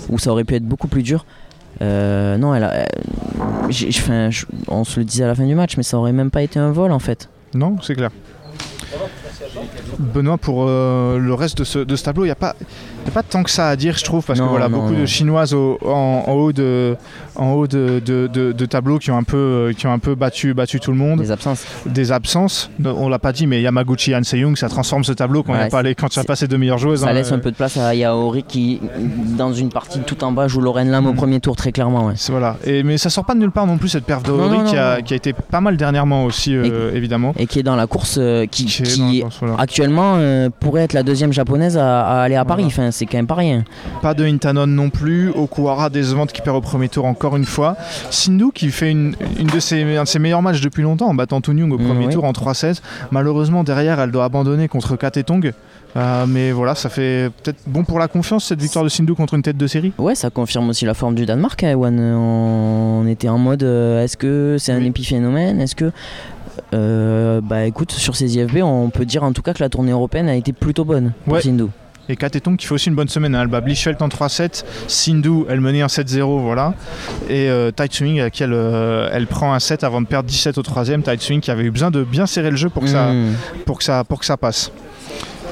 où 0.08 0.18
ça 0.18 0.30
aurait 0.30 0.44
pu 0.44 0.54
être 0.54 0.64
beaucoup 0.66 0.88
plus 0.88 1.02
dur. 1.02 1.24
euh, 1.82 2.36
non, 2.38 2.54
elle 2.54 2.64
a, 2.64 2.72
euh, 2.72 4.30
on 4.68 4.84
se 4.84 4.98
le 5.00 5.04
disait 5.04 5.24
à 5.24 5.26
la 5.28 5.34
fin 5.34 5.46
du 5.46 5.54
match, 5.54 5.76
mais 5.76 5.82
ça 5.82 5.98
aurait 5.98 6.12
même 6.12 6.30
pas 6.30 6.42
été 6.42 6.58
un 6.58 6.70
vol 6.72 6.92
en 6.92 6.98
fait. 6.98 7.28
Non, 7.54 7.76
c'est 7.82 7.94
clair. 7.94 8.10
Benoît, 9.98 10.38
pour 10.38 10.64
euh, 10.68 11.18
le 11.18 11.34
reste 11.34 11.58
de 11.58 11.64
ce, 11.64 11.78
de 11.78 11.96
ce 11.96 12.04
tableau, 12.04 12.24
il 12.24 12.28
n'y 12.28 12.32
a, 12.32 12.36
pas- 12.36 12.54
y 13.06 13.08
a 13.08 13.10
pas 13.12 13.22
tant 13.22 13.42
que 13.42 13.50
ça 13.50 13.68
à 13.68 13.76
dire, 13.76 13.96
je 13.98 14.04
trouve, 14.04 14.24
parce 14.24 14.38
que 14.38 14.44
voilà, 14.44 14.68
non, 14.68 14.78
beaucoup 14.78 14.94
de. 14.94 15.06
Chinoises 15.06 15.54
au- 15.54 15.78
en, 15.84 16.24
en 16.26 16.32
haut 16.32 16.52
de, 16.52 16.96
en 17.36 17.52
haut 17.52 17.66
de, 17.66 18.00
de, 18.04 18.28
de- 18.32 18.52
de 18.52 18.66
tableau 18.66 18.98
qui 18.98 19.10
ont 19.10 19.16
un 19.16 19.22
peu, 19.22 19.36
euh, 19.36 19.72
qui 19.72 19.86
ont 19.86 19.92
un 19.92 19.98
peu 19.98 20.14
battu, 20.14 20.54
battu 20.54 20.80
tout 20.80 20.90
le 20.92 20.96
monde. 20.98 21.20
Les 21.20 21.30
absences. 21.30 21.64
Des 21.86 22.12
absences, 22.12 22.70
on 22.84 23.08
l'a 23.08 23.18
pas 23.18 23.32
dit, 23.32 23.46
mais 23.46 23.60
Yamaguchi 23.62 24.12
et 24.12 24.16
Han 24.16 24.22
Se-young, 24.24 24.56
ça 24.56 24.68
transforme 24.68 25.04
ce 25.04 25.12
tableau 25.12 25.42
quand 25.42 25.52
Ouais, 25.52 25.68
pas 25.68 25.82
les, 25.82 25.94
quand 25.94 26.08
il 26.14 26.16
y 26.16 26.18
a 26.18 26.22
c'est- 26.22 26.26
pas 26.26 26.36
ces 26.36 26.48
deux 26.48 26.58
meilleures 26.58 26.78
joueuses. 26.78 27.00
Ça 27.00 27.08
hein, 27.08 27.12
laisse 27.12 27.32
euh, 27.32 27.36
un 27.36 27.38
peu 27.38 27.50
de 27.50 27.56
place 27.56 27.76
à 27.76 27.94
Yaori 27.94 28.42
qui, 28.42 28.80
dans 29.36 29.52
une 29.52 29.68
partie 29.70 30.00
tout 30.00 30.22
en 30.24 30.32
bas, 30.32 30.48
joue 30.48 30.60
Lorraine 30.60 30.90
Lam 30.90 31.06
au 31.06 31.12
Mm. 31.12 31.16
premier 31.16 31.40
tour 31.40 31.56
très 31.56 31.72
clairement. 31.72 32.06
ouais. 32.06 32.14
Voilà. 32.28 32.56
Et, 32.64 32.82
mais 32.82 32.98
ça 32.98 33.10
sort 33.10 33.24
pas 33.24 33.34
de 33.34 33.40
nulle 33.40 33.50
part 33.50 33.66
non 33.66 33.78
plus 33.78 33.88
cette 33.88 34.04
perf 34.04 34.22
de 34.22 34.30
Non, 34.32 34.44
Ori 34.44 34.58
non, 34.58 34.64
qui, 34.64 35.04
qui 35.04 35.12
a 35.14 35.16
été 35.16 35.32
pas 35.32 35.60
mal 35.60 35.76
dernièrement 35.76 36.24
aussi, 36.24 36.54
euh, 36.54 36.92
évidemment. 36.94 37.32
et 37.38 37.46
qui 37.46 37.58
est 37.58 37.62
dans 37.62 37.76
la 37.76 37.86
course 37.86 38.16
euh, 38.18 38.46
qui, 38.46 38.64
Qui 38.66 38.82
est 38.82 38.86
qui 38.86 39.24
voilà. 39.40 39.54
actuellement 39.58 39.77
euh, 39.80 40.48
pourrait 40.60 40.82
être 40.82 40.92
la 40.92 41.02
deuxième 41.02 41.32
japonaise 41.32 41.76
à, 41.76 42.00
à 42.06 42.22
aller 42.22 42.34
à 42.36 42.44
Paris. 42.44 42.62
Voilà. 42.64 42.74
Enfin, 42.86 42.90
c'est 42.90 43.06
quand 43.06 43.18
même 43.18 43.26
pas 43.26 43.34
rien. 43.34 43.64
Pas 44.02 44.14
de 44.14 44.24
Intanon 44.24 44.66
non 44.66 44.90
plus. 44.90 45.30
Okuhara 45.30 45.90
décevante 45.90 46.32
qui 46.32 46.42
perd 46.42 46.56
au 46.56 46.60
premier 46.60 46.88
tour 46.88 47.04
encore 47.04 47.36
une 47.36 47.44
fois. 47.44 47.76
Sindhu 48.10 48.50
qui 48.54 48.70
fait 48.70 48.90
une, 48.90 49.14
une 49.38 49.46
de 49.48 49.60
ses, 49.60 49.82
un 49.96 50.02
de 50.04 50.08
ses 50.08 50.18
meilleurs 50.18 50.42
matchs 50.42 50.60
depuis 50.60 50.82
longtemps 50.82 51.08
en 51.08 51.14
battant 51.14 51.40
Tunyung 51.40 51.72
au 51.72 51.78
premier 51.78 52.06
oui. 52.06 52.12
tour 52.12 52.24
en 52.24 52.32
3-16. 52.32 52.80
Malheureusement 53.10 53.64
derrière 53.64 54.00
elle 54.00 54.10
doit 54.10 54.24
abandonner 54.24 54.68
contre 54.68 54.96
Katetong. 54.96 55.52
Euh, 55.96 56.26
mais 56.28 56.52
voilà, 56.52 56.74
ça 56.74 56.90
fait 56.90 57.30
peut-être 57.42 57.60
bon 57.66 57.82
pour 57.82 57.98
la 57.98 58.08
confiance 58.08 58.44
cette 58.44 58.60
victoire 58.60 58.84
de 58.84 58.90
Sindhu 58.90 59.14
contre 59.14 59.34
une 59.34 59.42
tête 59.42 59.56
de 59.56 59.66
série. 59.66 59.92
Ouais, 59.96 60.14
ça 60.14 60.28
confirme 60.28 60.68
aussi 60.68 60.84
la 60.84 60.92
forme 60.92 61.14
du 61.14 61.24
Danemark. 61.24 61.62
hein, 61.64 61.70
Ewan. 61.70 61.98
On 61.98 63.06
était 63.08 63.28
en 63.30 63.38
mode 63.38 63.62
euh, 63.62 64.04
est-ce 64.04 64.16
que 64.18 64.56
c'est 64.58 64.72
un 64.72 64.78
Oui. 64.80 64.86
épiphénomène? 64.88 65.60
Est-ce 65.60 65.74
que. 65.74 65.90
Euh, 66.74 67.40
bah 67.42 67.64
écoute, 67.64 67.92
sur 67.92 68.16
ces 68.16 68.36
IFB, 68.36 68.58
on 68.62 68.90
peut 68.90 69.04
dire 69.04 69.22
en 69.24 69.32
tout 69.32 69.42
cas 69.42 69.52
que 69.54 69.62
la 69.62 69.68
tournée 69.68 69.92
européenne 69.92 70.28
a 70.28 70.34
été 70.34 70.52
plutôt 70.52 70.84
bonne 70.84 71.12
pour 71.24 71.34
Ouais. 71.34 71.42
Sindhu. 71.42 71.66
Et 72.10 72.16
Katetong 72.16 72.56
qui 72.56 72.66
fait 72.66 72.72
aussi 72.72 72.88
une 72.88 72.94
bonne 72.94 73.08
semaine. 73.08 73.34
hein. 73.34 73.42
Elle 73.42 73.48
bat 73.48 73.60
Blichfeld 73.60 74.00
en 74.00 74.08
3-7. 74.08 74.64
Sindhu, 74.86 75.44
elle 75.50 75.60
menait 75.60 75.82
un 75.82 75.88
7-0, 75.88 76.40
voilà. 76.40 76.72
Et 77.28 77.50
euh, 77.50 77.70
Tai 77.70 77.86
Swing, 77.90 78.20
à 78.20 78.30
qui 78.30 78.42
elle, 78.42 78.54
euh, 78.54 79.10
elle 79.12 79.26
prend 79.26 79.52
un 79.52 79.58
7 79.58 79.84
avant 79.84 80.00
de 80.00 80.06
perdre 80.06 80.26
17 80.26 80.56
au 80.56 80.62
troisième. 80.62 81.02
Tai 81.02 81.18
Swing 81.18 81.40
qui 81.40 81.50
avait 81.50 81.64
eu 81.64 81.70
besoin 81.70 81.90
de 81.90 82.04
bien 82.04 82.24
serrer 82.26 82.50
le 82.50 82.56
jeu 82.56 82.70
pour 82.70 82.82
que 82.84 82.88
ça, 82.88 83.12
Mm. 83.12 83.34
pour 83.66 83.76
que 83.76 83.84
ça, 83.84 84.04
pour 84.04 84.20
que 84.20 84.24
ça 84.24 84.38
passe. 84.38 84.72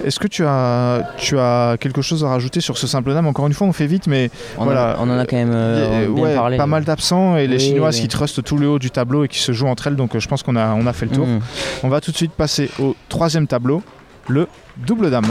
Est-ce 0.06 0.20
que 0.20 0.28
tu 0.28 0.44
as, 0.46 1.02
tu 1.18 1.36
as 1.38 1.76
quelque 1.80 2.00
chose 2.00 2.24
à 2.24 2.28
rajouter 2.28 2.60
sur 2.60 2.78
ce 2.78 2.86
simple 2.86 3.12
dame 3.12 3.26
Encore 3.26 3.46
une 3.48 3.52
fois, 3.52 3.66
on 3.66 3.72
fait 3.72 3.86
vite, 3.88 4.06
mais 4.06 4.30
On, 4.56 4.64
Voilà. 4.64 4.96
en, 5.00 5.08
on 5.08 5.12
en 5.12 5.18
a 5.18 5.26
quand 5.26 5.36
même 5.36 5.50
euh, 5.52 5.88
il 5.88 6.00
y 6.00 6.04
a- 6.04 6.08
bien 6.14 6.22
ouais, 6.22 6.34
parlé. 6.34 6.56
pas 6.56 6.66
mal 6.66 6.84
d'absents 6.84 7.36
et 7.36 7.48
les 7.48 7.56
Oui, 7.56 7.60
Chinoises 7.60 7.96
oui. 7.96 8.02
qui 8.02 8.08
trustent 8.08 8.42
tout 8.44 8.56
le 8.56 8.68
haut 8.68 8.78
du 8.78 8.90
tableau 8.92 9.24
et 9.24 9.28
qui 9.28 9.40
se 9.40 9.50
jouent 9.52 9.66
entre 9.66 9.88
elles. 9.88 9.96
Donc 9.96 10.14
euh, 10.14 10.20
je 10.20 10.28
pense 10.28 10.44
qu'on 10.44 10.54
a, 10.56 10.74
on 10.74 10.86
a 10.86 10.92
fait 10.92 11.06
le 11.06 11.12
tour. 11.12 11.26
Mhm. 11.26 11.40
On 11.82 11.88
va 11.88 12.00
tout 12.00 12.12
de 12.12 12.16
suite 12.16 12.32
passer 12.32 12.70
au 12.78 12.94
troisième 13.08 13.48
tableau, 13.48 13.82
le 14.28 14.46
double 14.76 15.10
dame. 15.10 15.26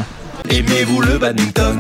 Aimez-vous 0.49 1.01
le 1.01 1.17
badminton 1.17 1.79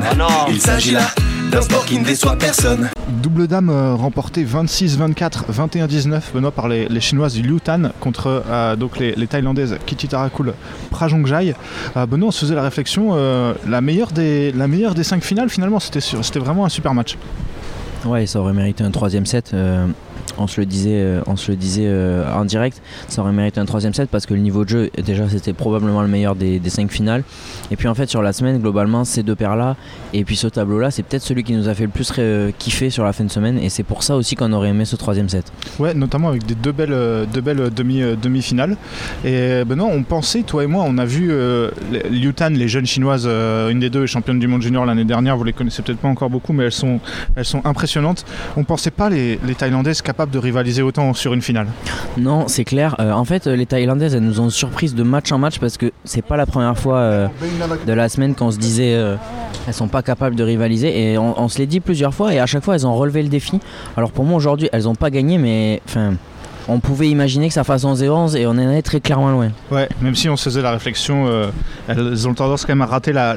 Il 0.49 0.59
s'agit 0.59 0.91
là 0.91 1.07
d'un 1.51 1.61
sport 1.61 1.85
qui 1.85 1.99
ne 1.99 2.03
déçoit 2.03 2.35
personne. 2.35 2.89
Double 3.21 3.47
dame 3.47 3.69
euh, 3.69 3.93
remporté 3.93 4.43
26-24, 4.43 5.51
21-19 5.53 6.21
Benoît 6.33 6.51
par 6.51 6.67
les, 6.67 6.87
les 6.87 6.99
chinoises 6.99 7.33
du 7.35 7.43
Liutan 7.43 7.91
contre 7.99 8.43
euh, 8.49 8.75
donc 8.75 8.97
les, 8.97 9.13
les 9.15 9.27
thaïlandaises 9.27 9.77
Kititarakul 9.85 10.53
Prajongjai. 10.89 11.53
Euh, 11.95 12.05
Benoît 12.07 12.29
on 12.29 12.31
se 12.31 12.39
faisait 12.41 12.55
la 12.55 12.63
réflexion, 12.63 13.09
euh, 13.13 13.53
la, 13.67 13.81
meilleure 13.81 14.11
des, 14.11 14.51
la 14.53 14.67
meilleure 14.67 14.95
des 14.95 15.03
cinq 15.03 15.23
finales 15.23 15.49
finalement 15.49 15.79
c'était 15.79 16.01
sur- 16.01 16.25
c'était 16.25 16.39
vraiment 16.39 16.65
un 16.65 16.69
super 16.69 16.93
match. 16.95 17.17
Ouais, 18.05 18.25
ça 18.25 18.39
aurait 18.39 18.53
mérité 18.53 18.83
un 18.83 18.91
troisième 18.91 19.25
set. 19.25 19.51
On 20.37 20.47
se 20.47 20.59
le 20.59 20.65
disait, 20.65 20.95
euh, 20.95 21.21
on 21.27 21.35
se 21.35 21.51
le 21.51 21.57
disait 21.57 21.85
euh, 21.85 22.31
en 22.33 22.45
direct. 22.45 22.81
Ça 23.07 23.21
aurait 23.21 23.31
mérité 23.31 23.59
un 23.59 23.65
troisième 23.65 23.93
set 23.93 24.09
parce 24.09 24.25
que 24.25 24.33
le 24.33 24.39
niveau 24.39 24.63
de 24.63 24.69
jeu, 24.69 24.91
déjà, 25.03 25.27
c'était 25.29 25.53
probablement 25.53 26.01
le 26.01 26.07
meilleur 26.07 26.35
des, 26.35 26.61
cinq 26.67 26.91
finales. 26.91 27.23
Et 27.71 27.75
puis 27.75 27.87
en 27.87 27.95
fait, 27.95 28.09
sur 28.09 28.21
la 28.21 28.33
semaine, 28.33 28.59
globalement, 28.59 29.05
ces 29.05 29.23
deux 29.23 29.35
paires-là 29.35 29.75
et 30.13 30.23
puis 30.23 30.35
ce 30.35 30.47
tableau-là, 30.47 30.91
c'est 30.91 31.03
peut-être 31.03 31.23
celui 31.23 31.43
qui 31.43 31.53
nous 31.53 31.69
a 31.69 31.73
fait 31.73 31.83
le 31.83 31.89
plus 31.89 32.11
euh, 32.17 32.51
kiffer 32.57 32.89
sur 32.89 33.03
la 33.03 33.13
fin 33.13 33.23
de 33.23 33.31
semaine. 33.31 33.57
Et 33.59 33.69
c'est 33.69 33.83
pour 33.83 34.03
ça 34.03 34.15
aussi 34.15 34.35
qu'on 34.35 34.51
aurait 34.53 34.69
aimé 34.69 34.85
ce 34.85 34.95
troisième 34.95 35.29
set. 35.29 35.51
Ouais, 35.79 35.93
notamment 35.93 36.29
avec 36.29 36.45
des 36.45 36.55
deux 36.55 36.71
belles, 36.71 37.27
deux 37.33 37.41
belles 37.41 37.69
demi, 37.73 38.01
demi-finales. 38.21 38.77
Et 39.23 39.63
Benoît, 39.65 39.87
on 39.91 40.03
pensait, 40.03 40.43
toi 40.43 40.63
et 40.63 40.67
moi, 40.67 40.83
on 40.85 40.97
a 40.97 41.05
vu 41.05 41.29
euh, 41.31 41.69
Liu 42.09 42.33
les 42.51 42.67
jeunes 42.67 42.85
chinoises, 42.85 43.25
une 43.25 43.79
des 43.79 43.89
deux 43.89 44.03
est 44.03 44.07
championne 44.07 44.39
du 44.39 44.47
monde 44.47 44.61
junior 44.61 44.85
l'année 44.85 45.05
dernière, 45.05 45.37
vous 45.37 45.43
les 45.43 45.53
connaissez 45.53 45.81
peut-être 45.81 45.99
pas 45.99 46.07
encore 46.07 46.29
beaucoup, 46.29 46.53
mais 46.53 46.65
elles 46.65 46.71
sont, 46.71 46.99
elles 47.35 47.45
sont 47.45 47.61
impressionnantes. 47.65 48.25
On 48.57 48.63
pensait 48.63 48.91
pas 48.91 49.09
les, 49.09 49.39
les 49.45 49.55
Thaïlandaises 49.55 50.01
capables 50.01 50.24
de 50.31 50.39
rivaliser 50.39 50.81
autant 50.81 51.13
sur 51.13 51.33
une 51.33 51.41
finale. 51.41 51.67
Non, 52.17 52.47
c'est 52.47 52.63
clair. 52.63 52.95
Euh, 52.99 53.11
en 53.11 53.25
fait, 53.25 53.47
euh, 53.47 53.55
les 53.55 53.65
Thaïlandaises, 53.65 54.15
elles 54.15 54.23
nous 54.23 54.39
ont 54.39 54.49
surprises 54.49 54.95
de 54.95 55.03
match 55.03 55.31
en 55.31 55.37
match 55.37 55.59
parce 55.59 55.77
que 55.77 55.91
c'est 56.03 56.21
pas 56.21 56.37
la 56.37 56.45
première 56.45 56.77
fois 56.77 56.97
euh, 56.97 57.27
de 57.85 57.93
la 57.93 58.09
semaine 58.09 58.35
qu'on 58.35 58.51
se 58.51 58.57
disait 58.57 58.93
euh, 58.95 59.15
elles 59.67 59.73
sont 59.73 59.87
pas 59.87 60.01
capables 60.01 60.35
de 60.35 60.43
rivaliser 60.43 61.11
et 61.11 61.17
on, 61.17 61.47
se 61.47 61.57
l'est 61.59 61.65
dit 61.65 61.79
plusieurs 61.79 62.13
fois 62.13 62.33
et 62.33 62.39
à 62.39 62.45
chaque 62.45 62.63
fois 62.63 62.75
elles 62.75 62.87
ont 62.87 62.95
relevé 62.95 63.23
le 63.23 63.29
défi. 63.29 63.59
Alors 63.97 64.11
pour 64.11 64.25
moi 64.25 64.37
aujourd'hui, 64.37 64.69
elles 64.71 64.87
ont 64.87 64.95
pas 64.95 65.09
gagné, 65.09 65.37
mais 65.37 65.81
enfin 65.87 66.13
on 66.67 66.79
pouvait 66.79 67.09
imaginer 67.09 67.47
que 67.47 67.53
ça 67.53 67.63
fasse 67.63 67.83
11 67.83 68.01
et 68.03 68.09
11 68.09 68.35
et 68.35 68.47
on 68.47 68.51
en 68.51 68.71
est 68.71 68.81
très 68.81 68.99
clairement 68.99 69.31
loin. 69.31 69.49
Ouais, 69.71 69.87
même 70.01 70.15
si 70.15 70.29
on 70.29 70.37
se 70.37 70.45
faisait 70.45 70.61
la 70.61 70.71
réflexion, 70.71 71.27
euh, 71.27 71.47
elles 71.87 72.27
ont 72.27 72.33
tendance 72.33 72.65
quand 72.65 72.73
même 72.73 72.81
à 72.81 72.85
rater 72.85 73.13
la, 73.13 73.35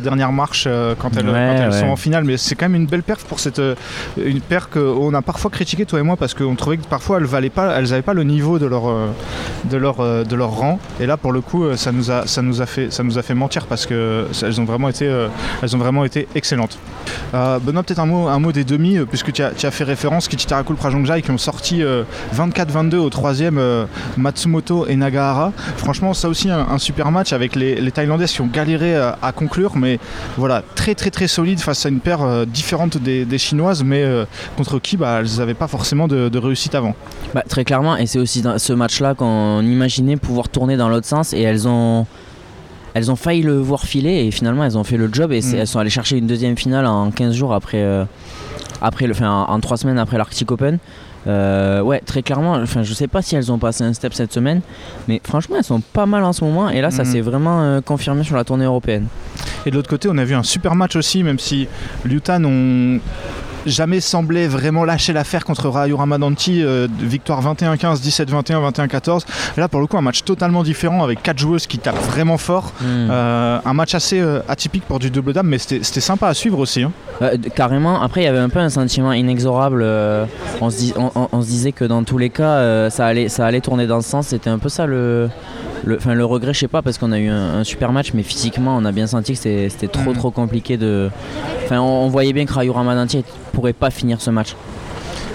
dernière 0.00 0.32
marche 0.32 0.64
euh, 0.66 0.94
quand 0.98 1.10
elles, 1.16 1.72
sont 1.72 1.86
en 1.86 1.96
finale, 1.96 2.24
mais 2.24 2.36
c'est 2.36 2.54
quand 2.54 2.66
même 2.68 2.82
une 2.82 2.86
belle 2.86 3.02
perf 3.02 3.24
pour 3.24 3.40
cette 3.40 3.58
euh, 3.58 3.74
une 4.22 4.40
perf 4.40 4.68
qu'on 4.68 5.14
a 5.14 5.22
parfois 5.22 5.50
critiqué 5.50 5.86
toi 5.86 5.98
et 5.98 6.02
moi 6.02 6.16
parce 6.16 6.34
qu'on 6.34 6.54
trouvait 6.54 6.76
que 6.76 6.86
parfois 6.86 7.18
elles 7.18 7.24
valaient 7.24 7.50
pas, 7.50 7.78
elles 7.78 8.02
pas 8.02 8.14
le 8.14 8.24
niveau 8.24 8.58
de 8.58 8.66
leur 8.66 8.84
de 9.64 9.76
leur 9.76 10.24
de 10.24 10.36
leur 10.36 10.50
rang 10.50 10.78
et 11.00 11.06
là 11.06 11.16
pour 11.16 11.32
le 11.32 11.40
coup 11.40 11.64
ça 11.76 11.90
nous 11.90 12.10
a 12.10 12.26
ça 12.26 12.42
nous 12.42 12.62
a 12.62 12.66
fait 12.66 12.92
ça 12.92 13.02
nous 13.02 13.18
a 13.18 13.22
fait 13.22 13.34
mentir 13.34 13.66
parce 13.66 13.86
que 13.86 14.26
elles 14.42 14.60
ont 14.60 14.64
vraiment 14.64 14.88
été 14.88 15.10
elles 15.62 15.74
ont 15.74 15.78
vraiment 15.78 16.04
été 16.04 16.28
excellentes. 16.34 16.78
Benoît 17.32 17.82
peut-être 17.82 17.98
un 17.98 18.06
mot 18.06 18.28
un 18.28 18.38
mot 18.38 18.52
des 18.52 18.64
demi 18.64 18.98
puisque 19.08 19.32
tu 19.32 19.42
as, 19.42 19.52
as, 19.62 19.70
fait 19.70 19.84
référence 19.84 20.28
Kitty 20.28 20.46
Tarakul 20.46 20.76
Prajongjai 20.76 21.22
qui 21.22 21.30
ont 21.30 21.38
sorti 21.38 21.82
24 22.32 22.57
4-22 22.58 22.96
au 22.96 23.08
troisième 23.08 23.56
euh, 23.58 23.84
Matsumoto 24.16 24.86
et 24.88 24.96
Nagahara. 24.96 25.52
Franchement, 25.76 26.12
ça 26.12 26.28
aussi 26.28 26.50
un, 26.50 26.78
super 26.78 27.12
match 27.12 27.32
avec 27.32 27.54
les, 27.54 27.80
les, 27.80 27.92
Thaïlandais 27.92 28.24
qui 28.24 28.40
ont 28.40 28.48
galéré 28.48 28.96
euh, 28.96 29.12
à, 29.22 29.30
conclure, 29.30 29.76
mais 29.76 30.00
voilà, 30.36 30.64
très 30.74 30.96
très 30.96 31.10
très 31.10 31.28
solide 31.28 31.60
face 31.60 31.86
à 31.86 31.88
une 31.88 32.00
paire 32.00 32.22
euh, 32.22 32.44
différente 32.44 32.98
des, 32.98 33.38
Chinoises, 33.38 33.84
mais 33.84 34.04
contre 34.56 34.80
qui 34.80 34.96
bah, 34.96 35.20
elles 35.20 35.38
n'avaient 35.38 35.54
pas 35.54 35.68
forcément 35.68 36.08
de, 36.08 36.38
réussite 36.38 36.74
avant. 36.74 36.96
Bah, 37.34 37.44
très 37.48 37.64
clairement, 37.64 37.96
et 37.96 38.06
c'est 38.06 38.18
aussi 38.18 38.42
dans 38.42 38.58
ce 38.58 38.72
match-là 38.72 39.14
qu'on 39.14 39.60
imaginait 39.62 40.16
pouvoir 40.16 40.48
tourner 40.48 40.76
dans 40.76 40.88
l'autre 40.88 41.06
sens, 41.06 41.32
et 41.32 41.42
elles 41.42 41.68
ont 41.68 42.06
elles 42.94 43.12
ont 43.12 43.16
failli 43.16 43.42
le 43.42 43.56
voir 43.58 43.82
filer 43.82 44.26
et 44.26 44.30
finalement 44.32 44.64
elles 44.64 44.76
ont 44.76 44.82
fait 44.82 44.96
le 44.96 45.08
job 45.12 45.30
et 45.30 45.40
mm. 45.40 45.54
elles 45.54 45.66
sont 45.68 45.78
allées 45.78 45.90
chercher 45.90 46.16
une 46.16 46.26
deuxième 46.26 46.56
finale 46.56 46.86
en 46.86 47.12
15 47.12 47.32
jours 47.34 47.54
après, 47.54 47.86
après 48.80 49.06
en, 49.24 49.26
en 49.26 49.60
3 49.60 49.76
semaines 49.76 49.98
après 49.98 50.18
l'Arctic 50.18 50.50
Open. 50.50 50.78
Euh, 51.28 51.82
ouais, 51.82 52.00
très 52.00 52.22
clairement, 52.22 52.54
enfin, 52.54 52.82
je 52.82 52.94
sais 52.94 53.06
pas 53.06 53.20
si 53.20 53.36
elles 53.36 53.52
ont 53.52 53.58
passé 53.58 53.84
un 53.84 53.92
step 53.92 54.14
cette 54.14 54.32
semaine, 54.32 54.62
mais 55.08 55.20
franchement 55.22 55.56
elles 55.58 55.64
sont 55.64 55.80
pas 55.80 56.06
mal 56.06 56.24
en 56.24 56.32
ce 56.32 56.42
moment, 56.42 56.70
et 56.70 56.80
là 56.80 56.90
ça 56.90 57.02
Mm. 57.02 57.06
s'est 57.06 57.20
vraiment 57.20 57.60
euh, 57.62 57.80
confirmé 57.82 58.24
sur 58.24 58.34
la 58.36 58.44
tournée 58.44 58.64
européenne. 58.64 59.06
Et 59.66 59.70
de 59.70 59.76
l'autre 59.76 59.90
côté, 59.90 60.08
on 60.10 60.16
a 60.16 60.24
vu 60.24 60.34
un 60.34 60.42
super 60.42 60.74
match 60.74 60.96
aussi, 60.96 61.22
même 61.22 61.38
si 61.38 61.68
Lutan 62.04 62.42
ont 62.44 62.98
jamais 63.66 64.00
semblé 64.00 64.46
vraiment 64.48 64.84
lâcher 64.84 65.12
l'affaire 65.12 65.44
contre 65.44 65.68
Rayo 65.68 65.96
Ramadanti. 65.96 66.62
euh, 66.62 66.86
victoire 67.00 67.42
21-15, 67.42 68.00
17-21, 68.00 68.70
21-14. 68.72 69.22
Et 69.56 69.60
là, 69.60 69.68
pour 69.68 69.80
le 69.80 69.86
coup, 69.86 69.96
un 69.98 70.02
match 70.02 70.22
totalement 70.24 70.62
différent 70.62 71.02
avec 71.04 71.22
quatre 71.22 71.38
joueuses 71.38 71.66
qui 71.66 71.78
tapent 71.78 71.96
vraiment 72.10 72.38
fort. 72.38 72.72
Mm. 72.80 72.84
Euh, 72.86 73.58
un 73.64 73.72
match 73.74 73.94
assez 73.94 74.20
euh, 74.20 74.40
atypique 74.48 74.84
pour 74.84 74.98
du 74.98 75.10
double 75.10 75.32
dame, 75.32 75.46
mais 75.48 75.58
c'était 75.58 76.00
sympa 76.00 76.28
à 76.28 76.34
suivre 76.34 76.58
aussi. 76.58 76.82
hein. 76.82 76.92
Carrément, 77.54 78.00
après 78.00 78.20
il 78.22 78.24
y 78.24 78.28
avait 78.28 78.38
un 78.38 78.48
peu 78.48 78.60
un 78.60 78.68
sentiment 78.70 79.12
inexorable. 79.12 79.84
on, 80.60 80.70
se 80.70 80.76
dis- 80.76 80.94
on- 80.96 81.10
on- 81.14 81.28
on 81.32 81.42
se 81.42 81.46
disait 81.46 81.72
que 81.72 81.84
dans 81.84 82.04
tous 82.04 82.18
les 82.18 82.30
cas, 82.30 82.88
ça, 82.90 83.06
allait, 83.06 83.28
ça 83.28 83.44
allait 83.46 83.60
tourner 83.60 83.86
dans 83.86 84.00
ce 84.00 84.08
sens. 84.08 84.28
C'était 84.28 84.50
un 84.50 84.58
peu 84.58 84.68
ça 84.68 84.86
le, 84.86 85.28
le, 85.84 85.98
le 86.14 86.24
regret, 86.24 86.52
je 86.54 86.60
sais 86.60 86.68
pas, 86.68 86.82
parce 86.82 86.98
qu'on 86.98 87.12
a 87.12 87.18
eu 87.18 87.28
un, 87.28 87.58
un 87.60 87.64
super 87.64 87.92
match, 87.92 88.12
mais 88.14 88.22
physiquement 88.22 88.76
on 88.76 88.84
a 88.84 88.92
bien 88.92 89.06
senti 89.06 89.32
que 89.34 89.38
c'était 89.38 89.88
trop 89.88 90.10
Mhm. 90.10 90.16
trop 90.16 90.30
compliqué 90.30 90.76
de. 90.76 91.10
Enfin, 91.64 91.80
on, 91.80 92.04
on 92.04 92.08
voyait 92.08 92.32
bien 92.32 92.44
que 92.46 92.52
Rayo 92.52 92.72
Ramadanti 92.72 93.24
pourrait 93.52 93.72
pas 93.72 93.90
finir 93.90 94.20
ce 94.20 94.30
match. 94.30 94.54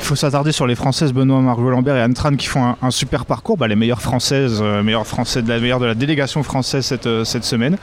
Il 0.03 0.07
faut 0.07 0.15
s'attarder 0.17 0.51
sur 0.51 0.67
les 0.67 0.75
Françaises 0.75 1.13
Benoît, 1.13 1.39
Margot 1.39 1.69
Lambert 1.69 1.95
et 1.95 2.01
Anne 2.01 2.13
Tran 2.13 2.35
qui 2.35 2.47
font 2.47 2.61
un, 2.65 2.75
un 2.81 2.91
super 2.91 3.25
parcours. 3.25 3.55
Bah, 3.55 3.69
les 3.69 3.77
meilleures 3.77 4.01
Françaises, 4.01 4.59
euh, 4.61 4.83
meilleures 4.83 5.07
Françaises 5.07 5.45
de 5.45 5.49
la 5.49 5.61
meilleure 5.61 5.79
de 5.79 5.85
la 5.85 5.95
délégation 5.95 6.43
française 6.43 6.85
cette, 6.85 7.07
euh, 7.07 7.23
cette 7.23 7.45
semaine. 7.45 7.77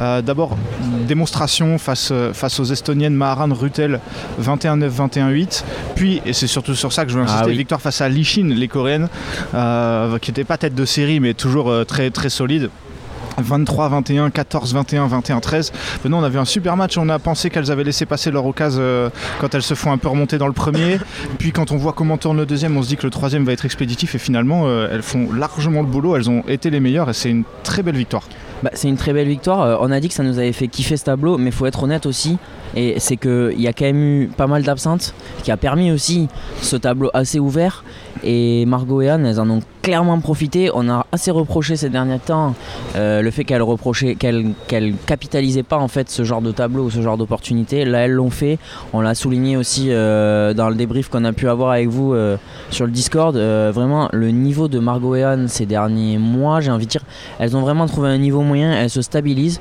Euh, 0.00 0.20
D'abord, 0.20 0.56
démonstration 1.06 1.78
face, 1.78 2.08
euh, 2.10 2.32
face 2.32 2.58
aux 2.58 2.64
Estoniennes 2.64 3.14
Maharan 3.14 3.54
Rutel 3.54 4.00
21-9, 4.42 4.88
21-8. 4.90 5.64
Puis, 5.94 6.20
et 6.26 6.32
c'est 6.32 6.48
surtout 6.48 6.74
sur 6.74 6.92
ça 6.92 7.04
que 7.04 7.12
je 7.12 7.16
veux 7.18 7.22
insister, 7.22 7.42
Ah 7.44 7.48
oui. 7.48 7.56
victoire 7.56 7.80
face 7.80 8.00
à 8.00 8.08
Lishin, 8.08 8.48
les 8.52 8.66
Coréennes, 8.66 9.08
qui 9.52 10.30
n'étaient 10.30 10.42
pas 10.44 10.58
tête 10.58 10.74
de 10.74 10.84
série 10.84 11.20
mais 11.20 11.34
toujours 11.34 11.72
très, 11.86 12.10
très 12.10 12.30
solide. 12.30 12.68
23, 13.40 13.88
21, 13.88 14.30
14, 14.30 14.74
21, 14.74 15.06
21, 15.06 15.40
13. 15.40 15.72
Maintenant, 16.04 16.20
on 16.20 16.24
avait 16.24 16.38
un 16.38 16.44
super 16.44 16.76
match. 16.76 16.96
On 16.98 17.08
a 17.08 17.18
pensé 17.18 17.50
qu'elles 17.50 17.70
avaient 17.70 17.84
laissé 17.84 18.06
passer 18.06 18.30
leur 18.30 18.46
occasion 18.46 18.80
euh, 18.80 19.10
quand 19.40 19.54
elles 19.54 19.62
se 19.62 19.74
font 19.74 19.92
un 19.92 19.98
peu 19.98 20.08
remonter 20.08 20.38
dans 20.38 20.46
le 20.46 20.52
premier. 20.52 20.98
Puis, 21.38 21.52
quand 21.52 21.72
on 21.72 21.76
voit 21.76 21.92
comment 21.92 22.18
tourne 22.18 22.36
le 22.36 22.46
deuxième, 22.46 22.76
on 22.76 22.82
se 22.82 22.88
dit 22.88 22.96
que 22.96 23.06
le 23.06 23.10
troisième 23.10 23.44
va 23.44 23.52
être 23.52 23.64
expéditif. 23.64 24.14
Et 24.14 24.18
finalement, 24.18 24.62
euh, 24.64 24.88
elles 24.92 25.02
font 25.02 25.32
largement 25.32 25.80
le 25.80 25.86
boulot. 25.86 26.16
Elles 26.16 26.30
ont 26.30 26.42
été 26.48 26.70
les 26.70 26.80
meilleures 26.80 27.10
et 27.10 27.14
c'est 27.14 27.30
une 27.30 27.44
très 27.62 27.82
belle 27.82 27.96
victoire. 27.96 28.24
Bah, 28.62 28.70
c'est 28.74 28.88
une 28.88 28.96
très 28.96 29.12
belle 29.12 29.28
victoire. 29.28 29.62
Euh, 29.62 29.76
on 29.80 29.90
a 29.90 30.00
dit 30.00 30.08
que 30.08 30.14
ça 30.14 30.22
nous 30.22 30.38
avait 30.38 30.52
fait 30.52 30.68
kiffer 30.68 30.96
ce 30.96 31.04
tableau, 31.04 31.38
mais 31.38 31.46
il 31.46 31.52
faut 31.52 31.66
être 31.66 31.82
honnête 31.82 32.06
aussi. 32.06 32.38
Et 32.76 33.00
c'est 33.00 33.16
qu'il 33.16 33.60
y 33.60 33.66
a 33.66 33.72
quand 33.72 33.84
même 33.84 34.02
eu 34.02 34.30
pas 34.36 34.46
mal 34.46 34.62
d'absentes 34.62 35.14
qui 35.42 35.50
a 35.50 35.56
permis 35.56 35.90
aussi 35.90 36.28
ce 36.62 36.76
tableau 36.76 37.10
assez 37.14 37.38
ouvert. 37.38 37.84
Et 38.22 38.66
Margot 38.66 39.00
et 39.00 39.08
Anne, 39.08 39.24
elles 39.24 39.40
en 39.40 39.48
ont 39.48 39.60
clairement 39.82 40.20
profité. 40.20 40.70
On 40.74 40.88
a 40.88 41.06
assez 41.10 41.30
reproché 41.30 41.76
ces 41.76 41.88
derniers 41.88 42.18
temps 42.18 42.54
euh, 42.96 43.22
le 43.22 43.30
fait 43.30 43.44
qu'elles 43.44 43.62
reprochaient, 43.62 44.14
qu'elles 44.14 44.54
capitalisaient 45.06 45.62
pas 45.62 45.78
en 45.78 45.88
fait 45.88 46.10
ce 46.10 46.22
genre 46.22 46.42
de 46.42 46.52
tableau 46.52 46.84
ou 46.84 46.90
ce 46.90 47.00
genre 47.00 47.16
d'opportunité. 47.16 47.84
Là, 47.84 48.00
elles 48.00 48.12
l'ont 48.12 48.30
fait. 48.30 48.58
On 48.92 49.00
l'a 49.00 49.14
souligné 49.14 49.56
aussi 49.56 49.88
euh, 49.90 50.52
dans 50.52 50.68
le 50.68 50.74
débrief 50.74 51.08
qu'on 51.08 51.24
a 51.24 51.32
pu 51.32 51.48
avoir 51.48 51.70
avec 51.70 51.88
vous 51.88 52.12
euh, 52.12 52.36
sur 52.70 52.84
le 52.84 52.92
Discord. 52.92 53.36
Vraiment, 53.36 54.08
le 54.12 54.30
niveau 54.30 54.68
de 54.68 54.78
Margot 54.78 55.14
et 55.14 55.22
Anne 55.22 55.48
ces 55.48 55.66
derniers 55.66 56.18
mois, 56.18 56.60
j'ai 56.60 56.70
envie 56.70 56.86
de 56.86 56.90
dire, 56.90 57.04
elles 57.38 57.56
ont 57.56 57.62
vraiment 57.62 57.86
trouvé 57.86 58.08
un 58.08 58.18
niveau 58.18 58.42
moyen. 58.42 58.72
Elles 58.72 58.90
se 58.90 59.02
stabilisent. 59.02 59.60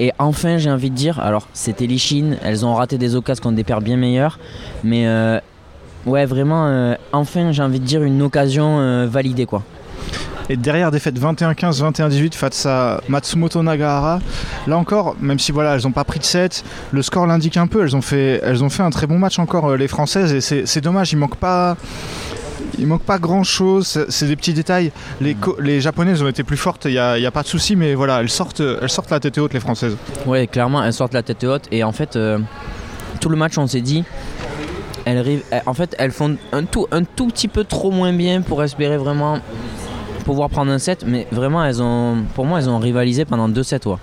Et 0.00 0.12
enfin, 0.18 0.56
j'ai 0.56 0.70
envie 0.70 0.88
de 0.88 0.96
dire, 0.96 1.20
alors 1.20 1.46
c'était 1.52 1.86
Lichine, 1.86 2.38
elles 2.42 2.64
ont 2.64 2.74
raté 2.74 2.96
des 2.96 3.16
occasions 3.16 3.42
contre 3.42 3.56
des 3.56 3.64
paires 3.64 3.82
bien 3.82 3.98
meilleures, 3.98 4.38
mais 4.82 5.06
euh, 5.06 5.38
ouais, 6.06 6.24
vraiment, 6.24 6.66
euh, 6.68 6.94
enfin, 7.12 7.52
j'ai 7.52 7.62
envie 7.62 7.80
de 7.80 7.84
dire 7.84 8.02
une 8.02 8.22
occasion 8.22 8.80
euh, 8.80 9.06
validée 9.06 9.44
quoi. 9.44 9.62
Et 10.48 10.56
derrière 10.56 10.90
défaite 10.90 11.20
21-15, 11.20 11.82
21-18 11.92 12.34
face 12.34 12.64
à 12.64 13.02
Matsumoto 13.08 13.62
Nagahara, 13.62 14.20
là 14.66 14.78
encore, 14.78 15.16
même 15.20 15.38
si 15.38 15.52
voilà, 15.52 15.74
elles 15.74 15.82
n'ont 15.82 15.92
pas 15.92 16.04
pris 16.04 16.18
de 16.18 16.24
7, 16.24 16.64
le 16.92 17.02
score 17.02 17.26
l'indique 17.26 17.58
un 17.58 17.66
peu. 17.66 17.82
Elles 17.82 17.94
ont 17.94 18.00
fait, 18.00 18.40
elles 18.42 18.64
ont 18.64 18.70
fait 18.70 18.82
un 18.82 18.90
très 18.90 19.06
bon 19.06 19.18
match 19.18 19.38
encore, 19.38 19.76
les 19.76 19.86
Françaises, 19.86 20.32
et 20.32 20.64
c'est 20.66 20.80
dommage, 20.80 21.12
il 21.12 21.18
manque 21.18 21.36
pas. 21.36 21.76
Il 22.78 22.86
manque 22.86 23.02
pas 23.02 23.18
grand 23.18 23.42
chose, 23.44 24.04
c'est 24.08 24.26
des 24.26 24.36
petits 24.36 24.54
détails. 24.54 24.92
Les, 25.20 25.34
co- 25.34 25.56
les 25.60 25.80
japonaises 25.80 26.22
ont 26.22 26.28
été 26.28 26.42
plus 26.44 26.56
fortes, 26.56 26.84
il 26.86 26.92
n'y 26.92 26.98
a, 26.98 27.30
pas 27.30 27.42
de 27.42 27.48
souci, 27.48 27.76
mais 27.76 27.94
voilà, 27.94 28.20
elles 28.20 28.30
sortent, 28.30 28.60
elles 28.60 28.88
sortent 28.90 29.10
la 29.10 29.20
tête 29.20 29.38
haute, 29.38 29.52
les 29.52 29.60
françaises. 29.60 29.96
Ouais, 30.26 30.46
clairement, 30.46 30.82
elles 30.82 30.92
sortent 30.92 31.14
la 31.14 31.22
tête 31.22 31.44
haute 31.44 31.64
et 31.70 31.84
en 31.84 31.92
fait, 31.92 32.16
euh, 32.16 32.38
tout 33.20 33.28
le 33.28 33.36
match, 33.36 33.58
on 33.58 33.66
s'est 33.66 33.80
dit, 33.80 34.04
elles, 35.04 35.42
elles- 35.50 35.62
en 35.66 35.74
fait, 35.74 35.94
elles 35.98 36.12
font 36.12 36.36
un 36.52 36.64
tout, 36.64 36.86
un 36.92 37.04
tout 37.04 37.26
petit 37.26 37.48
peu 37.48 37.64
trop 37.64 37.90
moins 37.90 38.12
bien 38.12 38.40
pour 38.42 38.62
espérer 38.62 38.96
vraiment 38.96 39.38
pouvoir 40.24 40.48
prendre 40.50 40.70
un 40.70 40.78
set, 40.78 41.04
mais 41.06 41.26
vraiment, 41.32 41.64
elles 41.64 41.82
ont, 41.82 42.18
pour 42.34 42.44
moi, 42.46 42.60
elles 42.60 42.68
ont 42.68 42.78
rivalisé 42.78 43.24
pendant 43.24 43.48
deux 43.48 43.62
sets. 43.62 43.86
Ouais. 43.86 43.96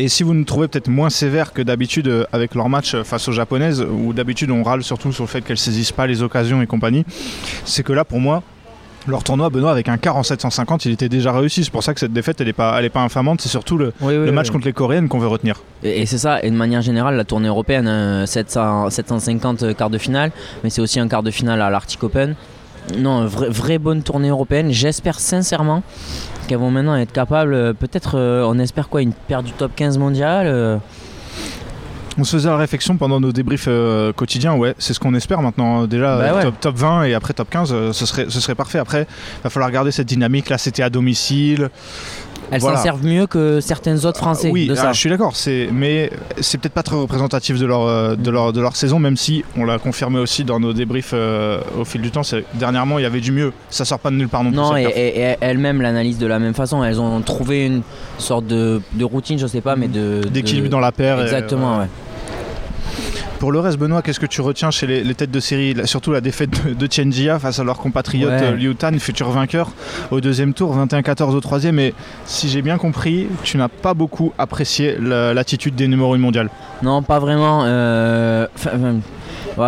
Et 0.00 0.08
si 0.08 0.24
vous 0.24 0.34
nous 0.34 0.44
trouvez 0.44 0.66
peut-être 0.66 0.88
moins 0.88 1.08
sévères 1.10 1.52
que 1.52 1.62
d'habitude 1.62 2.08
euh, 2.08 2.24
avec 2.32 2.54
leur 2.56 2.68
match 2.68 2.94
euh, 2.94 3.04
face 3.04 3.28
aux 3.28 3.32
japonaises, 3.32 3.80
où 3.88 4.12
d'habitude 4.12 4.50
on 4.50 4.64
râle 4.64 4.82
surtout 4.82 5.12
sur 5.12 5.22
le 5.24 5.28
fait 5.28 5.42
qu'elles 5.42 5.58
saisissent 5.58 5.92
pas 5.92 6.06
les 6.08 6.22
occasions 6.22 6.60
et 6.62 6.66
compagnie, 6.66 7.04
c'est 7.64 7.84
que 7.84 7.92
là 7.92 8.04
pour 8.04 8.18
moi, 8.18 8.42
leur 9.06 9.22
tournoi, 9.22 9.50
Benoît, 9.50 9.70
avec 9.70 9.88
un 9.88 9.98
quart 9.98 10.16
en 10.16 10.22
750, 10.22 10.86
il 10.86 10.92
était 10.92 11.10
déjà 11.10 11.30
réussi. 11.30 11.62
C'est 11.62 11.70
pour 11.70 11.82
ça 11.84 11.92
que 11.92 12.00
cette 12.00 12.12
défaite, 12.14 12.40
elle 12.40 12.46
n'est 12.46 12.54
pas, 12.54 12.74
elle 12.78 12.86
est 12.86 12.90
pas 12.90 13.02
infamante. 13.02 13.40
C'est 13.42 13.50
surtout 13.50 13.76
le, 13.76 13.92
Oui, 14.00 14.16
oui, 14.16 14.24
le 14.24 14.32
match 14.32 14.46
oui. 14.46 14.52
contre 14.54 14.66
les 14.66 14.72
Coréennes 14.72 15.08
qu'on 15.08 15.18
veut 15.18 15.28
retenir. 15.28 15.60
Et, 15.82 16.00
et 16.00 16.06
c'est 16.06 16.16
ça, 16.18 16.42
et 16.42 16.50
de 16.50 16.56
manière 16.56 16.80
générale, 16.80 17.14
la 17.14 17.24
tournée 17.24 17.48
européenne, 17.48 17.86
euh, 17.86 18.24
700 18.26 18.88
750 18.90 19.76
quarts 19.76 19.90
de 19.90 19.98
finale, 19.98 20.32
mais 20.64 20.70
c'est 20.70 20.80
aussi 20.80 20.98
un 21.00 21.06
quart 21.06 21.22
de 21.22 21.30
finale 21.30 21.60
à 21.60 21.68
l'Arctic 21.70 22.02
Open. 22.02 22.34
Non, 22.98 23.22
une 23.22 23.26
vraie, 23.28 23.48
vraie 23.48 23.78
bonne 23.78 24.02
tournée 24.02 24.28
européenne. 24.28 24.70
J'espère 24.70 25.18
sincèrement 25.20 25.82
qu'elles 26.48 26.58
vont 26.58 26.70
maintenant 26.70 26.96
être 26.96 27.12
capables, 27.12 27.54
euh, 27.54 27.72
peut-être, 27.72 28.18
euh, 28.18 28.44
on 28.46 28.58
espère 28.58 28.88
quoi, 28.88 29.00
une 29.02 29.12
paire 29.14 29.42
du 29.42 29.52
top 29.52 29.72
15 29.74 29.96
mondial 29.98 30.46
euh, 30.46 30.76
On 32.18 32.24
se 32.24 32.36
faisait 32.36 32.48
la 32.50 32.56
réflexion 32.58 32.96
pendant 32.98 33.18
nos 33.18 33.32
débriefs 33.32 33.64
euh, 33.66 34.12
quotidiens, 34.12 34.54
ouais, 34.54 34.74
c'est 34.78 34.92
ce 34.92 35.00
qu'on 35.00 35.14
espère 35.14 35.40
maintenant. 35.40 35.86
Déjà, 35.86 36.18
Bah 36.18 36.34
ouais. 36.34 36.42
top, 36.42 36.60
top 36.60 36.76
20 36.76 37.04
et 37.04 37.14
après 37.14 37.32
top 37.32 37.48
15, 37.50 37.70
euh, 37.72 37.92
ce, 37.92 38.04
serait, 38.06 38.26
ce 38.28 38.40
serait 38.40 38.54
parfait. 38.54 38.78
Après, 38.78 39.06
il 39.40 39.42
va 39.42 39.50
falloir 39.50 39.70
garder 39.70 39.90
cette 39.90 40.06
dynamique. 40.06 40.50
Là, 40.50 40.58
c'était 40.58 40.82
à 40.82 40.90
domicile. 40.90 41.70
Elles 42.50 42.60
Voilà. 42.60 42.76
s'en 42.76 42.82
servent 42.82 43.04
mieux 43.04 43.26
que 43.26 43.60
certaines 43.60 44.04
autres 44.06 44.18
Français 44.18 44.50
oui, 44.52 44.66
de 44.66 44.72
ah, 44.72 44.76
ça. 44.76 44.92
je 44.92 44.98
suis 45.00 45.10
d'accord. 45.10 45.34
C'est, 45.34 45.68
mais 45.72 46.10
c'est 46.40 46.58
peut-être 46.58 46.72
pas 46.74 46.82
très 46.82 46.96
représentatif 46.96 47.58
de 47.58 47.66
leur, 47.66 47.82
euh, 47.82 48.16
de 48.16 48.30
leur, 48.30 48.52
de 48.52 48.60
leur 48.60 48.76
saison, 48.76 48.98
même 48.98 49.16
si 49.16 49.44
on 49.56 49.64
l'a 49.64 49.78
confirmé 49.78 50.18
aussi 50.18 50.44
dans 50.44 50.60
nos 50.60 50.72
débriefs 50.72 51.10
euh, 51.14 51.58
au 51.78 51.84
fil 51.84 52.00
du 52.00 52.10
temps. 52.10 52.22
dernièrement, 52.54 52.98
il 52.98 53.02
y 53.02 53.06
avait 53.06 53.20
du 53.20 53.32
mieux. 53.32 53.52
Ça 53.70 53.84
sort 53.84 53.98
pas 53.98 54.10
de 54.10 54.16
nulle 54.16 54.28
part 54.28 54.44
non 54.44 54.50
plus. 54.50 54.56
Non, 54.56 54.76
et, 54.76 54.82
et- 54.84 55.20
et 55.20 55.36
elles-mêmes 55.40 55.80
l'analysent 55.80 56.18
de 56.18 56.26
la 56.26 56.38
même 56.38 56.54
façon. 56.54 56.84
Elles 56.84 57.00
ont 57.00 57.20
trouvé 57.22 57.66
une 57.66 57.82
sorte 58.18 58.46
de, 58.46 58.80
de 58.92 59.04
routine, 59.04 59.38
je 59.38 59.46
sais 59.46 59.60
pas, 59.60 59.76
mais 59.76 59.88
de. 59.88 60.20
d'équilibre 60.30 60.68
dans 60.68 60.80
la 60.80 60.92
paire. 60.92 61.18
et, 61.20 61.22
Exactement, 61.22 61.76
euh, 61.76 61.82
ouais. 61.82 61.88
Pour 63.38 63.52
le 63.52 63.60
reste, 63.60 63.78
Benoît, 63.78 64.00
qu'est-ce 64.00 64.20
que 64.20 64.26
tu 64.26 64.40
retiens 64.40 64.70
chez 64.70 64.86
les, 64.86 65.04
les 65.04 65.14
têtes 65.14 65.30
de 65.30 65.40
série 65.40 65.74
Surtout 65.84 66.12
la 66.12 66.22
défaite 66.22 66.50
de, 66.66 66.72
de 66.72 66.90
Chen 66.90 67.12
Jia 67.12 67.38
face 67.38 67.58
à 67.58 67.64
leur 67.64 67.76
compatriote 67.78 68.30
Ouais. 68.30 68.42
euh, 68.42 68.52
Liu 68.52 68.74
Tan, 68.74 68.98
futur 68.98 69.28
vainqueur 69.30 69.70
au 70.10 70.20
deuxième 70.22 70.54
tour, 70.54 70.74
21-14 70.76 71.34
au 71.34 71.40
troisième. 71.40 71.78
Et 71.78 71.92
si 72.24 72.48
j'ai 72.48 72.62
bien 72.62 72.78
compris, 72.78 73.26
tu 73.42 73.58
n'as 73.58 73.68
pas 73.68 73.92
beaucoup 73.92 74.32
apprécié 74.38 74.96
la- 74.98 75.34
l'attitude 75.34 75.74
des 75.74 75.88
numéros 75.88 76.14
1 76.14 76.18
mondial. 76.18 76.48
Non, 76.82 77.02
pas 77.02 77.18
vraiment. 77.18 77.64
euh, 77.66 78.46
enfin, 78.56 78.70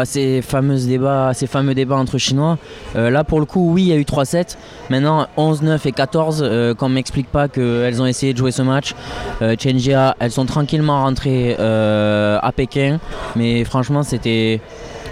ces, 0.04 0.42
fameux 0.42 0.76
débats, 0.78 1.32
ces 1.34 1.46
fameux 1.46 1.74
débats 1.74 1.96
entre 1.96 2.18
Chinois. 2.18 2.58
Euh, 2.96 3.10
là, 3.10 3.24
pour 3.24 3.40
le 3.40 3.46
coup, 3.46 3.72
oui, 3.72 3.82
il 3.82 3.88
y 3.88 3.92
a 3.92 3.96
eu 3.96 4.02
3-7. 4.02 4.56
Maintenant, 4.90 5.26
11, 5.36 5.62
9 5.62 5.86
et 5.86 5.92
14, 5.92 6.40
euh, 6.42 6.74
qu'on 6.74 6.88
ne 6.88 6.94
m'explique 6.94 7.28
pas 7.30 7.48
qu'elles 7.48 8.00
ont 8.02 8.06
essayé 8.06 8.32
de 8.32 8.38
jouer 8.38 8.50
ce 8.52 8.62
match. 8.62 8.94
Euh, 9.42 9.54
Chen 9.58 9.78
Jia, 9.78 10.16
elles 10.20 10.32
sont 10.32 10.46
tranquillement 10.46 11.02
rentrées 11.02 11.56
euh, 11.58 12.38
à 12.42 12.52
Pékin. 12.52 12.98
Mais 13.36 13.64
franchement, 13.64 14.02
c'était. 14.02 14.60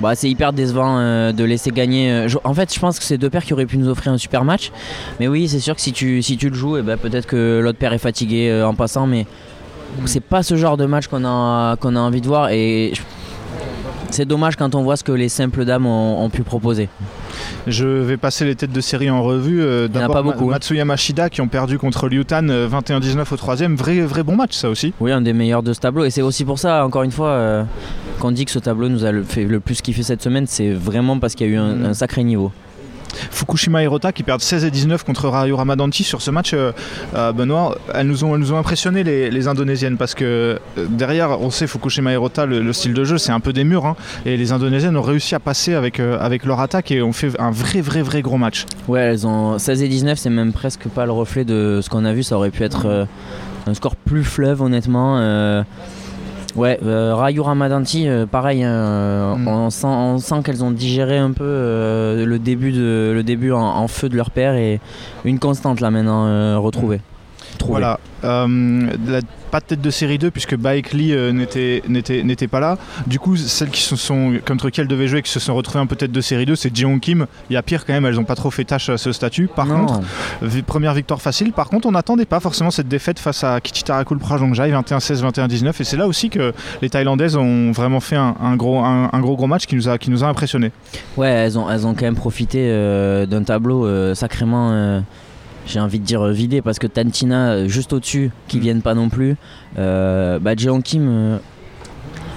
bah, 0.01 0.15
c'est 0.15 0.29
hyper 0.29 0.53
décevant 0.53 0.99
euh, 0.99 1.33
de 1.33 1.45
laisser 1.45 1.71
gagner. 1.71 2.11
euh, 2.11 2.29
en 2.45 2.55
fait, 2.55 2.73
je 2.75 2.81
pense 2.81 2.99
que 2.99 3.05
c'est 3.05 3.19
deux 3.19 3.31
paires 3.31 3.45
qui 3.45 3.53
auraient 3.53 3.67
pu 3.67 3.79
nous 3.79 3.89
offrir 3.89 4.13
un 4.13 4.19
super 4.19 4.45
match. 4.45 4.71
Mais 5.21 5.29
oui, 5.29 5.49
c'est 5.49 5.61
sûr 5.61 5.75
que 5.75 5.81
si 5.81 5.93
tu, 5.93 6.23
si 6.23 6.37
tu 6.37 6.49
le 6.49 6.55
joues, 6.57 6.79
eh 6.79 6.83
ben, 6.83 6.97
peut-être 6.97 7.27
que 7.27 7.61
l'autre 7.63 7.79
paire 7.79 7.93
est 7.93 7.99
fatigué 7.99 8.49
euh, 8.51 8.67
en 8.67 8.75
passant. 8.75 9.07
Mais 9.07 9.27
c'est 10.07 10.21
pas 10.25 10.43
ce 10.43 10.57
genre 10.57 10.77
de 10.77 10.87
match 10.87 11.07
qu'on 11.07 11.25
a, 11.25 11.77
qu'on 11.77 11.95
a 11.95 12.01
envie 12.01 12.21
de 12.21 12.27
voir. 12.27 12.49
Et 12.51 12.93
c'est 14.14 14.24
dommage 14.24 14.57
quand 14.57 14.74
on 14.74 14.83
voit 14.83 14.96
ce 14.96 15.05
que 15.05 15.12
les 15.12 15.29
simples 15.29 15.64
dames 15.64 15.87
ont, 15.87 16.22
ont 16.24 16.31
pu 16.31 16.42
proposer. 16.42 16.88
Je 17.66 17.87
vais 17.87 18.16
passer 18.16 18.44
les 18.44 18.55
têtes 18.55 18.72
de 18.72 18.81
série 18.81 19.11
en 19.11 19.22
revue. 19.22 19.62
Euh, 19.62 19.88
Il 19.90 19.94
y 19.94 19.98
en 19.98 20.00
a 20.00 20.09
D'abord, 20.09 20.14
pas 20.16 20.22
beaucoup, 20.22 20.44
Ma- 20.46 20.50
hein. 20.53 20.55
Matsuya 20.57 20.85
Mashida 20.85 21.31
qui 21.31 21.40
ont 21.40 21.48
perdu 21.48 21.79
contre 21.79 22.09
Liu 22.09 22.24
Tan 22.24 22.48
euh, 22.48 22.68
21-19 22.68 23.33
au 23.33 23.37
troisième. 23.37 23.74
Vrai, 23.77 24.00
vrai 24.00 24.22
bon 24.22 24.37
match, 24.37 24.55
ça 24.55 24.68
aussi. 24.70 24.92
Oui, 25.00 25.12
un 25.12 25.20
des 25.20 25.33
meilleurs 25.33 25.62
de 25.62 25.72
ce 25.72 25.81
tableau. 25.81 26.05
Et 26.05 26.11
c'est 26.11 26.22
aussi 26.22 26.44
pour 26.44 26.59
ça, 26.59 26.85
encore 26.85 27.03
une 27.03 27.11
fois, 27.11 27.29
euh, 27.29 27.64
qu'on 28.20 28.31
dit 28.31 28.44
que 28.44 28.50
ce 28.50 28.59
tableau 28.59 28.88
nous 28.88 29.05
a 29.05 29.12
le- 29.12 29.22
fait 29.24 29.44
le 29.44 29.61
plus 29.61 29.81
kiffer 29.83 30.03
cette 30.03 30.22
semaine. 30.22 30.46
C'est 30.46 30.70
vraiment 30.72 31.18
parce 31.18 31.35
qu'il 31.35 31.46
y 31.48 31.50
a 31.50 31.53
eu 31.53 31.57
un, 31.59 31.74
Mm. 31.74 31.85
un 31.87 31.94
sacré 31.94 32.22
niveau. 32.24 32.53
Fukushima 33.31 33.83
et 33.83 33.85
Hirota 33.85 34.12
qui 34.12 34.22
perdent 34.22 34.40
16 34.40 34.64
et 34.64 34.70
19 34.70 35.05
contre 35.05 35.29
Rayo 35.29 35.57
Ramadanti 35.57 36.05
sur 36.05 36.22
ce 36.22 36.31
match. 36.31 36.53
euh, 36.55 36.72
euh, 37.14 37.33
Benoît, 37.33 37.77
elles 37.94 38.07
nous 38.07 38.24
ont, 38.24 38.37
elles 38.37 38.55
impressionné 38.55 39.03
les, 39.05 39.48
Indonésiennes 39.48 39.96
parce 39.96 40.14
que 40.14 40.24
euh, 40.79 40.87
derrière, 40.88 41.40
on 41.40 41.50
sait 41.50 41.66
Fukushima 41.66 42.11
et 42.11 42.14
Hirota, 42.14 42.46
le, 42.46 42.62
le 42.62 42.72
style 42.72 42.94
de 42.94 43.05
jeu, 43.05 43.18
c'est 43.18 43.33
un 43.33 43.40
peu 43.40 43.53
des 43.53 43.64
murs. 43.64 43.87
hein, 43.87 43.96
et 44.24 44.37
les 44.37 44.53
Indonésiennes 44.53 44.96
ont 44.96 45.03
réussi 45.03 45.35
à 45.35 45.40
passer 45.40 45.74
avec, 45.74 45.98
leur 45.98 46.61
attaque 46.61 46.90
et 46.90 47.03
ont 47.03 47.12
fait 47.12 47.38
un 47.38 47.50
vrai, 47.50 47.81
vrai, 47.81 48.03
vrai 48.03 48.22
gros 48.22 48.38
match. 48.38 48.64
Ouais, 48.88 49.00
elles 49.00 49.27
ont 49.27 49.59
16 49.59 49.83
et 49.83 49.88
19, 49.88 50.18
c'est 50.18 50.31
même 50.31 50.53
presque 50.53 50.88
pas 50.88 51.05
le 51.07 51.12
reflet 51.12 51.44
de 51.44 51.81
ce 51.83 51.90
qu'on 51.90 52.05
a 52.05 52.12
vu. 52.12 52.22
Ça 52.22 52.37
aurait 52.37 52.50
pu 52.50 52.62
être 52.62 53.07
un 53.66 53.74
score 53.74 53.96
plus 53.96 54.24
fleuve, 54.24 54.62
honnêtement. 54.62 55.64
Ouais, 56.57 56.79
euh, 56.85 57.14
Rayu 57.14 57.40
Ramadanti, 57.40 58.09
euh, 58.09 58.27
pareil. 58.27 58.62
hein, 58.62 58.71
euh, 58.71 59.35
Mm. 59.37 59.49
on 59.49 59.71
sent, 59.71 59.87
on 59.87 60.19
sent 60.19 60.37
qu'elles 60.45 60.62
ont 60.64 60.71
digéré 60.71 61.19
un 61.19 61.33
peu 61.33 61.45
euh, 61.45 62.25
le 62.25 62.38
début, 62.38 62.73
de, 62.73 63.12
le 63.14 63.23
début 63.23 63.53
en, 63.53 63.61
en 63.62 63.88
feu 63.88 64.09
de 64.09 64.17
leur 64.17 64.31
père 64.31 64.55
et 64.55 64.81
une 65.25 65.38
constante 65.38 65.81
là 65.81 65.90
maintenant 65.90 66.27
euh, 66.27 66.59
retrouvée. 66.59 67.01
Voilà. 67.67 67.99
Euh, 68.25 68.88
la- 69.07 69.21
pas 69.51 69.61
de 69.61 69.67
tête 69.67 69.81
de 69.81 69.90
série 69.90 70.19
2 70.19 70.33
puisque 70.33 70.57
Baek 70.57 70.93
Lee 70.93 71.12
euh, 71.12 71.31
n'était, 71.31 71.81
n'était, 71.88 72.25
n'était 72.25 72.49
pas 72.49 72.59
là. 72.59 72.77
Du 73.07 73.21
coup, 73.21 73.37
celles 73.37 73.69
qui 73.71 73.83
se 73.83 73.95
sont, 73.95 74.33
contre 74.45 74.69
qui 74.69 74.81
elles 74.81 74.88
devaient 74.88 75.07
jouer, 75.07 75.23
qui 75.23 75.31
se 75.31 75.38
sont 75.38 75.55
retrouvées 75.55 75.79
un 75.79 75.87
peu 75.87 75.95
tête 75.95 76.11
de 76.11 76.21
série 76.21 76.45
2, 76.45 76.57
c'est 76.57 76.75
Jeong 76.77 76.99
Kim. 76.99 77.27
Il 77.51 77.53
y 77.53 77.57
a 77.57 77.62
pire 77.62 77.87
quand 77.87 77.93
même, 77.93 78.05
elles 78.05 78.17
n'ont 78.17 78.25
pas 78.25 78.35
trop 78.35 78.51
fait 78.51 78.64
tâche 78.64 78.88
à 78.88 78.99
ce 78.99 79.12
statut. 79.12 79.47
Par 79.47 79.67
Non. 79.67 79.87
contre, 79.87 80.01
première 80.67 80.93
victoire 80.95 81.23
facile. 81.23 81.53
Par 81.53 81.69
contre, 81.69 81.87
on 81.87 81.93
n'attendait 81.93 82.25
pas 82.25 82.40
forcément 82.40 82.73
cette 82.73 82.88
défaite 82.88 83.21
face 83.21 83.45
à 83.45 83.61
Kichitarakul 83.61 84.19
Prajongjai 84.19 84.73
21-16, 84.73 85.23
21-19. 85.23 85.81
Et 85.81 85.85
c'est 85.85 85.97
là 85.99 86.09
aussi 86.09 86.31
que 86.31 86.53
les 86.83 86.90
Thaïlandaises 86.90 87.37
ont 87.37 87.71
vraiment 87.71 88.01
fait 88.01 88.17
un, 88.17 88.35
un 88.43 88.57
gros, 88.57 88.81
un, 88.81 89.09
un 89.12 89.21
gros 89.21 89.37
gros 89.37 89.47
match 89.47 89.67
qui 89.67 89.77
nous 89.77 89.88
a, 89.88 89.99
qui 89.99 90.11
nous 90.11 90.25
a 90.25 90.27
impressionné. 90.27 90.73
Ouais, 91.17 91.29
elles 91.29 91.57
ont, 91.59 91.71
elles 91.71 91.87
ont 91.87 91.95
quand 91.95 92.03
même 92.07 92.17
profité 92.17 92.59
euh, 92.71 93.25
d'un 93.27 93.45
tableau 93.45 93.87
euh, 93.87 94.17
sacrément, 94.17 94.73
j'ai 95.66 95.81
envie 95.81 95.98
de 95.98 96.05
dire 96.05 96.22
euh, 96.22 96.33
vidé, 96.33 96.61
parce 96.62 96.79
que 96.79 96.87
Tantina, 96.87 97.50
euh, 97.53 97.68
juste 97.68 97.92
au-dessus, 97.92 98.31
qui 98.48 98.59
Mm. 98.59 98.61
viennent 98.61 98.83
pas 98.83 98.94
non 98.94 99.09
plus. 99.09 99.37
Euh, 99.79 100.38
bah, 100.38 100.53
Jeon 100.57 100.81
Kim, 100.81 101.07
euh, 101.09 101.37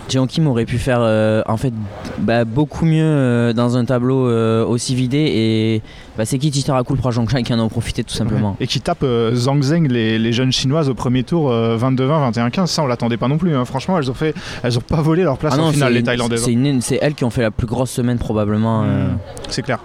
Jeon 0.09 0.25
Kim 0.25 0.47
aurait 0.47 0.63
pu 0.65 0.77
faire 0.77 0.99
euh, 1.01 1.41
en 1.47 1.57
fait 1.57 1.73
bah, 2.17 2.45
beaucoup 2.45 2.85
mieux 2.85 3.53
dans 3.53 3.75
un 3.75 3.83
tableau 3.83 4.25
aussi 4.65 4.95
vidé. 4.95 5.17
Et 5.17 5.81
bah, 6.17 6.23
c'est 6.23 6.37
qui 6.37 6.49
Titarakul 6.49 6.97
Prajongjai 6.97 7.43
qui 7.43 7.53
en 7.53 7.59
ont 7.59 7.67
profité 7.67 8.05
tout 8.05 8.13
simplement. 8.13 8.55
Et 8.61 8.67
qui 8.67 8.79
tape 8.79 9.03
Zhang 9.33 9.61
Zheng, 9.61 9.87
les, 9.89 10.17
les 10.17 10.31
jeunes 10.31 10.53
chinoises 10.53 10.87
au 10.87 10.93
premier 10.93 11.23
tour, 11.23 11.51
euh, 11.51 11.77
22-20, 11.77 12.31
21-15. 12.31 12.67
Ça, 12.67 12.83
on 12.83 12.87
l'attendait 12.87 13.17
pas 13.17 13.27
non 13.27 13.37
plus. 13.37 13.53
hein. 13.53 13.65
Franchement, 13.65 13.97
elles 13.97 14.09
ont, 14.09 14.13
fait, 14.13 14.33
elles 14.63 14.77
ont 14.77 14.81
pas 14.81 15.01
volé 15.01 15.23
leur 15.23 15.37
place 15.37 15.53
Ah 15.57 15.59
en 15.61 15.65
non, 15.65 15.71
finale, 15.73 15.91
les 15.93 16.03
Thaïlandaises. 16.03 16.41
c'est 16.41 16.53
une- 16.53 16.79
c'est 16.81 16.99
elles 17.01 17.13
qui 17.13 17.25
ont 17.25 17.29
fait 17.29 17.41
la 17.41 17.51
plus 17.51 17.67
grosse 17.67 17.91
semaine 17.91 18.17
probablement. 18.17 18.83
Mm, 18.83 19.17
C'est 19.49 19.61
clair. 19.61 19.79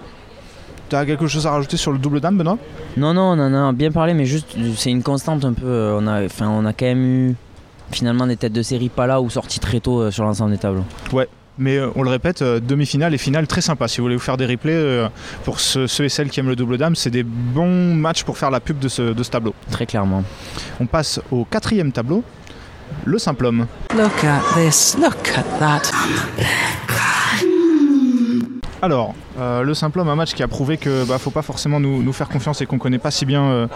T'as 0.93 1.07
quelque 1.07 1.27
chose 1.27 1.47
à 1.47 1.53
rajouter 1.53 1.79
sur 1.79 1.91
le 1.91 1.97
double 1.97 2.21
dame, 2.21 2.37
Benoît? 2.37 2.59
Non, 2.99 3.15
non, 3.15 3.31
on 3.33 3.41
en 3.41 3.69
a 3.71 3.73
bien 3.73 3.91
parlé, 3.91 4.13
mais 4.13 4.27
juste, 4.27 4.55
c'est 4.77 4.91
une 4.91 5.03
constante 5.03 5.43
un 5.43 5.55
peu. 5.55 5.65
euh, 5.65 5.99
On 5.99 6.07
a, 6.07 6.23
enfin, 6.23 6.51
on 6.51 6.67
a 6.67 6.75
quand 6.75 6.85
même 6.85 7.03
eu 7.03 7.35
finalement 7.91 8.27
des 8.27 8.37
têtes 8.37 8.53
de 8.53 8.61
série 8.61 8.91
pas 8.91 9.07
là 9.07 9.23
ou 9.23 9.31
sorties 9.31 9.59
très 9.59 9.81
tôt 9.81 10.03
euh, 10.03 10.11
sur 10.11 10.25
l'ensemble 10.25 10.51
des 10.51 10.59
tableaux. 10.59 10.85
Mais 11.57 11.79
euh, 11.79 11.89
on 11.97 12.03
le 12.03 12.11
répète, 12.11 12.43
euh, 12.43 12.61
demi-finale 12.61 13.15
et 13.15 13.19
finale 13.19 13.47
très 13.47 13.63
sympa. 13.63 13.89
Si 13.89 13.99
vous 13.99 14.05
voulez 14.05 14.17
vous 14.17 14.21
faire 14.21 14.37
des 14.37 14.45
replays 14.45 14.75
euh, 14.75 15.09
pour 15.47 15.61
ceux, 15.61 15.87
ceux 15.87 16.05
et 16.05 16.09
celles 16.11 16.29
qui 16.29 16.41
aiment 16.41 16.51
le 16.51 16.57
double 16.57 16.77
dame, 16.77 16.95
c'est 16.95 17.09
des 17.09 17.23
bons 17.23 17.95
matchs 17.95 18.25
pour 18.25 18.37
faire 18.37 18.51
la 18.51 18.61
pub 18.61 18.79
de 18.79 18.89
ce, 18.89 19.15
de 19.15 19.23
ce 19.23 19.31
tableau. 19.31 19.55
Très 19.71 19.87
clairement. 19.87 20.25
On 20.79 20.85
passe 20.85 21.21
au 21.31 21.47
quatrième 21.47 21.93
tableau, 21.93 22.23
le 23.07 23.17
simple 23.17 23.47
homme. 23.47 23.67
Look 23.97 24.25
at 24.25 24.43
this. 24.57 24.95
Look 25.01 25.31
at 25.39 25.59
that. 25.59 25.91
Alors, 28.85 29.15
euh, 29.39 29.63
le 29.63 29.75
simple 29.75 30.01
homme, 30.01 30.09
un 30.09 30.17
match 30.17 30.35
qui 30.35 30.43
a 30.43 30.49
prouvé 30.49 30.77
que 30.77 31.05
bah, 31.07 31.17
faut 31.19 31.31
pas 31.31 31.43
forcément 31.43 31.79
nous, 31.79 32.13
faire 32.13 32.29
confiance 32.29 32.61
et 32.63 32.67
qu'on 32.67 32.79
connaît 32.79 32.99
pas 32.99 33.13
si 33.13 33.25
bien, 33.25 33.45
euh, 33.45 33.67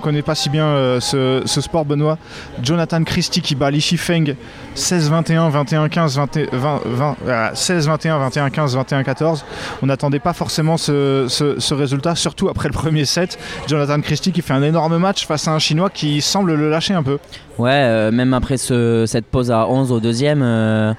connaît 0.00 0.22
pas 0.22 0.36
si 0.36 0.50
bien 0.50 0.66
euh, 0.66 1.00
ce, 1.00 1.42
sport 1.60 1.84
Benoît. 1.84 2.16
Jonathan 2.62 3.02
Christie 3.02 3.40
qui 3.42 3.56
bat 3.56 3.72
Li 3.72 3.80
Shifeng 3.80 4.36
16-21, 4.76 5.50
21-15, 5.50 6.14
20, 6.14 6.38
20, 6.52 6.80
20, 6.84 7.16
euh, 7.26 7.50
16-21, 7.54 8.28
21-15, 8.30 8.76
21-14. 8.76 9.42
On 9.82 9.86
n'attendait 9.86 10.20
pas 10.20 10.32
forcément 10.32 10.76
ce, 10.76 11.26
ce- 11.28 11.74
résultat, 11.74 12.14
surtout 12.14 12.48
après 12.48 12.68
le 12.68 12.74
premier 12.74 13.04
set. 13.04 13.40
Jonathan 13.66 14.00
Christie 14.00 14.30
qui 14.30 14.42
fait 14.42 14.54
un 14.54 14.62
énorme 14.62 14.96
match 14.98 15.26
face 15.26 15.48
à 15.48 15.50
un 15.50 15.58
Chinois 15.58 15.90
qui 15.90 16.20
semble 16.20 16.54
le 16.54 16.70
lâcher 16.70 16.94
un 16.94 17.02
peu. 17.02 17.18
Ouais, 17.58 18.12
même 18.12 18.32
après 18.32 18.58
ce- 18.58 19.06
cette 19.08 19.26
pause 19.26 19.50
à 19.50 19.66
11 19.66 19.90
au 19.90 19.98
deuxième, 19.98 20.94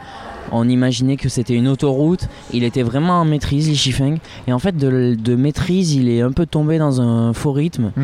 on 0.54 0.70
imaginait 0.70 1.18
que 1.18 1.28
c'était 1.30 1.56
une 1.56 1.68
autoroute. 1.68 2.28
Il 2.54 2.64
était 2.64 2.84
vraiment 2.84 3.20
en 3.20 3.26
maîtrise, 3.26 3.68
Li 3.68 3.76
Shifeng. 3.76 4.18
Et 4.48 4.54
en 4.54 4.60
fait, 4.60 4.78
de, 4.78 5.16
de 5.20 5.36
maîtrise, 5.36 5.94
il 5.96 6.08
est 6.10 6.22
un 6.22 6.32
peu 6.32 6.46
tombé 6.46 6.78
dans 6.78 7.02
un 7.02 7.34
faux 7.34 7.52
rythme. 7.52 7.92
Ce 7.96 8.00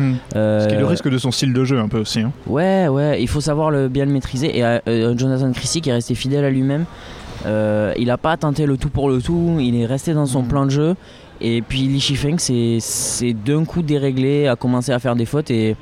qui 0.68 0.74
est 0.74 0.78
le 0.78 0.84
Euh, 0.84 0.88
risque 0.88 1.08
de 1.08 1.16
son 1.18 1.30
style 1.30 1.52
de 1.52 1.64
jeu 1.64 1.78
un 1.78 1.88
peu 1.88 1.98
aussi. 2.00 2.20
hein. 2.20 2.32
Ouais, 2.46 2.88
ouais, 2.88 3.22
il 3.22 3.28
faut 3.28 3.40
savoir 3.40 3.70
le, 3.70 3.88
bien 3.88 4.04
le 4.04 4.12
maîtriser. 4.12 4.58
Et 4.58 4.64
euh, 4.64 4.78
euh, 4.88 5.14
Jonathan 5.16 5.50
Christie 5.52 5.80
qui 5.80 5.88
est 5.90 5.94
resté 5.94 6.14
fidèle 6.14 6.44
à 6.44 6.50
lui-même, 6.50 6.84
euh, 7.46 7.94
il 7.98 8.10
a 8.10 8.18
pas 8.18 8.36
tenté 8.36 8.66
le 8.66 8.76
tout 8.76 8.90
pour 8.90 9.08
le 9.08 9.22
tout, 9.22 9.56
il 9.60 9.74
est 9.80 9.86
resté 9.86 10.12
dans 10.12 10.26
son 10.26 10.42
Mhm. 10.42 10.48
plan 10.48 10.64
de 10.66 10.70
jeu. 10.70 10.94
Et 11.40 11.62
puis 11.62 11.80
Li 11.82 12.00
Shifeng, 12.00 12.36
c'est 12.38 12.78
c'est 12.80 13.32
d'un 13.32 13.64
coup 13.64 13.80
déréglé, 13.82 14.46
a 14.46 14.56
commencé 14.56 14.92
à 14.92 14.98
faire 14.98 15.16
des 15.16 15.24
fautes 15.24 15.50
et 15.50 15.74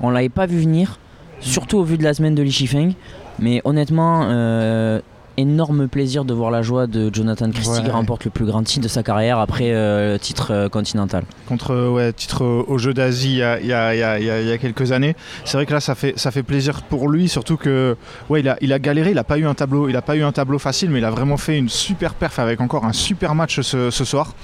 on 0.00 0.10
l'avait 0.10 0.28
pas 0.28 0.46
vu 0.46 0.58
venir, 0.60 0.98
surtout 1.40 1.78
au 1.78 1.82
vu 1.82 1.98
de 1.98 2.04
la 2.04 2.14
semaine 2.14 2.34
de 2.36 2.42
Li 2.42 2.52
Shifeng. 2.52 2.92
Mais 3.40 3.60
honnêtement, 3.64 4.20
euh, 4.24 5.00
énorme 5.40 5.88
plaisir 5.88 6.24
de 6.24 6.34
voir 6.34 6.50
la 6.50 6.62
joie 6.62 6.86
de 6.86 7.10
Jonathan 7.12 7.50
Christie 7.50 7.82
qui 7.82 7.90
remporte 7.90 8.24
le 8.24 8.30
plus 8.30 8.44
grand 8.44 8.62
titre 8.62 8.82
de 8.84 8.88
sa 8.88 9.02
carrière 9.02 9.38
après 9.38 9.72
euh, 9.72 10.12
le 10.12 10.18
titre 10.18 10.52
euh, 10.52 10.68
continental. 10.68 11.24
contre 11.48 11.72
euh, 11.72 11.88
ouais, 11.88 12.12
titre 12.12 12.44
euh, 12.44 12.64
au 12.68 12.78
Jeux 12.78 12.94
d'Asie 12.94 13.40
il 13.62 13.66
y 13.66 13.72
a, 13.72 13.94
y 13.94 14.24
y 14.24 14.52
y 14.54 14.58
quelques 14.58 14.92
années. 14.92 15.16
C'est 15.44 15.56
vrai 15.56 15.66
que 15.66 15.72
là 15.72 15.80
ça 15.80 15.94
fait, 15.94 16.18
ça 16.18 16.30
fait 16.30 16.42
plaisir 16.42 16.82
pour 16.82 17.08
lui, 17.08 17.28
surtout 17.28 17.56
que 17.56 17.96
ouais, 18.28 18.40
il, 18.40 18.48
a, 18.48 18.56
il 18.60 18.72
a 18.72 18.78
galéré, 18.78 19.10
il 19.10 19.16
n'a 19.16 19.24
pas 19.24 19.38
eu 19.38 19.46
un 19.46 19.54
tableau, 19.54 19.88
il 19.88 19.96
a 19.96 20.02
pas 20.02 20.16
eu 20.16 20.22
un 20.22 20.32
tableau 20.32 20.58
facile, 20.58 20.90
mais 20.90 20.98
il 20.98 21.04
a 21.04 21.10
vraiment 21.10 21.36
fait 21.36 21.58
une 21.58 21.68
super 21.68 22.14
perf 22.14 22.38
avec 22.38 22.60
encore 22.60 22.84
un 22.84 22.92
super 22.92 23.34
match 23.34 23.60
ce, 23.60 23.90
ce 23.90 24.04
soir. 24.04 24.34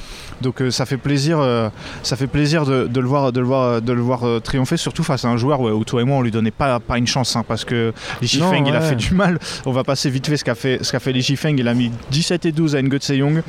Donc 0.40 0.60
euh, 0.60 0.70
ça 0.70 0.86
fait 0.86 0.96
plaisir, 0.96 1.38
euh, 1.40 1.68
ça 2.02 2.16
fait 2.16 2.26
plaisir 2.26 2.64
de, 2.64 2.86
de 2.86 3.00
le 3.00 3.06
voir, 3.06 3.32
de 3.32 3.40
le 3.40 3.46
voir, 3.46 3.82
de 3.82 3.92
le 3.92 4.00
voir 4.00 4.26
euh, 4.26 4.40
triompher, 4.40 4.76
surtout 4.76 5.02
face 5.02 5.24
à 5.24 5.28
un 5.28 5.36
joueur 5.36 5.60
ouais, 5.60 5.72
où 5.72 5.84
toi 5.84 6.02
et 6.02 6.04
moi 6.04 6.18
on 6.18 6.22
lui 6.22 6.30
donnait 6.30 6.50
pas, 6.50 6.80
pas 6.80 6.98
une 6.98 7.06
chance, 7.06 7.36
hein, 7.36 7.44
parce 7.46 7.64
que 7.64 7.92
Li 8.20 8.28
Shifeng 8.28 8.66
il 8.66 8.74
a 8.74 8.80
fait 8.80 8.96
du 8.96 9.14
mal. 9.14 9.38
On 9.64 9.72
va 9.72 9.84
passer 9.84 10.10
vite 10.10 10.26
fait 10.26 10.36
ce 10.36 10.44
qu'a 10.44 10.54
fait, 10.54 10.82
ce 10.82 10.92
qu'a 10.92 11.00
fait 11.00 11.12
Li 11.12 11.22
Shifeng. 11.22 11.56
Il 11.58 11.68
a 11.68 11.74
mis 11.74 11.90
17 12.10 12.46
et 12.46 12.52
12 12.52 12.76
à 12.76 12.82
Ngo 12.82 12.96
Young, 13.10 13.42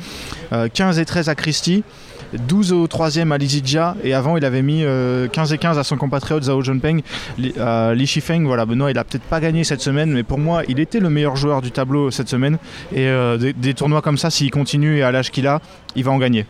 15 0.72 0.98
et 0.98 1.04
13 1.04 1.28
à 1.28 1.34
Christie. 1.34 1.84
12 2.32 2.72
au 2.72 2.86
troisième 2.86 3.32
à 3.32 3.38
Lizidja 3.38 3.96
et 4.02 4.14
avant 4.14 4.36
il 4.36 4.44
avait 4.44 4.62
mis 4.62 4.84
euh, 4.84 5.28
15 5.28 5.52
et 5.52 5.58
15 5.58 5.78
à 5.78 5.84
son 5.84 5.96
compatriote 5.96 6.44
Zhao 6.44 6.62
Junpeng. 6.62 7.00
Li, 7.38 7.54
euh, 7.56 7.94
Li 7.94 8.06
Shifeng, 8.06 8.44
voilà, 8.44 8.66
Benoît 8.66 8.90
il 8.90 8.98
a 8.98 9.04
peut-être 9.04 9.22
pas 9.22 9.40
gagné 9.40 9.64
cette 9.64 9.80
semaine 9.80 10.12
mais 10.12 10.22
pour 10.22 10.38
moi 10.38 10.62
il 10.68 10.80
était 10.80 11.00
le 11.00 11.10
meilleur 11.10 11.36
joueur 11.36 11.62
du 11.62 11.70
tableau 11.70 12.10
cette 12.10 12.28
semaine 12.28 12.58
et 12.92 13.06
euh, 13.06 13.36
des, 13.36 13.52
des 13.52 13.74
tournois 13.74 14.02
comme 14.02 14.18
ça 14.18 14.30
s'il 14.30 14.50
continue 14.50 14.98
et 14.98 15.02
à 15.02 15.10
l'âge 15.10 15.30
qu'il 15.30 15.46
a 15.46 15.60
il 15.96 16.04
va 16.04 16.12
en 16.12 16.18
gagner. 16.18 16.44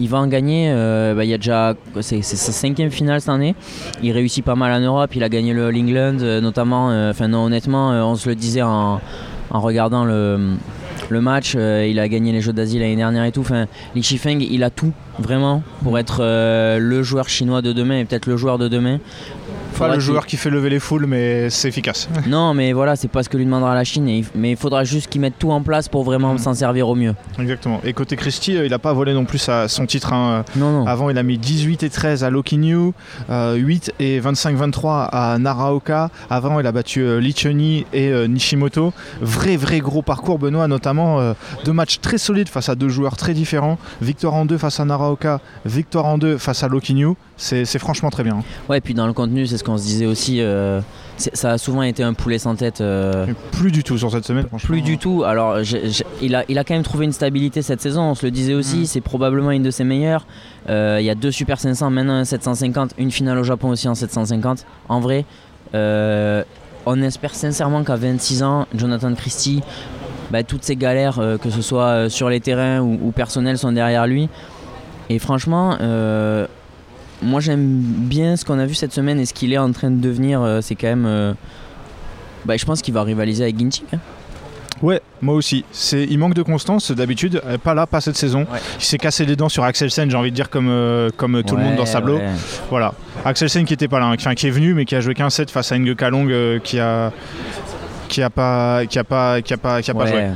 Il 0.00 0.08
va 0.08 0.18
en 0.18 0.26
gagner, 0.28 0.70
euh, 0.70 1.14
bah, 1.14 1.24
il 1.24 1.30
y 1.30 1.34
a 1.34 1.38
déjà, 1.38 1.74
c'est 2.00 2.22
sa 2.22 2.52
cinquième 2.52 2.90
finale 2.90 3.20
cette 3.20 3.30
année. 3.30 3.54
Il 4.02 4.12
réussit 4.12 4.44
pas 4.44 4.54
mal 4.54 4.72
en 4.72 4.84
Europe, 4.84 5.10
il 5.14 5.22
a 5.24 5.28
gagné 5.28 5.52
le 5.52 5.66
All 5.66 5.76
England 5.76 6.18
euh, 6.20 6.40
notamment. 6.40 6.90
euh, 6.90 7.10
Enfin 7.10 7.28
non, 7.28 7.44
honnêtement, 7.44 7.90
on 7.90 8.14
se 8.14 8.28
le 8.28 8.34
disait 8.34 8.62
en, 8.62 9.00
regardant 9.50 10.04
le, 10.04 10.56
le 11.08 11.20
match, 11.20 11.54
il 11.54 11.98
a 11.98 12.08
gagné 12.08 12.32
les 12.32 12.40
Jeux 12.40 12.52
d'Asie 12.52 12.78
l'année 12.78 12.96
dernière 12.96 13.24
et 13.24 13.32
tout. 13.32 13.40
Enfin, 13.40 13.66
Li 13.94 14.02
Shifeng, 14.02 14.40
il 14.40 14.62
a 14.62 14.70
tout 14.70 14.92
vraiment 15.18 15.62
pour 15.82 15.98
être 15.98 16.18
le 16.78 17.02
joueur 17.02 17.28
chinois 17.28 17.62
de 17.62 17.72
demain 17.72 17.98
et 17.98 18.04
peut-être 18.04 18.26
le 18.26 18.36
joueur 18.36 18.58
de 18.58 18.68
demain. 18.68 18.98
Pas 19.78 19.94
le 19.94 20.00
joueur 20.00 20.26
qui 20.26 20.36
fait 20.36 20.50
lever 20.50 20.70
les 20.70 20.80
foules 20.80 21.06
mais 21.06 21.50
c'est 21.50 21.68
efficace. 21.68 22.08
Non, 22.26 22.52
mais 22.54 22.72
voilà, 22.72 22.96
c'est 22.96 23.08
pas 23.08 23.22
ce 23.22 23.28
que 23.28 23.36
lui 23.36 23.44
demandera 23.44 23.74
la 23.74 23.84
Chine. 23.84 24.08
et 24.08 24.18
il- 24.18 24.26
mais 24.34 24.50
il 24.52 24.56
faudra 24.56 24.84
juste 24.84 25.08
qu'il 25.08 25.20
mette 25.20 25.38
tout 25.38 25.50
en 25.50 25.62
place 25.62 25.88
pour 25.88 26.04
vraiment 26.04 26.34
Mm. 26.34 26.38
s'en 26.38 26.54
servir 26.54 26.88
au 26.88 26.94
mieux. 26.94 27.14
Exactement. 27.38 27.80
Et 27.84 27.92
côté 27.92 28.16
Christie 28.16 28.56
euh, 28.56 28.66
il 28.66 28.74
a 28.74 28.78
pas 28.78 28.92
volé 28.92 29.14
non 29.14 29.24
plus 29.24 29.38
sa- 29.38 29.68
son 29.68 29.86
titre. 29.86 30.12
hein. 30.12 30.44
Non, 30.56 30.70
non. 30.72 30.86
Avant, 30.86 31.10
il 31.10 31.18
a 31.18 31.22
mis 31.22 31.38
18 31.38 31.82
et 31.82 31.90
13 31.90 32.24
à 32.24 32.30
Lokinyu, 32.30 32.92
euh, 33.30 33.54
8 33.54 33.92
et 34.00 34.20
25-23 34.20 35.08
à 35.12 35.38
Naraoka. 35.38 36.10
Avant, 36.30 36.58
il 36.60 36.66
a 36.66 36.72
battu 36.72 37.00
euh, 37.02 37.20
et 37.92 38.08
euh, 38.08 38.26
Nishimoto. 38.26 38.92
Vrai, 39.20 39.56
vrai 39.56 39.78
gros 39.80 40.02
parcours, 40.02 40.38
Benoît, 40.38 40.68
notamment 40.68 41.20
euh, 41.20 41.34
deux 41.64 41.72
matchs 41.72 42.00
très 42.00 42.18
solides 42.18 42.48
face 42.48 42.68
à 42.68 42.74
deux 42.74 42.88
joueurs 42.88 43.16
très 43.16 43.34
différents. 43.34 43.78
Victoire 44.02 44.34
en 44.34 44.44
deux 44.44 44.58
face 44.58 44.80
à 44.80 44.84
Naraoka, 44.84 45.40
victoire 45.64 46.06
en 46.06 46.18
deux 46.18 46.38
face 46.38 46.62
à 46.62 46.68
Lokinyu. 46.68 47.14
C'est 47.40 47.78
franchement 47.78 48.10
très 48.10 48.24
bien. 48.24 48.34
hein. 48.38 48.42
Ouais, 48.68 48.80
puis 48.80 48.94
dans 48.94 49.06
le 49.06 49.12
contenu, 49.12 49.46
c'est 49.46 49.56
ce 49.58 49.64
qu'on 49.64 49.78
se 49.78 49.84
disait 49.84 50.06
aussi. 50.06 50.40
euh, 50.40 50.80
ça 51.16 51.52
a 51.52 51.58
souvent 51.58 51.82
été 51.82 52.02
un 52.02 52.12
poulet 52.12 52.38
sans 52.38 52.54
tête. 52.56 52.80
euh, 52.80 53.26
Plus 53.52 53.70
du 53.72 53.82
tout 53.84 53.96
sur 53.96 54.10
cette 54.10 54.24
semaine, 54.24 54.46
franchement. 54.48 54.66
Plus 54.68 54.82
du 54.82 54.98
tout. 54.98 55.22
Alors, 55.24 55.58
il, 56.20 56.34
a, 56.34 56.44
il 56.48 56.58
a 56.58 56.64
quand 56.64 56.74
même 56.74 56.82
trouvé 56.82 57.04
une 57.06 57.12
stabilité 57.12 57.62
cette 57.62 57.80
saison. 57.80 58.02
On 58.02 58.14
se 58.14 58.26
le 58.26 58.30
disait 58.32 58.54
aussi. 58.54 58.78
Mm. 58.80 58.84
C'est 58.86 59.00
probablement 59.00 59.50
une 59.52 59.62
de 59.62 59.70
ses 59.70 59.84
meilleures. 59.84 60.26
Euh, 60.68 60.98
Il 61.00 61.06
y 61.06 61.10
a 61.10 61.14
deux 61.14 61.30
Super 61.30 61.58
500, 61.60 61.90
maintenant 61.90 62.14
un 62.14 62.24
750, 62.24 62.94
une 62.98 63.10
finale 63.12 63.38
au 63.38 63.44
Japon 63.44 63.68
aussi 63.70 63.88
en 63.88 63.94
750. 63.94 64.64
En 64.88 65.00
vrai, 65.00 65.24
on 65.74 67.02
espère 67.02 67.34
sincèrement 67.34 67.84
qu'à 67.84 67.96
26 67.96 68.42
ans, 68.42 68.66
Jonathan 68.74 69.14
Christie, 69.14 69.62
bah, 70.30 70.42
toutes 70.42 70.64
ces 70.64 70.76
galères, 70.76 71.20
que 71.40 71.50
ce 71.50 71.62
soit 71.62 72.08
sur 72.10 72.28
les 72.30 72.40
terrains 72.40 72.80
ou, 72.80 72.98
ou 73.02 73.10
personnels, 73.12 73.58
sont 73.58 73.72
derrière 73.72 74.06
lui. 74.06 74.28
Et 75.10 75.18
franchement, 75.18 75.76
euh, 75.80 76.46
moi 77.22 77.40
j'aime 77.40 77.66
bien 77.82 78.36
ce 78.36 78.44
qu'on 78.44 78.58
a 78.58 78.66
vu 78.66 78.74
cette 78.74 78.92
semaine 78.92 79.18
et 79.20 79.26
ce 79.26 79.34
qu'il 79.34 79.52
est 79.52 79.58
en 79.58 79.72
train 79.72 79.90
de 79.90 80.00
devenir. 80.00 80.40
euh, 80.42 80.60
c'est 80.60 80.74
quand 80.74 80.86
même. 80.88 81.06
euh, 81.06 81.34
bah, 82.44 82.56
je 82.56 82.64
pense 82.64 82.80
qu'il 82.82 82.94
va 82.94 83.02
rivaliser 83.02 83.42
avec 83.44 83.58
Ginting. 83.58 83.84
hein. 83.92 83.98
Ouais, 84.80 85.00
moi 85.20 85.34
aussi. 85.34 85.64
C'est, 85.72 86.04
il 86.04 86.18
manque 86.20 86.34
de 86.34 86.42
constance 86.42 86.92
d'habitude. 86.92 87.42
Pas 87.64 87.74
là, 87.74 87.88
pas 87.88 88.00
cette 88.00 88.16
saison. 88.16 88.42
Ouais. 88.52 88.60
Il 88.78 88.84
s'est 88.84 88.96
cassé 88.96 89.26
les 89.26 89.34
dents 89.34 89.48
sur 89.48 89.64
Axelsen, 89.64 90.08
j'ai 90.08 90.16
envie 90.16 90.30
de 90.30 90.36
dire 90.36 90.48
comme, 90.50 90.68
euh, 90.68 91.10
comme 91.16 91.42
tout 91.42 91.56
le 91.56 91.64
monde 91.64 91.74
dans 91.74 91.84
Sablo. 91.84 92.18
ouais. 92.18 92.28
Voilà. 92.70 92.94
Axelsen 93.24 93.64
qui 93.64 93.74
était 93.74 93.88
pas 93.88 93.98
là, 93.98 94.06
hein, 94.06 94.34
qui 94.36 94.46
est 94.46 94.50
venu 94.50 94.74
mais 94.74 94.84
qui 94.84 94.94
a 94.94 95.00
joué 95.00 95.14
qu'un 95.14 95.30
set 95.30 95.50
face 95.50 95.72
à 95.72 95.74
Inge 95.74 95.96
Kalong 95.96 96.30
euh, 96.30 96.60
qui 96.60 96.78
a 96.78 97.10
qui 98.08 98.22
a 98.22 98.30
pas 98.30 98.86
qui 98.86 98.98
a 99.00 99.04
pas 99.04 99.42
qui 99.42 99.52
a 99.52 99.56
pas 99.56 99.82
qui 99.82 99.90
a 99.90 99.94
pas 99.94 100.06
joué. 100.06 100.28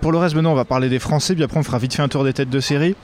pour 0.00 0.10
le 0.12 0.18
reste 0.18 0.34
maintenant 0.34 0.50
on 0.52 0.56
va 0.56 0.64
parler 0.64 0.88
des 0.88 0.98
Français 0.98 1.34
puis 1.34 1.44
après 1.44 1.58
on 1.58 1.62
fera 1.62 1.78
vite 1.78 1.94
fait 1.94 2.02
un 2.02 2.08
tour 2.08 2.24
des 2.24 2.32
têtes 2.32 2.50
de 2.50 2.60
série. 2.60 2.96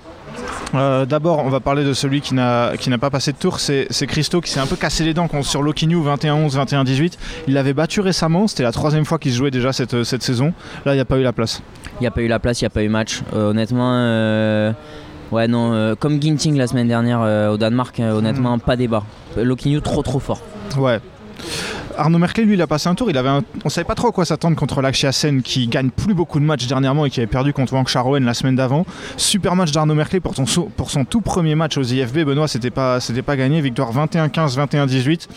Euh, 0.75 1.05
D'abord, 1.07 1.41
on 1.45 1.49
va 1.51 1.61
parler 1.61 1.85
de 1.85 1.93
celui 1.93 2.21
qui 2.21 2.35
n'a 2.35 2.73
pas 3.01 3.11
passé 3.11 3.33
de 3.33 3.37
tour, 3.37 3.61
c'est 3.61 3.89
Christo 4.07 4.41
qui 4.41 4.51
s'est 4.51 4.61
un 4.61 4.67
peu 4.67 4.77
cassé 4.77 5.05
les 5.05 5.15
dents 5.15 5.29
contre- 5.29 5.47
sur 5.47 5.63
Lokinyu 5.63 5.97
21-11, 6.03 6.57
21-18. 6.57 7.19
Il 7.49 7.55
l'avait 7.55 7.75
battu 7.75 8.01
récemment, 8.01 8.47
c'était 8.47 8.63
la 8.63 8.73
troisième 8.73 9.05
fois 9.05 9.19
qu'il 9.19 9.33
se 9.33 9.37
jouait 9.37 9.51
déjà 9.51 9.73
cette, 9.73 10.03
cette 10.05 10.23
saison. 10.23 10.53
Là, 10.87 10.93
il 10.93 10.97
n'y 10.97 11.01
a 11.01 11.05
pas 11.05 11.19
eu 11.19 11.23
la 11.23 11.33
place. 11.33 11.63
Il 12.01 12.03
n'y 12.03 12.07
a 12.07 12.11
pas 12.11 12.23
eu 12.23 12.29
la 12.29 12.39
place, 12.39 12.61
il 12.61 12.65
n'y 12.65 12.69
a 12.69 12.71
pas 12.71 12.83
eu 12.83 12.89
match. 12.89 13.21
Euh, 13.35 13.51
honnêtement, 13.51 13.91
euh, 13.95 14.73
ouais, 15.31 15.47
non, 15.49 15.95
comme 15.99 16.21
Ginting 16.23 16.57
la 16.57 16.67
semaine 16.67 16.89
dernière 16.89 17.21
au 17.53 17.57
Danemark, 17.57 18.01
honnêtement, 18.01 18.59
pas 18.59 18.77
débat. 18.77 19.03
Lokinyu 19.37 19.81
trop 19.83 20.03
trop 20.03 20.19
fort. 20.21 20.41
Ouais. 20.79 21.01
Arnaud 21.97 22.19
Merkel, 22.19 22.47
lui, 22.47 22.55
il 22.55 22.63
a 22.63 22.67
passé 22.67 22.89
un 22.89 22.95
tour. 22.95 23.11
Il 23.11 23.19
avait 23.19 23.29
un- 23.29 23.43
On 23.65 23.69
savait 23.69 23.85
pas 23.85 23.95
trop 23.95 24.13
quoi 24.13 24.25
s'attendre 24.25 24.57
contre 24.57 24.81
Lakshya 24.81 25.13
Sen, 25.13 25.43
qui 25.43 25.67
gagne 25.67 25.91
plus 25.91 26.15
beaucoup 26.15 26.41
de 26.41 26.45
matchs 26.45 26.67
dernièrement 26.67 27.05
et 27.07 27.11
qui 27.11 27.21
avait 27.21 27.27
perdu 27.27 27.53
contre 27.53 27.75
Wang 27.75 27.87
Charoen 27.89 28.25
la 28.25 28.35
semaine 28.35 28.57
d'avant. 28.57 28.87
Super 29.17 29.55
match 29.57 29.73
d'Arnaud 29.73 29.95
Merkel 29.95 30.21
pour, 30.21 30.35
son 30.37 31.05
tout 31.05 31.21
premier 31.21 31.55
match 31.55 31.77
aux 31.77 31.83
IFB. 31.83 32.25
Benoît, 32.25 32.49
c'était 32.49 32.71
pas, 32.71 32.99
pas 33.27 33.37
gagné. 33.37 33.61
Victoire 33.61 33.93
21-15, 33.93 34.57
21-18. 34.57 35.29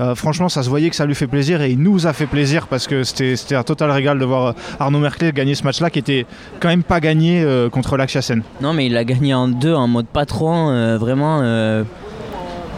Euh, 0.00 0.14
franchement, 0.14 0.48
ça 0.48 0.62
se 0.62 0.68
voyait 0.68 0.90
que 0.90 0.96
ça 0.96 1.06
lui 1.06 1.14
fait 1.14 1.26
plaisir 1.26 1.62
et 1.62 1.70
il 1.70 1.78
nous 1.78 2.06
a 2.06 2.12
fait 2.12 2.26
plaisir 2.26 2.66
parce 2.66 2.86
que 2.86 3.02
c'était 3.04 3.54
un 3.54 3.62
total 3.62 3.90
régal 3.90 4.18
de 4.18 4.24
voir 4.24 4.46
euh, 4.48 4.52
Arnaud 4.78 4.98
Merkel 4.98 5.32
gagner 5.32 5.54
ce 5.54 5.64
match-là 5.64 5.88
qui 5.90 5.98
était 5.98 6.26
quand 6.60 6.68
même 6.68 6.82
pas 6.82 7.00
gagné 7.00 7.42
euh, 7.42 7.70
contre 7.70 7.96
Lakshya 7.96 8.20
Sen. 8.22 8.42
Non, 8.60 8.72
mais 8.74 8.86
il 8.86 8.96
a 8.96 9.04
gagné 9.04 9.32
en 9.32 9.48
deux 9.48 9.74
en 9.74 9.88
mode 9.88 10.06
patron, 10.06 10.70
euh, 10.70 10.98
vraiment 10.98 11.42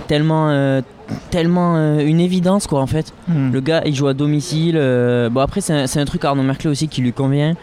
tellement, 0.07 0.81
tellement 1.31 1.77
euh, 1.77 1.99
une 2.01 2.21
évidence 2.21 2.66
quoi 2.66 2.81
en 2.81 2.87
fait. 2.87 3.12
Le 3.53 3.61
gars 3.61 3.83
il 3.87 3.94
joue 3.94 4.09
à 4.09 4.14
domicile. 4.14 4.77
euh, 4.77 5.29
bon 5.31 5.40
après 5.40 5.61
c'est 5.61 5.73
un, 5.73 5.85
un 6.03 6.05
truc 6.05 6.25
Arnaud 6.25 6.42
Merkel 6.42 6.71
aussi 6.71 6.88
qui 6.88 7.01
lui 7.03 7.12
convient. 7.12 7.55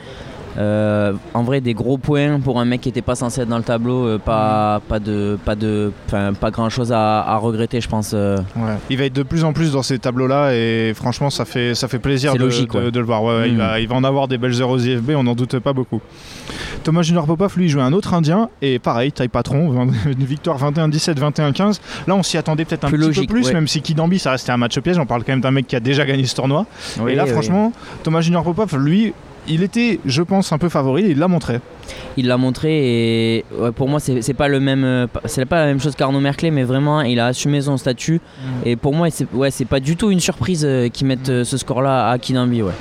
Euh, 0.57 1.13
en 1.33 1.43
vrai 1.43 1.59
des 1.59 1.73
gros 1.73 1.97
points 1.97 2.39
pour 2.39 2.59
un 2.59 2.65
mec 2.65 2.79
qui 2.81 2.89
était 2.89 3.01
pas 3.01 3.15
censé 3.15 3.41
être 3.41 3.49
dans 3.49 3.57
le 3.57 3.63
tableau, 3.63 4.05
euh, 4.07 4.17
pas, 4.17 4.81
pas 4.87 4.99
de 4.99 5.37
pas 5.43 5.55
de 5.55 5.91
pas 6.39 6.49
grand 6.51 6.69
chose 6.69 6.91
à, 6.93 7.21
à 7.21 7.35
regretter 7.37 7.81
je 7.81 7.89
pense. 7.89 8.11
euh. 8.13 8.37
Ouais. 8.55 8.75
Il 8.89 8.97
va 8.97 9.03
être 9.05 9.13
de 9.13 9.23
plus 9.23 9.43
en 9.43 9.51
plus 9.51 9.73
dans 9.73 9.83
ces 9.83 9.99
tableaux-là 9.99 10.53
et 10.53 10.93
franchement, 10.95 11.29
ça 11.29 11.43
fait, 11.45 11.75
ça 11.75 11.87
fait 11.89 11.99
plaisir 11.99 12.33
de, 12.33 12.39
logique, 12.39 12.71
de- 12.73 12.77
ouais. 12.85 12.91
de 12.91 12.99
le 12.99 13.05
voir. 13.05 13.23
Ouais, 13.23 13.35
ouais, 13.37 13.49
il, 13.49 13.55
Mm. 13.55 13.57
va, 13.57 13.79
il 13.81 13.87
va 13.87 13.95
en 13.95 14.03
avoir 14.03 14.27
des 14.27 14.37
belles 14.37 14.61
heures 14.61 14.69
aux 14.69 14.79
IFB, 14.79 15.11
on 15.15 15.23
n'en 15.23 15.35
doute 15.35 15.59
pas 15.59 15.73
beaucoup. 15.73 15.99
Thomas 16.83 17.01
Junior 17.01 17.25
Popov, 17.25 17.53
lui, 17.57 17.67
jouait 17.67 17.81
un 17.81 17.93
autre 17.93 18.13
Indien 18.13 18.49
et 18.61 18.79
pareil, 18.79 19.11
taille 19.11 19.27
patron, 19.27 19.89
une 20.05 20.25
victoire 20.25 20.57
21-17, 20.59 21.19
21-15. 21.19 21.79
Là, 22.07 22.15
on 22.15 22.23
s'y 22.23 22.37
attendait 22.37 22.63
peut-être 22.65 22.85
un 22.85 22.89
Plus 22.89 22.97
petit 22.99 23.05
logique, 23.07 23.29
peu 23.29 23.35
plus, 23.35 23.51
même 23.53 23.67
si 23.67 23.81
Kidambi, 23.81 24.19
ça 24.19 24.31
restait 24.31 24.51
un 24.51 24.57
match 24.57 24.79
piège. 24.79 24.97
On 24.99 25.05
parle 25.05 25.23
quand 25.23 25.33
même 25.33 25.41
d'un 25.41 25.51
mec 25.51 25.67
qui 25.67 25.75
a 25.75 25.79
déjà 25.79 26.05
gagné 26.05 26.25
ce 26.25 26.35
tournoi. 26.35 26.65
Oui, 27.01 27.11
et 27.11 27.15
là, 27.15 27.23
oui. 27.25 27.31
franchement, 27.31 27.73
Thomas 28.03 28.21
Junior 28.21 28.43
Popov, 28.43 28.77
lui, 28.77 29.13
il 29.47 29.63
était, 29.63 29.99
je 30.05 30.21
pense, 30.21 30.51
un 30.51 30.57
peu 30.57 30.69
favori 30.69 31.05
et 31.05 31.11
il 31.11 31.19
l'a 31.19 31.27
montré. 31.27 31.59
il 32.17 32.27
l'a 32.27 32.37
montré 32.37 32.69
et 33.37 33.45
ouais, 33.59 33.71
pour 33.71 33.87
moi 33.87 33.99
c'est 33.99 34.33
pas 34.33 34.47
le 34.47 34.59
même 34.59 34.83
euh, 34.83 35.05
pas- 35.07 35.21
c'est 35.25 35.45
pas 35.45 35.59
la 35.59 35.65
même 35.67 35.79
chose 35.79 35.95
qu'Arnaud 35.95 36.19
Merclé 36.19 36.49
mais 36.49 36.63
vraiment 36.63 37.01
il 37.01 37.19
a 37.19 37.27
assumé 37.27 37.61
son 37.61 37.77
statut 37.77 38.21
et 38.65 38.75
pour 38.75 38.93
moi 38.95 39.09
c'est 39.11 39.31
ouais 39.33 39.51
c'est 39.51 39.65
pas 39.65 39.79
du 39.79 39.95
tout 39.95 40.09
une 40.09 40.19
surprise 40.19 40.63
euh, 40.65 40.87
qu'ils 40.89 41.05
mettent 41.07 41.29
euh, 41.29 41.43
ce 41.43 41.57
score 41.57 41.81
là 41.83 42.09
à 42.09 42.17
Kinambi 42.17 42.63
ouais. 42.63 42.71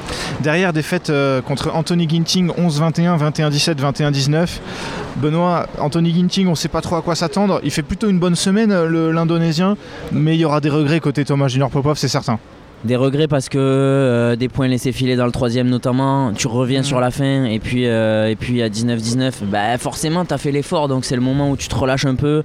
Derrière, 0.40 0.72
défaite 0.72 1.10
euh, 1.10 1.42
contre 1.42 1.70
Anthony 1.74 2.08
Ginting 2.08 2.48
11-21, 2.50 3.18
21-17, 3.32 3.74
21-19. 3.76 4.58
Benoît, 5.16 5.66
Anthony 5.78 6.12
Ginting, 6.12 6.46
on 6.48 6.50
ne 6.50 6.54
sait 6.56 6.68
pas 6.68 6.80
trop 6.80 6.96
à 6.96 7.02
quoi 7.02 7.14
s'attendre. 7.14 7.60
Il 7.62 7.70
fait 7.70 7.82
plutôt 7.82 8.08
une 8.08 8.18
bonne 8.18 8.34
semaine, 8.34 8.72
l'Indonésien, 9.10 9.76
mais 10.12 10.34
il 10.34 10.40
y 10.40 10.44
aura 10.44 10.60
des 10.60 10.70
regrets 10.70 10.98
côté 10.98 11.24
Thomas 11.24 11.46
Junior 11.48 11.70
Popov, 11.70 11.96
c'est 11.98 12.08
certain. 12.08 12.38
Des 12.84 12.96
regrets 12.96 13.28
parce 13.28 13.48
que 13.48 13.56
euh, 13.58 14.36
des 14.36 14.48
points 14.50 14.68
laissés 14.68 14.92
filer 14.92 15.16
dans 15.16 15.24
le 15.24 15.32
troisième 15.32 15.68
notamment, 15.68 16.32
tu 16.34 16.48
reviens 16.48 16.80
Mhm. 16.80 16.84
sur 16.84 17.00
la 17.00 17.10
fin 17.10 17.44
et 17.44 17.58
puis, 17.58 17.86
euh, 17.86 18.28
et 18.28 18.36
puis 18.36 18.60
à 18.62 18.68
19-19, 18.68 19.42
bah 19.44 19.78
forcément 19.78 20.24
t'as 20.26 20.36
fait 20.36 20.52
l'effort 20.52 20.86
donc 20.88 21.06
c'est 21.06 21.14
le 21.16 21.22
moment 21.22 21.50
où 21.50 21.56
tu 21.56 21.68
te 21.68 21.74
relâches 21.74 22.04
un 22.04 22.14
peu. 22.14 22.42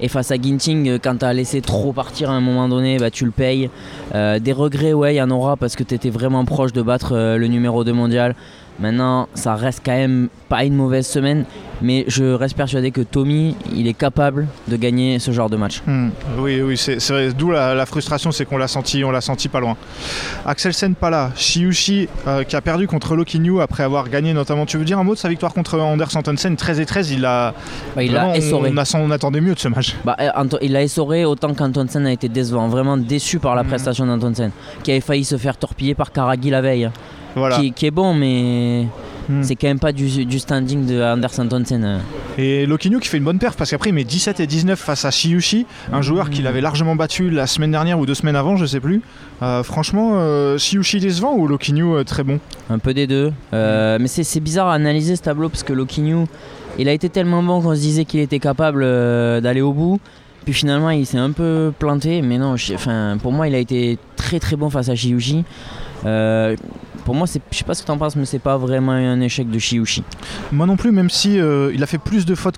Et 0.00 0.08
face 0.08 0.30
à 0.32 0.36
Ginting, 0.40 0.88
euh, 0.88 0.98
quand 1.00 1.18
t'as 1.18 1.32
laissé 1.34 1.60
trop 1.60 1.92
partir 1.92 2.30
à 2.30 2.32
un 2.32 2.40
moment 2.40 2.68
donné, 2.68 2.96
bah 2.98 3.10
tu 3.10 3.24
le 3.26 3.30
payes. 3.30 3.68
Euh, 4.14 4.38
des 4.38 4.52
regrets, 4.52 4.94
ouais, 4.94 5.14
il 5.14 5.18
y 5.18 5.22
en 5.22 5.30
aura 5.30 5.56
parce 5.56 5.76
que 5.76 5.82
t'étais 5.84 6.10
vraiment 6.10 6.44
proche 6.46 6.72
de 6.72 6.80
battre 6.82 7.14
le 7.36 7.46
numéro 7.46 7.84
2 7.84 7.92
mondial. 7.92 8.34
Maintenant, 8.80 9.28
ça 9.34 9.54
reste 9.54 9.82
quand 9.84 9.92
même 9.92 10.28
pas 10.48 10.64
une 10.64 10.74
mauvaise 10.74 11.06
semaine, 11.06 11.44
mais 11.82 12.04
je 12.08 12.24
reste 12.24 12.56
persuadé 12.56 12.90
que 12.90 13.00
Tommy, 13.02 13.54
il 13.74 13.86
est 13.86 13.92
capable 13.92 14.48
de 14.68 14.76
gagner 14.76 15.18
ce 15.18 15.30
genre 15.30 15.50
de 15.50 15.56
match. 15.56 15.82
Hmm. 15.86 16.08
Oui, 16.38 16.60
oui, 16.62 16.76
c'est. 16.76 16.98
D'où 17.36 17.50
la, 17.50 17.74
la 17.74 17.86
frustration, 17.86 18.32
c'est 18.32 18.44
qu'on 18.44 18.56
l'a 18.56 18.68
senti, 18.68 19.04
on 19.04 19.10
l'a 19.10 19.20
senti 19.20 19.48
pas 19.48 19.60
loin. 19.60 19.76
Axelsen 20.46 20.94
pas 20.94 21.10
là. 21.10 21.30
Shiushi 21.36 22.08
euh, 22.26 22.44
qui 22.44 22.56
a 22.56 22.60
perdu 22.60 22.86
contre 22.86 23.14
Lokinyu 23.14 23.60
après 23.60 23.82
avoir 23.82 24.08
gagné 24.08 24.32
notamment. 24.32 24.66
Tu 24.66 24.78
veux 24.78 24.84
dire 24.84 24.98
un 24.98 25.04
mot 25.04 25.14
de 25.14 25.18
sa 25.18 25.28
victoire 25.28 25.52
contre 25.52 25.78
Anders 25.78 26.16
Antonsen 26.16 26.56
13 26.56 26.80
et 26.80 26.86
13 26.86 27.10
Il 27.12 27.24
a. 27.24 27.54
Bah, 27.94 28.02
il 28.02 28.10
vraiment, 28.10 28.28
l'a 28.28 28.36
essoré. 28.38 28.72
on, 28.74 28.78
a- 28.78 28.96
on 28.98 29.10
attendait 29.10 29.40
mieux 29.40 29.54
de 29.54 29.58
ce 29.60 29.68
match. 29.68 29.94
Bah, 30.04 30.16
euh, 30.20 30.30
il 30.62 30.74
a 30.76 30.82
essoré 30.82 31.24
autant 31.24 31.54
qu'Antonsen 31.54 32.06
a 32.06 32.12
été 32.12 32.28
décevant, 32.28 32.68
vraiment 32.68 32.96
déçu 32.96 33.38
par 33.38 33.54
la 33.54 33.62
Mhm. 33.62 33.68
prestation 33.68 34.06
d'Antonsen, 34.06 34.50
qui 34.82 34.90
avait 34.90 35.00
failli 35.00 35.24
se 35.24 35.36
faire 35.36 35.56
torpiller 35.56 35.94
par 35.94 36.10
Karagi 36.10 36.50
la 36.50 36.60
veille. 36.60 36.90
Voilà. 37.36 37.56
qui, 37.58 37.72
qui 37.72 37.86
est 37.86 37.90
bon, 37.90 38.14
mais 38.14 38.86
Hmm. 39.28 39.44
c'est 39.44 39.54
quand 39.54 39.68
même 39.68 39.78
pas 39.78 39.92
du, 39.92 40.24
du 40.26 40.38
standing 40.40 40.84
de 40.84 41.00
Anders 41.00 41.38
Antonsen. 41.38 41.84
euh. 41.84 41.98
Et 42.38 42.66
Lokinyu 42.66 42.98
qui 42.98 43.06
fait 43.06 43.18
une 43.18 43.24
bonne 43.24 43.38
perf 43.38 43.54
parce 43.56 43.70
qu'après 43.70 43.90
il 43.90 43.92
met 43.92 44.02
17 44.02 44.40
et 44.40 44.48
19 44.48 44.76
face 44.76 45.04
à 45.04 45.12
Shiushi, 45.12 45.64
un 45.92 46.02
joueur 46.02 46.28
qu'il 46.28 46.44
avait 46.48 46.60
largement 46.60 46.96
battu 46.96 47.30
la 47.30 47.46
semaine 47.46 47.70
dernière 47.70 48.00
ou 48.00 48.04
deux 48.04 48.14
semaines 48.16 48.34
avant, 48.34 48.56
je 48.56 48.66
sais 48.66 48.80
plus. 48.80 49.00
Euh, 49.42 49.62
franchement, 49.62 50.14
euh, 50.16 50.58
Shiushi 50.58 50.98
décevant 50.98 51.34
ou 51.36 51.46
Lokinyu 51.46 51.84
euh, 51.84 52.02
très 52.02 52.24
bon? 52.24 52.40
Un 52.68 52.80
peu 52.80 52.94
des 52.94 53.06
deux. 53.06 53.32
Euh, 53.54 53.96
Mais 54.00 54.08
c'est 54.08 54.40
bizarre 54.40 54.66
à 54.66 54.74
analyser 54.74 55.14
ce 55.14 55.22
tableau 55.22 55.48
parce 55.48 55.62
que 55.62 55.72
Lokinyu, 55.72 56.26
il 56.80 56.88
a 56.88 56.92
été 56.92 57.08
tellement 57.08 57.44
bon 57.44 57.62
qu'on 57.62 57.76
se 57.76 57.80
disait 57.80 58.04
qu'il 58.04 58.18
était 58.18 58.40
capable 58.40 58.80
d'aller 59.40 59.60
au 59.60 59.72
bout. 59.72 60.00
Puis 60.44 60.52
finalement, 60.52 60.90
il 60.90 61.06
s'est 61.06 61.18
un 61.18 61.30
peu 61.30 61.72
planté. 61.78 62.22
Mais 62.22 62.38
non, 62.38 62.54
enfin, 62.74 63.16
pour 63.22 63.30
moi, 63.30 63.46
il 63.46 63.54
a 63.54 63.58
été 63.58 63.98
très 64.16 64.40
très 64.40 64.56
bon 64.56 64.68
face 64.68 64.88
à 64.88 64.96
Shiushi. 64.96 65.44
Euh, 66.04 66.56
pour 67.04 67.14
moi, 67.14 67.26
c'est- 67.26 67.40
je 67.50 67.56
sais 67.58 67.64
pas 67.64 67.74
ce 67.74 67.82
que 67.82 67.86
t'en 67.86 67.98
penses, 67.98 68.16
mais 68.16 68.24
c'est 68.24 68.38
pas 68.38 68.56
vraiment 68.56 68.92
un 68.92 69.20
échec 69.20 69.50
de 69.50 69.58
Shiushi. 69.58 70.02
Moi 70.52 70.66
non 70.66 70.76
plus, 70.76 70.92
même 70.92 71.10
si 71.10 71.38
euh, 71.40 71.70
il 71.74 71.82
a 71.82 71.86
fait 71.86 71.98
plus 71.98 72.24
de 72.26 72.34
fautes 72.34 72.56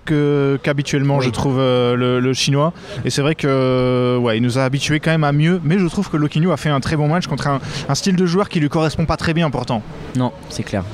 qu'habituellement, 0.62 1.18
Oui. 1.18 1.24
je 1.26 1.30
trouve, 1.30 1.56
euh, 1.58 1.94
le, 1.96 2.20
le 2.20 2.32
chinois. 2.32 2.72
Et 3.04 3.10
c'est 3.10 3.22
vrai 3.22 3.34
que 3.34 3.46
euh, 3.48 4.18
ouais, 4.18 4.36
il 4.38 4.42
nous 4.42 4.58
a 4.58 4.64
habitués 4.64 5.00
quand 5.00 5.10
même 5.10 5.24
à 5.24 5.32
mieux. 5.32 5.60
Mais 5.64 5.78
je 5.78 5.86
trouve 5.86 6.10
que 6.10 6.16
Lokinyu 6.16 6.50
a 6.52 6.56
fait 6.56 6.70
un 6.70 6.80
très 6.80 6.96
bon 6.96 7.08
match 7.08 7.26
contre 7.26 7.48
un, 7.48 7.60
un 7.88 7.94
style 7.94 8.16
de 8.16 8.26
joueur 8.26 8.48
qui 8.48 8.60
lui 8.60 8.68
correspond 8.68 9.06
pas 9.06 9.16
très 9.16 9.34
bien 9.34 9.50
pourtant. 9.50 9.82
Non, 10.16 10.32
c'est 10.50 10.62
clair. 10.62 10.84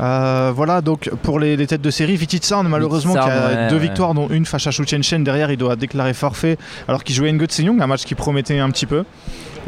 Euh, 0.00 0.50
voilà 0.56 0.80
donc 0.80 1.10
pour 1.22 1.38
les, 1.38 1.58
les 1.58 1.66
têtes 1.66 1.82
de 1.82 1.90
série, 1.90 2.16
Vititsarn 2.16 2.66
malheureusement 2.68 3.12
qui 3.12 3.18
a 3.18 3.48
ouais, 3.48 3.68
deux 3.68 3.74
ouais. 3.76 3.82
victoires 3.82 4.14
dont 4.14 4.28
une 4.30 4.46
face 4.46 4.66
à 4.66 4.70
Shu 4.70 4.84
Chen 4.86 5.22
derrière 5.22 5.50
il 5.50 5.58
doit 5.58 5.76
déclarer 5.76 6.14
forfait 6.14 6.56
alors 6.88 7.04
qu'il 7.04 7.14
jouait 7.14 7.30
Ngo 7.30 7.44
Young, 7.58 7.82
un 7.82 7.86
match 7.86 8.04
qui 8.06 8.14
promettait 8.14 8.58
un 8.60 8.70
petit 8.70 8.86
peu. 8.86 9.04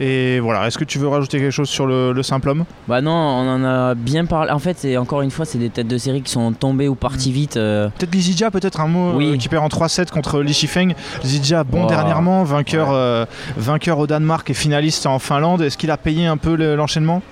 Et 0.01 0.41
voilà, 0.41 0.67
est-ce 0.67 0.79
que 0.79 0.85
tu 0.85 0.99
veux 0.99 1.09
rajouter 1.09 1.39
quelque 1.39 1.51
chose 1.51 1.69
sur 1.69 1.87
le, 1.87 2.13
le 2.13 2.23
simple 2.23 2.49
homme? 2.49 2.65
Bah 2.89 3.01
non, 3.01 3.13
on 3.13 3.49
en 3.57 3.65
a 3.65 3.95
bien 3.95 4.25
parlé. 4.25 4.51
En 4.51 4.59
fait, 4.59 4.79
c'est 4.79 4.97
encore 4.97 5.21
une 5.23 5.31
fois, 5.31 5.45
c'est 5.45 5.59
des 5.59 5.71
têtes 5.71 5.87
de 5.89 5.99
série 5.99 6.23
qui 6.23 6.31
sont 6.33 6.53
tombées 6.53 6.89
ou 6.89 6.95
parties 6.95 7.31
vite. 7.33 7.57
euh, 7.57 7.89
Peut-être 7.99 8.15
Lizidja, 8.15 8.51
peut-être 8.51 8.81
un 8.81 8.89
mot 8.89 9.13
Oui. 9.15 9.33
euh, 9.33 9.37
qui 9.37 9.49
perd 9.49 9.63
en 9.65 9.69
3-7 9.69 10.11
contre 10.11 10.41
Li 10.41 10.55
Shifeng. 10.55 10.95
Lizidja, 11.23 11.63
bon 11.65 11.83
Wow. 11.83 11.89
dernièrement, 11.89 12.43
vainqueur, 12.45 12.89
euh, 12.91 13.27
vainqueur 13.57 13.99
au 13.99 14.07
Danemark 14.07 14.49
et 14.51 14.55
finaliste 14.55 15.07
en 15.07 15.19
Finlande. 15.19 15.61
Est-ce 15.63 15.77
qu'il 15.77 15.91
a 15.91 15.97
payé 15.97 16.27
un 16.27 16.37
peu 16.39 16.55
le- 16.57 16.75
l'enchaînement? 16.75 17.23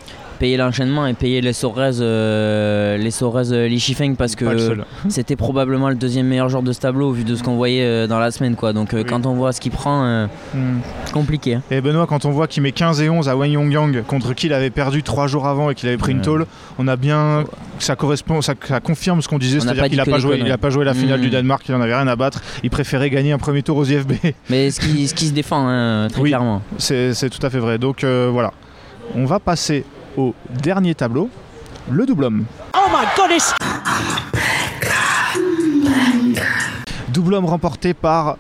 Payer 0.41 0.57
l'enchaînement 0.57 1.07
et 1.07 1.15
payer 1.15 1.41
les 1.43 1.53
Sorez, 1.53 2.01
euh, 2.01 2.97
les 2.97 3.11
Sorez 3.13 3.53
euh, 3.53 3.69
Li 3.69 3.79
Shifeng 3.79 4.17
parce 4.17 4.35
que 4.35 4.45
c'était 5.09 5.37
probablement 5.37 5.89
le 5.91 5.95
deuxième 5.95 6.27
meilleur 6.27 6.49
joueur 6.49 6.63
de 6.65 6.73
ce 6.73 6.81
tableau 6.81 7.13
vu 7.13 7.23
de 7.25 7.37
ce 7.37 7.43
qu'on 7.45 7.55
voyait 7.57 7.85
euh, 7.85 8.07
dans 8.09 8.19
la 8.19 8.31
semaine 8.33 8.57
quoi. 8.57 8.73
Donc 8.73 8.95
euh, 8.95 8.99
Oui. 8.99 9.05
quand 9.09 9.27
on 9.27 9.35
voit 9.35 9.53
ce 9.53 9.61
qu'il 9.61 9.71
prend, 9.71 10.01
Hmm. 10.55 10.79
compliqué. 11.13 11.55
hein. 11.57 11.63
Et 11.71 11.81
Benoît, 11.81 12.07
quand 12.09 12.25
on 12.25 12.31
voit 12.31 12.49
qu'il 12.49 12.63
met 12.63 12.73
15 12.73 13.01
et 13.03 13.09
11 13.11 13.29
à 13.29 13.37
Wang 13.37 13.51
Yongyang, 13.51 14.03
contre 14.05 14.33
qui 14.35 14.47
il 14.47 14.53
avait 14.55 14.71
perdu 14.71 15.03
3 15.03 15.27
jours 15.27 15.47
avant 15.47 15.71
et 15.71 15.75
qu'il 15.75 15.89
avait 15.89 15.99
pris 15.99 16.13
une 16.13 16.23
tôle, 16.23 16.47
on 16.79 16.89
a 16.89 16.97
bien. 16.97 17.45
Ça 17.79 17.95
correspond, 17.97 18.41
ça, 18.43 18.55
ça 18.67 18.81
confirme 18.81 19.21
ce 19.23 19.29
qu'on 19.29 19.39
disait, 19.39 19.59
n'a 19.59 19.63
c'est-à-dire 19.65 19.85
qu'il 19.85 19.93
dit 19.93 20.01
a 20.01 20.05
que 20.07 20.11
pas 20.11 20.19
joué, 20.19 20.39
il 20.45 20.51
a 20.51 20.59
pas 20.59 20.71
joué 20.71 20.85
la 20.85 20.95
finale 20.95 21.19
Hmm. 21.21 21.23
du 21.23 21.31
Danemark, 21.31 21.63
il 21.69 21.75
en 21.75 21.81
avait 21.83 21.95
rien 21.95 22.09
à 22.09 22.17
battre. 22.17 22.41
Il 22.63 22.71
préférait 22.71 23.11
gagner 23.11 23.33
un 23.33 23.39
premier 23.39 23.63
tour 23.63 23.77
aux 23.77 23.85
IFB. 23.85 24.13
Mais 24.51 24.71
ce 24.71 24.81
qui, 24.81 25.07
ce 25.07 25.15
qui 25.15 25.27
se 25.27 25.33
défend 25.33 25.67
hein, 25.69 26.09
très 26.11 26.21
Oui. 26.23 26.31
clairement. 26.31 26.63
c'est 26.79 27.13
c'est 27.15 27.29
tout 27.31 27.45
à 27.45 27.51
fait 27.51 27.59
vrai. 27.59 27.79
Donc 27.79 28.05
voilà. 28.05 28.53
On 29.15 29.25
va 29.27 29.39
passer 29.41 29.85
au 30.17 30.35
dernier 30.63 30.95
tableau, 30.95 31.29
le 31.91 32.07
double 32.07 32.25
homme. 32.25 32.45
Oh 32.75 32.89
my 32.91 33.07
goodness! 33.17 33.55
Double 37.09 37.35
homme 37.35 37.47
remporté 37.47 37.95
par 37.95 38.37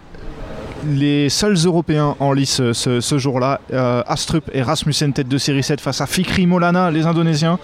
les 0.87 1.29
seuls 1.29 1.57
Européens 1.66 2.16
en 2.21 2.33
lice 2.33 2.61
euh, 2.61 2.73
ce, 2.73 3.01
ce 3.01 3.18
jour-là. 3.18 3.61
Euh, 3.73 4.03
Astrup 4.07 4.51
et 4.55 4.62
Rasmussen 4.62 5.12
tête 5.12 5.29
de 5.29 5.37
série 5.37 5.62
7 5.62 5.79
face 5.81 6.01
à 6.01 6.07
Fikri 6.07 6.47
Molana, 6.47 6.91
les 6.91 7.05
Indonésiens. 7.05 7.59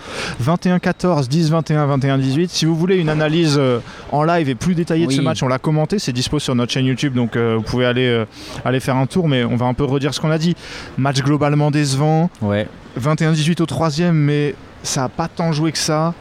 21-14, 0.44 1.28
10-21, 1.28 1.98
21-18. 1.98 2.48
Si 2.48 2.66
vous 2.66 2.74
voulez 2.76 2.96
une 2.96 3.08
analyse 3.08 3.56
euh, 3.58 3.78
en 4.12 4.22
live 4.24 4.48
et 4.50 4.54
plus 4.54 4.74
détaillée 4.74 5.06
de 5.06 5.12
ce 5.12 5.22
match, 5.22 5.42
on 5.42 5.48
l'a 5.48 5.58
commenté. 5.58 5.98
C'est 5.98 6.12
dispo 6.12 6.38
sur 6.38 6.54
notre 6.54 6.72
chaîne 6.72 6.84
YouTube, 6.86 7.14
donc 7.14 7.36
euh, 7.36 7.54
vous 7.56 7.62
pouvez 7.62 7.86
aller, 7.86 8.06
euh, 8.06 8.26
aller 8.66 8.80
faire 8.80 8.96
un 8.96 9.06
tour. 9.06 9.28
Mais 9.28 9.44
on 9.44 9.56
va 9.56 9.64
un 9.66 9.74
peu 9.74 9.84
redire 9.84 10.12
ce 10.12 10.20
qu'on 10.20 10.30
a 10.30 10.38
dit. 10.38 10.54
Match 10.98 11.22
globalement 11.22 11.70
décevant. 11.70 12.28
Ouais. 12.42 12.68
21-18 13.00 13.62
au 13.62 13.66
troisième, 13.66 14.16
mais 14.16 14.54
ça 14.82 15.02
n'a 15.02 15.08
pas 15.08 15.28
tant 15.28 15.52
joué 15.52 15.72
que 15.72 15.78
ça. 15.78 16.14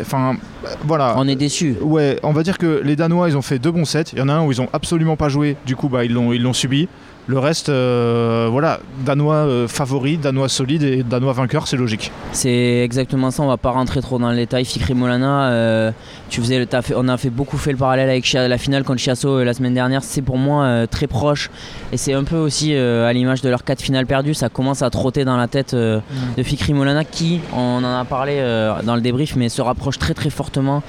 Enfin, 0.00 0.36
voilà. 0.84 1.14
On 1.18 1.26
est 1.28 1.36
déçu. 1.36 1.76
Ouais, 1.80 2.18
on 2.22 2.32
va 2.32 2.42
dire 2.42 2.58
que 2.58 2.80
les 2.84 2.96
Danois, 2.96 3.28
ils 3.28 3.36
ont 3.36 3.42
fait 3.42 3.58
deux 3.58 3.70
bons 3.70 3.84
sets. 3.84 4.04
Il 4.12 4.18
y 4.18 4.22
en 4.22 4.28
a 4.28 4.34
un 4.34 4.44
où 4.44 4.52
ils 4.52 4.60
ont 4.60 4.68
absolument 4.72 5.16
pas 5.16 5.28
joué. 5.28 5.56
Du 5.66 5.76
coup, 5.76 5.88
bah, 5.88 6.04
ils 6.04 6.12
l'ont, 6.12 6.32
ils 6.32 6.42
l'ont 6.42 6.52
subi. 6.52 6.88
Le 7.28 7.38
reste, 7.38 7.68
euh, 7.68 8.48
voilà, 8.50 8.80
Danois 9.06 9.36
euh, 9.36 9.68
favoris, 9.68 10.18
Danois 10.18 10.48
solides 10.48 10.82
et 10.82 11.04
Danois 11.04 11.32
vainqueurs, 11.32 11.68
c'est 11.68 11.76
logique. 11.76 12.10
C'est 12.32 12.80
exactement 12.82 13.30
ça, 13.30 13.44
on 13.44 13.46
va 13.46 13.56
pas 13.56 13.70
rentrer 13.70 14.00
trop 14.02 14.18
dans 14.18 14.28
le 14.30 14.34
détail. 14.34 14.64
Fikri 14.64 14.94
Molana, 14.94 15.44
euh, 15.50 15.92
tu 16.30 16.40
faisais, 16.40 16.58
le- 16.58 16.66
t'as 16.66 16.82
fait- 16.82 16.94
on 16.96 17.06
a 17.06 17.16
fait 17.16 17.30
beaucoup 17.30 17.58
fait 17.58 17.70
le 17.70 17.78
parallèle 17.78 18.10
avec 18.10 18.24
Chia- 18.24 18.48
la 18.48 18.58
finale 18.58 18.82
contre 18.82 18.98
Chiasso 19.00 19.44
la 19.44 19.54
semaine 19.54 19.72
dernière. 19.72 20.02
C'est 20.02 20.20
pour 20.20 20.36
moi 20.36 20.88
très 20.88 21.06
proche 21.06 21.48
et 21.92 21.96
c'est 21.96 22.12
un 22.12 22.24
peu 22.24 22.36
aussi 22.36 22.74
à 22.74 23.12
l'image 23.12 23.40
de 23.40 23.48
leurs 23.48 23.62
quatre 23.62 23.82
finales 23.82 24.06
perdues. 24.06 24.34
Ça 24.34 24.48
commence 24.48 24.82
à 24.82 24.90
trotter 24.90 25.24
dans 25.24 25.36
la 25.36 25.46
tête 25.46 25.74
euh, 25.74 26.00
de 26.36 26.42
Fikri 26.42 26.72
Molana 26.74 27.04
qui, 27.04 27.38
on 27.56 27.84
en 27.84 28.00
a 28.00 28.04
parlé 28.04 28.42
dans 28.82 28.96
le 28.96 29.00
débrief, 29.00 29.36
mais 29.36 29.48
se 29.48 29.62
rapproche 29.62 29.96
très 29.98 30.14
très 30.14 30.30
fortement 30.30 30.82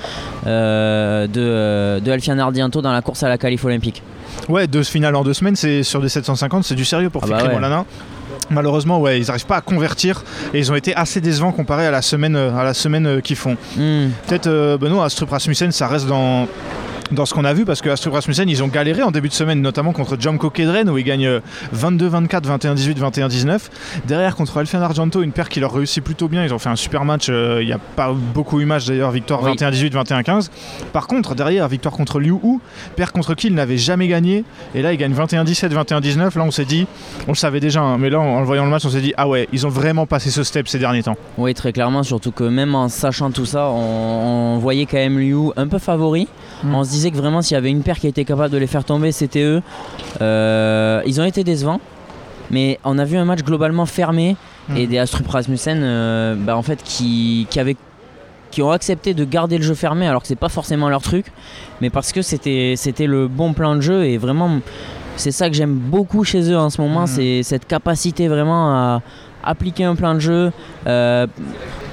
de, 0.48 2.00
de 2.00 2.12
Alfian 2.12 2.40
Ardianto 2.40 2.82
dans 2.82 2.92
la 2.92 3.04
course 3.04 3.22
à 3.22 3.30
la 3.30 3.38
qualif 3.38 3.64
olympique. 3.66 4.02
Ouais, 4.50 4.68
deux 4.68 4.84
finales 4.84 5.16
en 5.16 5.24
deux 5.24 5.34
semaines, 5.34 5.56
c'est 5.56 5.84
sur 5.84 6.02
des 6.02 6.10
750, 6.10 6.64
c'est 6.64 6.76
du 6.76 6.86
sérieux 6.86 7.10
pour 7.10 7.24
Ah 7.24 7.28
bah 7.28 7.36
Fikri 7.38 7.50
ouais. 7.50 7.56
Molana. 7.56 7.86
Malheureusement, 8.50 9.00
ouais, 9.00 9.20
ils 9.20 9.28
n'arrivent 9.28 9.46
pas 9.46 9.58
à 9.58 9.62
convertir 9.62 10.24
et 10.54 10.60
ils 10.60 10.72
ont 10.72 10.76
été 10.76 10.96
assez 10.96 11.22
décevants 11.22 11.52
comparé 11.52 11.88
à 11.88 11.92
la 11.92 12.02
semaine, 12.02 12.36
à 12.36 12.64
la 12.64 12.74
semaine 12.74 13.08
euh, 13.08 13.22
qu'ils 13.22 13.36
font. 13.36 13.56
Hmm. 13.78 14.10
Peut-être 14.28 14.48
euh, 14.48 14.78
Benoît 14.78 15.06
Astrup 15.06 15.30
Rasmussen, 15.30 15.72
ça 15.72 15.88
reste 15.88 16.08
dans, 16.08 16.48
dans 17.12 17.26
ce 17.26 17.34
qu'on 17.34 17.46
a 17.46 17.54
vu 17.54 17.66
parce 17.66 17.82
que 17.82 17.90
Astrup 17.90 18.14
Rasmussen, 18.14 18.50
ils 18.50 18.64
ont 18.64 18.68
galéré 18.68 19.04
en 19.04 19.12
début 19.12 19.28
de 19.30 19.34
semaine, 19.34 19.62
notamment 19.62 19.92
contre 19.94 20.16
Jomko 20.20 20.50
Kedren 20.50 20.90
où 20.90 20.98
ils 20.98 21.04
gagnent 21.04 21.28
euh, 21.28 21.40
22-24, 21.76 22.44
21-18, 22.44 22.98
21-19. 22.98 23.60
Derrière 24.08 24.36
contre 24.36 24.58
Alfian 24.58 24.82
Argento, 24.82 25.22
une 25.22 25.32
paire 25.32 25.50
qui 25.50 25.60
leur 25.60 25.74
réussit 25.74 26.04
plutôt 26.04 26.28
bien. 26.28 26.44
Ils 26.44 26.54
ont 26.54 26.60
fait 26.60 26.70
un 26.70 26.76
super 26.76 27.06
match. 27.06 27.28
euh, 27.30 27.60
Il 27.62 27.68
n'y 27.68 27.74
a 27.74 27.78
pas 27.78 28.14
beaucoup 28.34 28.60
eu 28.62 28.66
match 28.66 28.86
d'ailleurs, 28.86 29.12
victoire 29.12 29.44
Oui. 29.44 29.52
21-18, 29.56 29.92
21-15. 29.92 30.50
Par 30.92 31.08
contre, 31.08 31.36
derrière, 31.36 31.68
victoire 31.68 31.94
contre 31.94 32.20
Liu 32.20 32.32
Hu, 32.44 32.60
paire 32.96 33.12
contre 33.12 33.36
qui 33.36 33.48
ils 33.48 33.54
n'avaient 33.54 33.78
jamais 33.78 34.08
gagné. 34.08 34.44
Et 34.74 34.82
là, 34.82 34.94
ils 34.94 34.98
gagnent 34.98 35.14
21-17, 35.14 35.70
21-19. 35.70 36.38
Là, 36.38 36.44
on 36.46 36.52
s'est 36.52 36.66
dit, 36.66 36.88
on 37.28 37.32
le 37.32 37.36
savait 37.38 37.60
déjà, 37.60 37.82
hein, 37.82 37.98
mais 37.98 38.10
là, 38.10 38.20
en, 38.20 38.36
en 38.38 38.40
le 38.40 38.46
voyant 38.46 38.64
le 38.64 38.72
match, 38.72 38.86
on 38.86 38.90
s'est 38.90 39.02
dit, 39.02 39.14
ah 39.18 39.28
ouais, 39.28 39.48
ils 39.54 39.68
ont 39.68 39.70
vraiment 39.70 40.06
passé 40.06 40.32
ce 40.32 40.44
step 40.44 40.68
ces 40.68 40.80
derniers 40.80 41.04
temps. 41.04 41.18
Oui, 41.38 41.54
très 41.54 41.74
clairement, 41.74 42.04
surtout 42.04 42.32
que 42.32 42.44
même 42.46 42.74
en 42.76 42.88
sachant 42.90 43.30
tout 43.32 43.46
ça, 43.46 43.68
on, 43.68 44.56
on 44.56 44.58
voyait 44.60 44.86
quand 44.86 44.98
même 44.98 45.20
Liu 45.20 45.52
un 45.58 45.68
peu 45.68 45.80
favori. 45.80 46.28
Mm. 46.64 46.76
On 46.76 46.84
se 46.84 46.92
disait 46.94 47.12
que 47.12 47.18
vraiment, 47.18 47.42
s'il 47.42 47.56
y 47.56 47.58
avait 47.58 47.70
une 47.72 47.84
paire 47.84 48.00
qui 48.00 48.08
était 48.08 48.24
capable 48.26 48.52
de 48.54 48.58
les 48.58 48.68
faire 48.68 48.84
tomber, 48.86 49.12
c'était 49.12 49.44
eux. 49.44 49.62
Euh, 50.22 51.02
ils 51.06 51.20
ont 51.20 51.26
été 51.26 51.44
décevants, 51.44 51.82
mais 52.52 52.80
on 52.84 52.98
a 52.98 53.06
vu 53.06 53.18
un 53.18 53.26
match 53.26 53.42
globalement 53.44 53.86
fermé 53.86 54.36
Mm. 54.70 54.78
et 54.78 54.88
des 54.88 54.98
Astrup 54.98 55.28
Rasmussen 55.28 55.82
euh, 55.84 56.36
bah, 56.38 56.56
en 56.56 56.62
fait, 56.62 56.82
qui, 56.84 57.48
qui, 57.50 57.60
avaient- 57.60 57.76
qui 58.50 58.62
ont 58.62 58.72
accepté 58.72 59.14
de 59.14 59.26
garder 59.26 59.58
le 59.58 59.64
jeu 59.64 59.74
fermé 59.74 60.08
alors 60.08 60.22
que 60.22 60.28
c'est 60.30 60.38
pas 60.38 60.48
forcément 60.48 60.88
leur 60.88 61.02
truc, 61.02 61.26
mais 61.82 61.90
parce 61.90 62.14
que 62.14 62.22
c'était 62.22 62.76
c'était 62.78 63.06
le 63.08 63.28
bon 63.28 63.52
plan 63.52 63.76
de 63.76 63.82
jeu 63.82 64.06
et 64.06 64.18
vraiment, 64.18 64.62
c'est 65.16 65.32
ça 65.32 65.50
que 65.50 65.56
j'aime 65.56 65.76
beaucoup 65.76 66.24
chez 66.24 66.50
eux 66.52 66.58
en 66.58 66.70
ce 66.70 66.82
moment, 66.82 67.04
Mm. 67.04 67.08
c'est 67.08 67.44
cette 67.44 67.68
capacité 67.68 68.28
vraiment 68.28 68.72
à 68.74 69.02
appliquer 69.44 69.84
un 69.86 69.96
plan 69.96 70.14
de 70.16 70.20
jeu. 70.20 70.52
euh, 70.88 71.28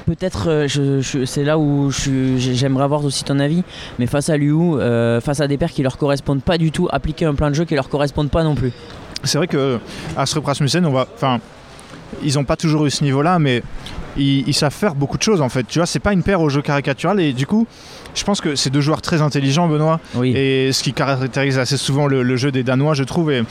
Peut-être, 0.07 0.49
euh, 0.49 0.67
je- 0.67 0.99
je- 0.99 1.25
c'est 1.25 1.43
là 1.43 1.57
où 1.59 1.89
j'aimerais 1.91 2.83
avoir 2.83 3.05
aussi 3.05 3.23
ton 3.23 3.39
avis, 3.39 3.63
mais 3.99 4.07
face 4.07 4.29
à 4.29 4.35
Liu, 4.35 4.51
euh, 4.79 5.21
face 5.21 5.39
à 5.39 5.47
des 5.47 5.57
paires 5.57 5.71
qui 5.71 5.83
leur 5.83 5.97
correspondent 5.97 6.41
pas 6.41 6.57
du 6.57 6.71
tout, 6.71 6.89
appliquer 6.91 7.25
un 7.25 7.35
plan 7.35 7.49
de 7.49 7.55
jeu 7.55 7.65
qui 7.65 7.75
leur 7.75 7.87
correspondent 7.87 8.31
pas 8.31 8.43
non 8.43 8.55
plus. 8.55 8.73
C'est 9.23 9.37
vrai 9.37 9.47
que 9.47 9.79
Astrup 10.17 10.43
Rasmussen, 10.43 10.85
on 10.85 10.91
va, 10.91 11.07
enfin, 11.15 11.39
ils 12.23 12.35
n'ont 12.35 12.43
pas 12.43 12.55
toujours 12.55 12.85
eu 12.85 12.91
ce 12.91 13.03
niveau-là, 13.03 13.39
mais 13.39 13.63
ils, 14.17 14.47
ils 14.47 14.53
savent 14.53 14.73
faire 14.73 14.95
beaucoup 14.95 15.17
de 15.17 15.23
choses 15.23 15.41
en 15.41 15.49
fait. 15.49 15.65
Tu 15.67 15.79
vois, 15.79 15.85
c'est 15.85 15.99
pas 15.99 16.13
une 16.13 16.23
paire 16.23 16.41
au 16.41 16.49
jeu 16.49 16.61
caricatural 16.61 17.19
et 17.19 17.33
du 17.33 17.45
coup, 17.47 17.65
je 18.15 18.23
pense 18.23 18.41
que 18.41 18.55
c'est 18.55 18.69
deux 18.69 18.81
joueurs 18.81 19.01
très 19.01 19.21
intelligents, 19.21 19.67
Benoît, 19.67 19.99
Oui. 20.15 20.33
et 20.35 20.71
ce 20.73 20.83
qui 20.83 20.93
caractérise 20.93 21.57
assez 21.57 21.77
souvent 21.77 22.07
le, 22.07 22.23
le 22.23 22.35
jeu 22.35 22.51
des 22.51 22.63
Danois, 22.63 22.93
je 22.93 23.03
trouve. 23.03 23.31
Et 23.31 23.43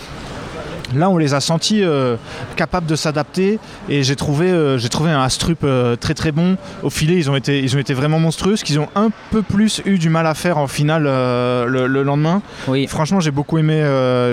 Là, 0.95 1.09
on 1.11 1.19
les 1.19 1.35
a 1.35 1.41
sentis 1.41 1.85
euh, 1.85 2.17
capables 2.57 2.87
de 2.87 2.97
s'adapter 2.97 3.59
et 3.89 4.03
j'ai 4.03 4.17
trouvé, 4.17 4.51
euh, 4.51 4.77
j'ai 4.79 4.89
trouvé 4.89 5.11
un 5.11 5.23
Astrup 5.23 5.59
euh, 5.63 5.95
très 5.97 6.15
très 6.15 6.33
bon. 6.33 6.57
Au 6.83 6.91
filet, 6.91 7.15
ils 7.17 7.31
ont 7.31 7.37
été, 7.37 7.61
ils 7.61 7.77
ont 7.77 7.79
été 7.79 7.95
vraiment 7.95 8.19
monstrueux. 8.19 8.57
Ce 8.57 8.65
qu'ils 8.65 8.81
ont 8.81 8.89
un 8.97 9.11
peu 9.31 9.43
plus 9.43 9.83
eu 9.85 9.99
du 9.99 10.09
mal 10.09 10.27
à 10.27 10.35
faire 10.35 10.59
en 10.59 10.67
finale 10.67 11.05
le, 11.05 11.87
le 11.87 12.03
lendemain. 12.03 12.43
Oui, 12.69 12.87
Franchement, 12.87 13.21
j'ai 13.21 13.31
beaucoup 13.31 13.59
aimé, 13.59 13.85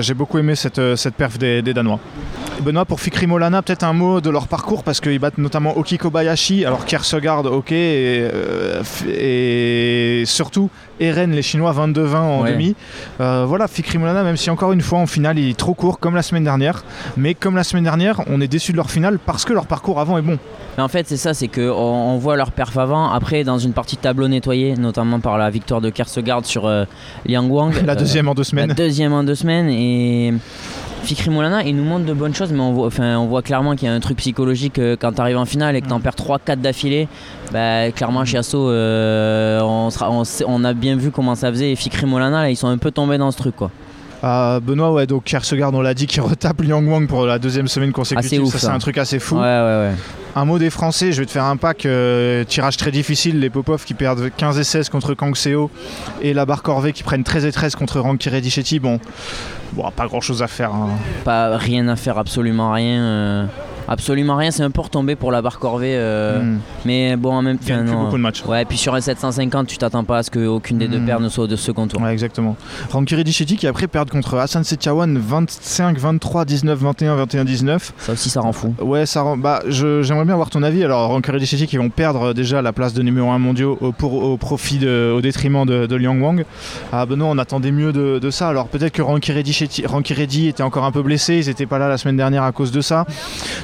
j'ai 0.02 0.14
beaucoup 0.14 0.38
aimé 0.38 0.56
cette, 0.56 0.96
cette 0.96 1.16
perf 1.16 1.38
des, 1.38 1.62
des 1.62 1.74
Danois. 1.74 2.00
Benoît, 2.62 2.86
pour 2.86 3.00
Fikri 3.02 3.28
Molana, 3.28 3.62
peut-être 3.62 3.84
un 3.84 3.94
mot 3.94 4.20
de 4.20 4.32
leur 4.32 4.48
parcours 4.48 4.84
parce 4.84 5.00
qu'ils 5.00 5.20
battent 5.20 5.38
notamment 5.38 5.78
Oki 5.78 5.98
Kobayashi, 6.00 6.66
alors 6.66 6.86
Kierkegaard, 6.86 7.46
ok, 7.46 7.72
et 7.72 8.24
surtout 10.26 10.70
Eren, 11.00 11.32
les 11.32 11.42
Chinois, 11.42 11.72
22-20 11.74 12.16
en 12.18 12.42
Ouais. 12.42 12.52
demi. 12.54 12.76
Euh, 13.22 13.46
voilà, 13.48 13.68
Fikri 13.68 13.98
Molana, 13.98 14.24
même 14.24 14.38
si 14.38 14.50
encore 14.50 14.72
une 14.74 14.82
fois 14.82 15.00
en 15.00 15.08
finale 15.08 15.38
il 15.40 15.50
est 15.50 15.58
trop 15.58 15.74
court, 15.74 16.00
comme 16.00 16.16
la 16.16 16.22
semaine 16.22 16.44
dernière, 16.44 16.84
mais 17.18 17.34
comme 17.34 17.56
la 17.56 17.64
semaine 17.64 17.84
dernière, 17.84 18.22
on 18.28 18.42
est 18.42 18.48
déçu 18.48 18.72
de 18.72 18.78
leur 18.78 18.90
finale 18.92 19.20
parce 19.20 19.46
que 19.46 19.54
leur 19.54 19.66
parcours 19.68 20.00
avant 20.00 20.18
est 20.18 20.22
bon. 20.22 20.38
Mais 20.78 20.84
en 20.84 20.88
fait, 20.88 21.08
c'est 21.08 21.18
ça, 21.18 21.34
c'est 21.34 21.48
qu'on 21.48 21.62
on 21.72 22.18
voit 22.18 22.36
leur 22.36 22.52
perf 22.52 22.78
avant. 22.78 23.10
Après, 23.12 23.44
dans 23.44 23.58
une 23.58 23.74
partie 23.74 23.96
de 23.96 24.02
tableau 24.02 24.28
nettoyée, 24.28 24.76
notamment 24.76 25.20
par 25.20 25.38
la 25.40 25.50
victoire 25.50 25.82
de 25.82 25.90
Kersegard 25.90 26.46
sur 26.46 26.68
euh, 26.68 26.86
Liang 27.26 27.48
Wang. 27.50 27.74
La 27.86 27.96
deuxième 27.96 28.28
en 28.28 28.36
deux 28.36 28.42
la 28.42 28.44
semaines. 28.44 28.74
deuxième 28.74 29.12
en 29.14 29.24
deux 29.24 29.34
semaines. 29.36 29.70
Et 29.70 30.34
Fikri 31.04 31.30
Molana, 31.30 31.64
il 31.64 31.76
nous 31.76 31.84
montre 31.86 32.06
de 32.06 32.14
bonnes 32.14 32.36
choses, 32.36 32.52
mais 32.52 32.60
on 32.60 32.74
voit, 32.74 32.88
enfin, 32.88 33.18
on 33.18 33.28
voit 33.28 33.42
clairement 33.42 33.76
qu'il 33.76 33.88
y 33.88 33.92
a 33.92 33.94
un 33.94 34.00
truc 34.00 34.18
psychologique 34.18 34.78
euh, 34.78 34.98
quand 35.00 35.14
tu 35.14 35.22
arrives 35.22 35.38
en 35.38 35.46
finale 35.46 35.76
et 35.76 35.82
que 35.82 35.88
tu 35.88 35.94
en 35.94 36.00
Mm. 36.00 36.02
perds 36.02 36.16
3-4 36.16 36.60
d'affilée. 36.60 37.08
Bah, 37.54 37.92
clairement, 37.92 38.26
chez 38.26 38.38
Asso, 38.38 38.56
euh, 38.56 39.62
on, 39.62 40.64
a 40.66 40.74
bien 40.74 40.98
vu 40.98 41.12
comment 41.12 41.36
ça 41.36 41.50
faisait. 41.50 41.72
Et 41.72 41.76
Fikri 41.76 42.06
Molana, 42.06 42.42
là, 42.42 42.50
ils 42.50 42.58
sont 42.58 42.68
un 42.68 42.78
peu 42.78 42.92
tombés 42.92 43.18
dans 43.18 43.32
ce 43.32 43.38
truc. 43.38 43.56
quoi. 43.56 43.72
Euh, 44.24 44.60
Benoît, 44.60 44.92
ouais, 44.94 45.06
donc 45.06 45.26
Kierkegaard, 45.26 45.74
on 45.74 45.82
l'a 45.82 45.94
dit, 45.94 46.08
qui 46.08 46.20
retape 46.20 46.62
Liang 46.62 46.84
Wang 46.86 47.08
pour 47.08 47.26
la 47.26 47.38
deuxième 47.40 47.68
semaine 47.68 47.92
consécutive. 47.92 48.42
ouf, 48.44 48.54
ça, 48.54 48.60
c'est 48.60 48.68
un 48.68 48.80
truc 48.80 48.98
assez 48.98 49.20
fou. 49.20 49.36
Ouais, 49.36 49.42
ouais, 49.42 49.90
ouais. 49.90 49.92
Un 50.36 50.46
mot 50.46 50.58
des 50.60 50.70
Français, 50.70 51.12
je 51.12 51.20
vais 51.20 51.26
te 51.26 51.32
faire 51.32 51.46
un 51.46 51.58
pack. 51.58 51.86
euh, 51.86 52.44
tirage 52.44 52.78
très 52.78 52.92
difficile. 52.92 53.40
Les 53.40 53.50
Popov 53.50 53.84
qui 53.86 53.94
perdent 53.94 54.30
15 54.36 54.60
et 54.60 54.64
16 54.64 54.90
contre 54.90 55.14
Kang 55.14 55.36
Seo 55.36 55.70
et 56.22 56.34
la 56.34 56.46
barre 56.46 56.62
Corvée 56.64 56.94
qui 56.94 57.04
prennent 57.04 57.24
13 57.24 57.46
et 57.46 57.52
13 57.52 57.76
contre 57.76 58.00
Ranky 58.00 58.30
Reddichetti. 58.30 58.80
Bon, 58.80 59.00
bon, 59.74 59.90
pas 59.96 60.06
grand 60.08 60.22
chose 60.22 60.42
à 60.44 60.48
faire. 60.48 60.74
hein. 60.74 60.90
Pas 61.24 61.56
rien 61.58 61.88
à 61.88 61.96
faire, 61.96 62.18
absolument 62.20 62.72
rien. 62.72 63.00
euh, 63.02 63.46
absolument 63.88 64.36
rien, 64.36 64.52
c'est 64.52 64.64
un 64.64 64.72
peu 64.72 64.82
retombé 64.82 65.16
pour 65.16 65.32
la 65.32 65.42
barre 65.42 65.60
corvée. 65.60 65.96
euh, 65.96 66.42
Hmm. 66.42 66.58
Mais 66.86 67.16
bon, 67.16 67.34
en 67.34 67.42
même 67.42 67.58
Il 67.62 67.68
temps. 67.68 67.84
plus 67.84 67.92
beaucoup 67.96 68.18
de 68.18 68.22
matchs. 68.22 68.44
Ouais, 68.46 68.64
puis 68.66 68.78
sur 68.78 68.94
un 68.96 69.02
750, 69.02 69.68
tu 69.68 69.78
t'attends 69.78 70.04
pas 70.04 70.20
à 70.20 70.24
ce 70.24 70.32
qu'aucune 70.32 70.78
des 70.78 70.88
deux 70.88 71.00
Mm. 71.00 71.06
paires 71.06 71.20
ne 71.20 71.30
soit 71.30 71.46
au 71.46 71.48
de 71.48 71.56
second 71.56 71.88
tour. 71.88 72.02
Ouais, 72.02 72.12
exactement. 72.14 72.56
Ranky 72.92 73.16
Reddichetti 73.16 73.56
qui 73.58 73.68
après 73.68 73.88
perdent 73.88 74.10
contre 74.10 74.38
Hassan 74.38 74.64
Setiawan 74.64 75.18
25, 75.18 75.98
23, 75.98 76.46
19, 76.46 76.78
21, 76.80 77.16
21, 77.16 77.46
19. 77.46 77.94
Ça 78.00 78.14
aussi, 78.14 78.30
ça 78.30 78.42
rend 78.42 78.52
fou. 78.54 78.74
Ouais, 78.82 79.06
ça 79.06 79.22
rend- 79.22 79.38
bah, 79.38 79.62
j'aimerais 79.68 80.26
bien 80.26 80.34
avoir 80.34 80.50
ton 80.50 80.64
avis. 80.64 80.84
Alors, 80.84 81.08
Ranky 81.10 81.32
Reddichetti 81.32 81.68
qui 81.68 81.78
vont 81.78 81.90
perdre 81.90 82.28
euh, 82.30 82.34
déjà 82.34 82.62
la 82.62 82.74
place 82.74 82.94
de 82.94 83.02
numéro 83.02 83.30
1 83.32 83.40
mondiaux 83.40 83.78
au, 83.82 83.92
pour, 83.92 84.14
au 84.14 84.38
profit 84.38 84.78
de, 84.78 85.14
au 85.16 85.22
détriment 85.22 85.66
de, 85.66 85.86
de 85.86 85.96
Liang 85.96 86.20
Wang. 86.20 86.46
Ah, 86.92 87.06
Benoît, 87.06 87.28
on 87.30 87.38
attendait 87.38 87.72
mieux 87.72 87.92
de, 87.94 88.20
de 88.20 88.30
ça. 88.32 88.50
Alors, 88.50 88.68
peut-être 88.68 88.94
que 88.94 89.02
Ranky 89.02 89.32
Reddy 90.14 90.48
était 90.48 90.64
encore 90.64 90.86
un 90.86 90.92
peu 90.92 91.02
blessé. 91.02 91.36
Ils 91.40 91.48
n'étaient 91.48 91.66
pas 91.66 91.80
là 91.80 91.88
la 91.90 91.98
semaine 91.98 92.18
dernière 92.18 92.44
à 92.44 92.52
cause 92.52 92.72
de 92.72 92.82
ça. 92.82 93.06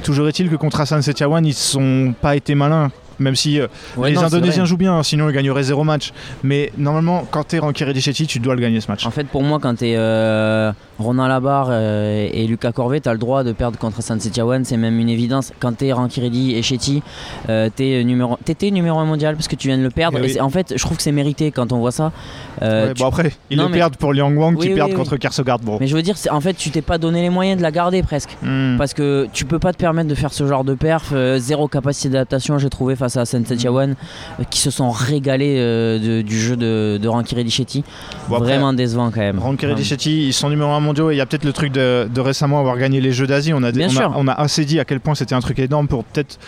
Toujours 0.02 0.13
est-il 0.22 0.48
que 0.48 0.56
contre 0.56 0.80
Hassan 0.80 1.02
Setiawan, 1.02 1.44
ils 1.44 1.54
sont 1.54 2.14
pas 2.20 2.36
été 2.36 2.54
malins. 2.54 2.90
Même 3.18 3.36
si 3.36 3.60
euh, 3.60 3.66
Ouais, 3.96 4.10
les 4.10 4.16
non, 4.16 4.24
Indonésiens 4.24 4.64
jouent 4.64 4.76
bien, 4.76 5.02
sinon 5.02 5.28
ils 5.28 5.34
gagneraient 5.34 5.62
zéro 5.62 5.84
match. 5.84 6.12
Mais 6.42 6.72
normalement, 6.78 7.26
quand 7.30 7.44
t'es 7.44 7.58
Ranky 7.58 7.84
Reddichetti, 7.84 8.26
tu 8.26 8.38
dois 8.40 8.54
le 8.54 8.60
gagner 8.60 8.80
ce 8.80 8.90
match. 8.90 9.06
En 9.06 9.10
fait, 9.10 9.24
pour 9.26 9.42
moi, 9.42 9.58
quand 9.60 9.74
t'es 9.76 9.94
euh, 9.96 10.72
Ronan 10.98 11.26
Labarre 11.26 11.68
euh, 11.70 12.28
et 12.32 12.46
Lucas 12.46 12.72
Corvée, 12.72 13.00
t'as 13.00 13.12
le 13.12 13.18
droit 13.18 13.44
de 13.44 13.52
perdre 13.52 13.78
contre 13.78 14.02
San 14.02 14.18
Setiawan, 14.20 14.64
c'est 14.64 14.76
même 14.76 14.98
une 14.98 15.08
évidence. 15.08 15.52
Quand 15.60 15.76
t'es 15.76 15.92
Ranky 15.92 16.20
Reddy 16.20 16.54
et 16.54 16.62
Chetty, 16.62 17.02
euh, 17.48 17.68
t'es 17.74 18.02
numéro, 18.04 18.38
t'étais 18.44 18.70
numéro 18.70 18.98
1 18.98 19.04
mondial 19.04 19.34
parce 19.36 19.48
que 19.48 19.56
tu 19.56 19.68
viens 19.68 19.78
de 19.78 19.82
le 19.82 19.90
perdre. 19.90 20.18
Eh 20.20 20.24
Et 20.30 20.34
oui. 20.34 20.40
en 20.40 20.50
fait, 20.50 20.74
je 20.76 20.82
trouve 20.82 20.96
que 20.96 21.02
c'est 21.02 21.12
mérité 21.12 21.50
quand 21.50 21.72
on 21.72 21.78
voit 21.78 21.92
ça. 21.92 22.12
Ouais, 22.60 22.92
tu- 22.94 23.02
bon 23.02 23.08
après, 23.08 23.32
ils 23.50 23.56
Non, 23.56 23.64
le 23.64 23.68
mais- 23.70 23.78
perdent 23.78 23.96
pour 23.96 24.12
Liang 24.12 24.32
Wang 24.34 24.58
qui 24.58 24.68
Oui, 24.68 24.74
perdent 24.74 24.94
contre 24.94 25.16
Kersogard. 25.16 25.58
Bon. 25.58 25.78
Mais 25.80 25.86
je 25.86 25.94
veux 25.96 26.02
dire, 26.02 26.16
en 26.30 26.40
fait, 26.40 26.54
tu 26.54 26.70
t'es 26.70 26.82
pas 26.82 26.98
donné 26.98 27.22
les 27.22 27.30
moyens 27.30 27.58
de 27.58 27.62
la 27.62 27.70
garder 27.70 28.02
presque. 28.02 28.36
Hmm. 28.42 28.76
Parce 28.78 28.94
que 28.94 29.26
tu 29.32 29.44
peux 29.44 29.58
pas 29.58 29.72
te 29.72 29.78
permettre 29.78 30.08
de 30.08 30.14
faire 30.14 30.32
ce 30.32 30.46
genre 30.46 30.64
de 30.64 30.74
perf. 30.74 31.12
zéro 31.38 31.68
capacité 31.68 32.08
d'adaptation, 32.08 32.58
j'ai 32.58 32.70
trouvé 32.70 32.96
face 33.04 33.16
à 33.18 33.24
San 33.26 33.44
Setiawan, 33.44 33.94
euh, 34.40 34.44
qui 34.50 34.60
se 34.60 34.70
sont 34.70 34.90
régalés 34.90 35.56
euh, 35.58 35.98
de- 35.98 36.22
du 36.22 36.40
jeu 36.40 36.56
de, 36.56 36.98
de 37.00 37.08
Ranky. 37.08 37.34
Bon, 38.28 38.38
Vraiment 38.38 38.72
décevant 38.72 39.10
quand 39.10 39.20
même. 39.20 39.38
Ranky. 39.38 39.66
Reddichetti, 39.66 40.26
ils 40.28 40.32
sont 40.32 40.48
numéro 40.48 40.70
1 40.70 40.80
mondiaux 40.80 41.10
et 41.10 41.14
il 41.14 41.18
y 41.18 41.20
a 41.20 41.26
peut-être 41.26 41.44
le 41.44 41.52
truc 41.52 41.72
de, 41.72 42.08
de 42.12 42.20
récemment 42.20 42.60
avoir 42.60 42.76
gagné 42.78 43.00
les 43.00 43.12
Jeux 43.12 43.26
d'Asie. 43.26 43.52
On 43.52 43.62
a, 43.62 43.72
Bien 43.72 43.86
on, 43.88 43.90
a, 43.90 43.92
sûr. 43.94 44.12
on 44.16 44.28
a 44.28 44.32
assez 44.32 44.64
dit 44.64 44.80
à 44.80 44.84
quel 44.84 45.00
point 45.00 45.14
c'était 45.14 45.34
un 45.34 45.40
truc 45.40 45.58
énorme 45.58 45.88
pour 45.88 46.04
peut-être 46.04 46.38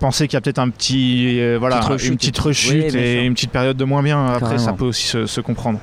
penser 0.00 0.26
qu'il 0.28 0.34
y 0.34 0.38
a 0.38 0.40
peut-être 0.40 0.58
un 0.58 0.68
petit, 0.68 1.38
euh, 1.40 1.56
voilà, 1.58 1.80
Petite 1.80 2.08
une 2.08 2.16
petite 2.16 2.38
rechute 2.38 2.92
Oui, 2.92 2.98
et 2.98 3.24
une 3.24 3.34
petite 3.34 3.50
période 3.52 3.76
de 3.76 3.84
moins 3.84 4.02
bien. 4.02 4.26
Après, 4.26 4.40
Carrément. 4.40 4.58
ça 4.58 4.72
peut 4.72 4.84
aussi 4.84 5.06
se, 5.06 5.26
se 5.26 5.40
comprendre. 5.40 5.78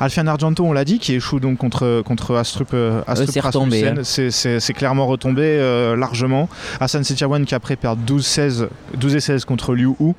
Alfian 0.00 0.26
Argento, 0.26 0.64
on 0.64 0.72
l'a 0.72 0.84
dit, 0.84 0.98
qui 0.98 1.14
échoue 1.14 1.38
donc 1.40 1.58
contre, 1.58 2.02
contre 2.04 2.34
Astrup, 2.36 2.74
Rasmussen. 3.06 3.98
hein. 3.98 4.02
C'est- 4.02 4.72
clairement 4.72 5.06
retombé 5.06 5.42
euh, 5.44 5.94
largement. 5.96 6.48
Hassan 6.80 7.04
Setiawan 7.04 7.44
qui 7.44 7.54
après 7.54 7.76
perd 7.76 7.98
12-16 8.06 8.68
12 8.96 9.14
et 9.16 9.20
16 9.20 9.44
contre 9.52 9.74
Liu 9.74 9.90
Hu. 10.00 10.14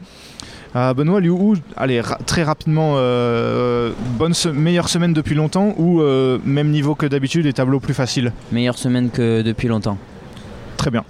Euh, 0.76 0.94
Benoît 0.94 1.20
Liu 1.20 1.32
Hu, 1.32 1.58
allez, 1.76 2.02
ra- 2.02 2.20
très 2.26 2.44
rapidement, 2.44 2.94
euh, 2.98 3.92
bonne 4.20 4.34
se- 4.36 4.48
meilleure 4.50 4.90
semaine 4.90 5.12
depuis 5.14 5.34
longtemps 5.36 5.74
ou 5.78 6.02
euh, 6.02 6.38
même 6.46 6.70
niveau 6.70 6.94
que 6.94 7.08
d'habitude 7.08 7.46
et 7.48 7.54
tableau 7.54 7.80
plus 7.80 7.94
facile? 7.96 8.32
Meilleure 8.52 8.78
semaine 8.78 9.10
que 9.10 9.42
depuis 9.42 9.68
longtemps. 9.68 9.98
Très 10.78 10.92
bien. 10.92 11.04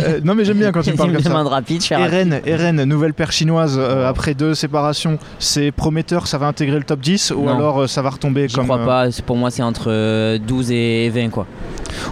Euh, 0.00 0.20
non 0.24 0.34
mais 0.34 0.44
j'aime 0.44 0.58
bien 0.58 0.72
quand 0.72 0.82
tu 0.82 0.92
parles 0.94 1.12
comme 1.12 1.22
ça. 1.22 1.42
rapide, 1.44 1.80
je. 1.82 2.00
Eren, 2.00 2.40
Eren, 2.46 2.82
nouvelle 2.84 3.14
paire 3.14 3.30
chinoise 3.32 3.76
euh, 3.78 4.08
après 4.08 4.34
deux 4.34 4.54
séparations, 4.54 5.18
c'est 5.38 5.70
prometteur, 5.70 6.26
ça 6.26 6.38
va 6.38 6.46
intégrer 6.46 6.78
le 6.78 6.84
top 6.84 6.98
10 7.00 7.32
ou 7.36 7.44
Non. 7.44 7.56
alors 7.56 7.82
euh, 7.82 7.86
ça 7.86 8.02
va 8.02 8.10
retomber 8.10 8.48
J'y 8.48 8.54
comme 8.56 8.64
crois 8.66 8.78
euh, 8.80 8.86
pas, 8.86 9.22
pour 9.24 9.36
moi 9.36 9.50
c'est 9.52 9.62
entre 9.62 9.86
euh, 9.90 10.38
12 10.38 10.70
et 10.72 11.10
20 11.10 11.30
quoi. 11.30 11.46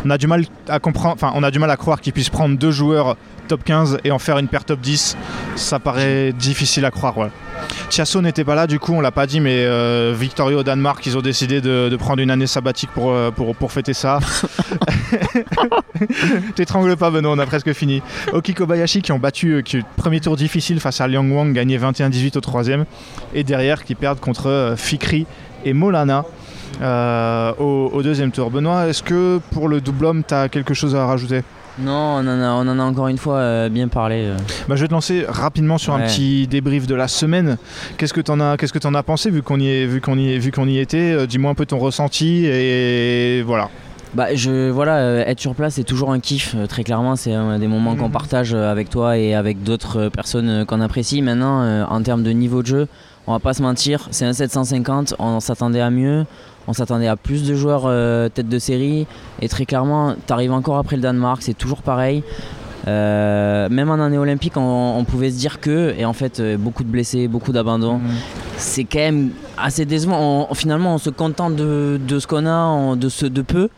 on 0.04 0.10
a 0.10 0.18
du 0.18 0.26
mal 0.28 0.44
à 0.68 0.78
comprendre, 0.78 1.14
enfin 1.14 1.32
on 1.36 1.42
a 1.42 1.50
du 1.50 1.58
mal 1.58 1.70
à 1.70 1.76
croire 1.76 2.00
qu'ils 2.00 2.12
puissent 2.12 2.30
prendre 2.30 2.56
deux 2.56 2.70
joueurs 2.72 3.16
top 3.44 3.64
15 3.64 3.98
et 4.04 4.10
en 4.10 4.18
faire 4.18 4.38
une 4.38 4.48
paire 4.48 4.64
top 4.64 4.80
10. 4.80 5.16
Ça 5.56 5.78
paraît 5.78 6.32
difficile 6.32 6.84
à 6.84 6.90
croire. 6.90 7.16
Ouais. 7.18 7.28
Chiasso 7.90 8.20
n'était 8.20 8.44
pas 8.44 8.54
là, 8.54 8.66
du 8.66 8.78
coup 8.78 8.92
on 8.92 9.00
l'a 9.00 9.12
pas 9.12 9.26
dit, 9.26 9.40
mais 9.40 9.64
euh, 9.64 10.14
Victorio 10.18 10.60
au 10.60 10.62
Danemark, 10.62 11.04
ils 11.06 11.16
ont 11.16 11.22
décidé 11.22 11.60
de, 11.60 11.88
de 11.88 11.96
prendre 11.96 12.20
une 12.20 12.30
année 12.30 12.46
sabbatique 12.46 12.90
pour, 12.90 13.12
euh, 13.12 13.30
pour, 13.30 13.54
pour 13.54 13.72
fêter 13.72 13.94
ça. 13.94 14.18
T'étrangles 16.56 16.96
pas 16.96 17.10
Benoît, 17.10 17.32
on 17.32 17.38
a 17.38 17.46
presque 17.46 17.72
fini. 17.72 18.02
Oki 18.32 18.54
Kobayashi 18.54 19.02
qui 19.02 19.12
ont 19.12 19.18
battu, 19.18 19.54
euh, 19.54 19.62
qui, 19.62 19.80
premier 19.96 20.20
tour 20.20 20.36
difficile 20.36 20.80
face 20.80 21.00
à 21.00 21.08
Liang 21.08 21.28
Wang, 21.30 21.52
gagné 21.52 21.78
21-18 21.78 22.38
au 22.38 22.40
troisième. 22.40 22.84
Et 23.34 23.44
derrière 23.44 23.84
qui 23.84 23.94
perdent 23.94 24.20
contre 24.20 24.48
euh, 24.48 24.76
Fikri 24.76 25.26
et 25.64 25.72
Molana. 25.72 26.24
euh, 26.82 27.52
au, 27.58 27.90
au 27.92 28.02
deuxième 28.02 28.32
tour. 28.32 28.50
Benoît, 28.50 28.88
est-ce 28.88 29.02
que 29.02 29.40
pour 29.52 29.68
le 29.68 29.80
double 29.80 30.06
homme, 30.06 30.22
tu 30.26 30.34
as 30.34 30.48
quelque 30.48 30.74
chose 30.74 30.94
à 30.96 31.06
rajouter? 31.06 31.42
Non, 31.78 31.92
on 31.92 32.18
en 32.20 32.40
a, 32.40 32.50
on 32.52 32.68
en 32.68 32.78
a 32.78 32.82
encore 32.84 33.08
une 33.08 33.18
fois 33.18 33.38
euh, 33.38 33.68
bien 33.68 33.88
parlé. 33.88 34.26
euh. 34.26 34.36
Bah, 34.68 34.76
je 34.76 34.82
vais 34.82 34.88
te 34.88 34.92
lancer 34.92 35.24
rapidement 35.28 35.76
sur 35.76 35.92
un 35.94 36.00
petit 36.02 36.46
débrief 36.46 36.86
de 36.86 36.94
la 36.94 37.08
semaine. 37.08 37.56
Qu'est-ce 37.98 38.12
que 38.14 38.20
t'en 38.20 38.38
as, 38.38 38.56
qu'est-ce 38.56 38.72
que 38.72 38.78
t'en 38.78 38.94
as 38.94 39.02
pensé 39.02 39.28
vu 39.30 39.42
qu'on 39.42 39.58
y 39.58 39.68
est, 39.68 39.86
vu 39.86 40.00
qu'on 40.00 40.16
y, 40.16 40.32
est- 40.34 40.38
vu 40.38 40.52
qu'on 40.52 40.68
y 40.68 40.78
était 40.78 41.12
Euh, 41.12 41.26
Dis-moi 41.26 41.50
un 41.50 41.54
peu 41.54 41.66
ton 41.66 41.78
ressenti 41.78 42.46
et 42.46 43.42
voilà. 43.44 43.68
Bah 44.14 44.32
je 44.36 44.70
voilà, 44.70 45.26
être 45.28 45.40
sur 45.40 45.56
place 45.56 45.74
c'est 45.74 45.82
toujours 45.82 46.12
un 46.12 46.20
kiff. 46.20 46.54
très 46.68 46.84
clairement, 46.84 47.16
c'est 47.16 47.32
un 47.32 47.58
des 47.58 47.66
moments 47.66 47.96
qu'on 47.96 48.06
Mhm. 48.06 48.12
partage 48.12 48.54
avec 48.54 48.88
toi 48.88 49.18
et 49.18 49.34
avec 49.34 49.64
d'autres 49.64 50.08
personnes 50.08 50.64
qu'on 50.66 50.80
apprécie. 50.80 51.20
Maintenant, 51.22 51.84
en 51.90 52.00
termes 52.02 52.22
de 52.22 52.30
niveau 52.30 52.62
de 52.62 52.68
jeu, 52.68 52.88
on 53.26 53.32
va 53.32 53.40
pas 53.40 53.54
se 53.54 53.62
mentir, 53.62 54.06
c'est 54.12 54.24
un 54.24 54.32
750. 54.32 55.14
On 55.18 55.40
s'attendait 55.40 55.80
à 55.80 55.90
mieux. 55.90 56.26
On 56.66 56.72
s'attendait 56.72 57.08
à 57.08 57.16
plus 57.16 57.46
de 57.46 57.54
joueurs 57.54 57.82
euh, 57.86 58.28
tête 58.28 58.48
de 58.48 58.58
série. 58.58 59.06
Et 59.42 59.48
très 59.48 59.66
clairement, 59.66 60.14
t'arrives 60.26 60.52
encore 60.52 60.78
après 60.78 60.96
le 60.96 61.02
Danemark, 61.02 61.42
c'est 61.42 61.54
toujours 61.56 61.82
pareil. 61.82 62.22
Euh, 62.86 63.68
même 63.70 63.88
en 63.90 63.94
année 63.94 64.18
olympique, 64.18 64.56
on, 64.56 64.96
on 64.98 65.04
pouvait 65.04 65.30
se 65.30 65.36
dire 65.38 65.58
que, 65.60 65.94
et 65.98 66.04
en 66.04 66.12
fait, 66.12 66.40
euh, 66.40 66.56
beaucoup 66.58 66.84
de 66.84 66.88
blessés, 66.88 67.28
beaucoup 67.28 67.52
d'abandons. 67.52 67.98
c'est 68.58 68.84
quand 68.84 68.98
même 68.98 69.30
assez 69.56 69.84
décevant. 69.86 70.46
On- 70.50 70.54
finalement, 70.54 70.94
on 70.94 70.98
se 70.98 71.08
contente 71.10 71.56
de, 71.56 71.98
de 72.06 72.18
ce 72.18 72.26
qu'on 72.26 72.46
a, 72.46 72.94
de, 72.96 73.08
ce, 73.08 73.24
de 73.26 73.40
peu, 73.42 73.68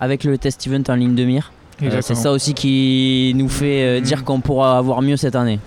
avec 0.00 0.24
le 0.24 0.38
test 0.38 0.66
event 0.66 0.82
en 0.88 0.94
ligne 0.96 1.14
de 1.14 1.24
mire. 1.24 1.52
Euh, 1.82 2.00
c'est 2.02 2.14
ça 2.14 2.30
aussi 2.32 2.54
qui 2.54 3.32
nous 3.36 3.48
fait 3.48 3.82
euh, 3.82 3.98
Mhm. 3.98 4.04
dire 4.04 4.24
qu'on 4.24 4.40
pourra 4.40 4.78
avoir 4.78 5.00
mieux 5.02 5.16
cette 5.16 5.34
année. 5.36 5.58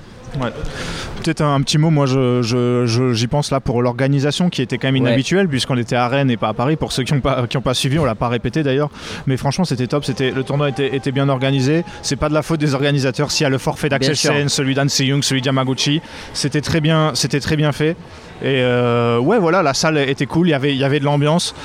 Peut-être 1.27 1.41
un, 1.41 1.55
un 1.55 1.61
petit 1.61 1.77
mot, 1.77 1.89
moi 1.89 2.05
je- 2.05 2.41
je- 2.41 2.85
je- 2.85 3.11
j'y 3.13 3.27
pense 3.27 3.51
là 3.51 3.59
pour 3.59 3.81
l'organisation 3.81 4.49
qui 4.49 4.61
était 4.61 4.77
quand 4.77 4.87
même 4.87 4.95
Ouais. 5.03 5.09
inhabituelle 5.09 5.47
puisqu'on 5.49 5.77
était 5.77 5.95
à 5.97 6.07
Rennes 6.07 6.31
et 6.31 6.37
pas 6.37 6.47
à 6.49 6.53
Paris. 6.53 6.77
Pour 6.77 6.91
ceux 6.93 7.03
qui 7.03 7.13
n'ont 7.13 7.19
pas, 7.19 7.45
qui 7.47 7.57
ont 7.57 7.61
pas 7.61 7.73
suivi, 7.73 7.99
on 7.99 8.05
l'a 8.05 8.15
pas 8.15 8.29
répété 8.29 8.63
d'ailleurs. 8.63 8.89
Mais 9.25 9.35
franchement, 9.35 9.65
c'était 9.65 9.87
top. 9.87 10.05
C'était 10.05 10.31
le 10.31 10.43
tournoi 10.43 10.69
était, 10.69 10.95
était 10.95 11.11
bien 11.11 11.27
organisé. 11.27 11.83
C'est 12.01 12.15
pas 12.15 12.29
de 12.29 12.33
la 12.33 12.41
faute 12.43 12.59
des 12.61 12.73
organisateurs. 12.73 13.31
S'il 13.31 13.43
y 13.43 13.47
a 13.47 13.49
le 13.49 13.57
forfait 13.57 13.89
d'Axel 13.89 14.15
celui 14.49 14.73
d'Anne 14.73 14.89
Young, 14.99 15.21
celui 15.23 15.41
d'Yamaguchi, 15.41 16.01
c'était 16.33 16.61
très 16.61 16.79
bien, 16.81 17.11
c'était 17.13 17.39
très 17.41 17.57
bien 17.57 17.71
fait. 17.73 17.95
Et 18.43 18.61
euh, 18.61 19.17
ouais, 19.19 19.39
voilà, 19.39 19.63
la 19.63 19.73
salle 19.73 19.97
était 19.97 20.27
cool. 20.27 20.47
Il 20.47 20.51
y 20.51 20.53
avait, 20.53 20.71
il 20.71 20.77
y 20.77 20.83
avait 20.83 20.99
de 20.99 21.05
l'ambiance, 21.05 21.55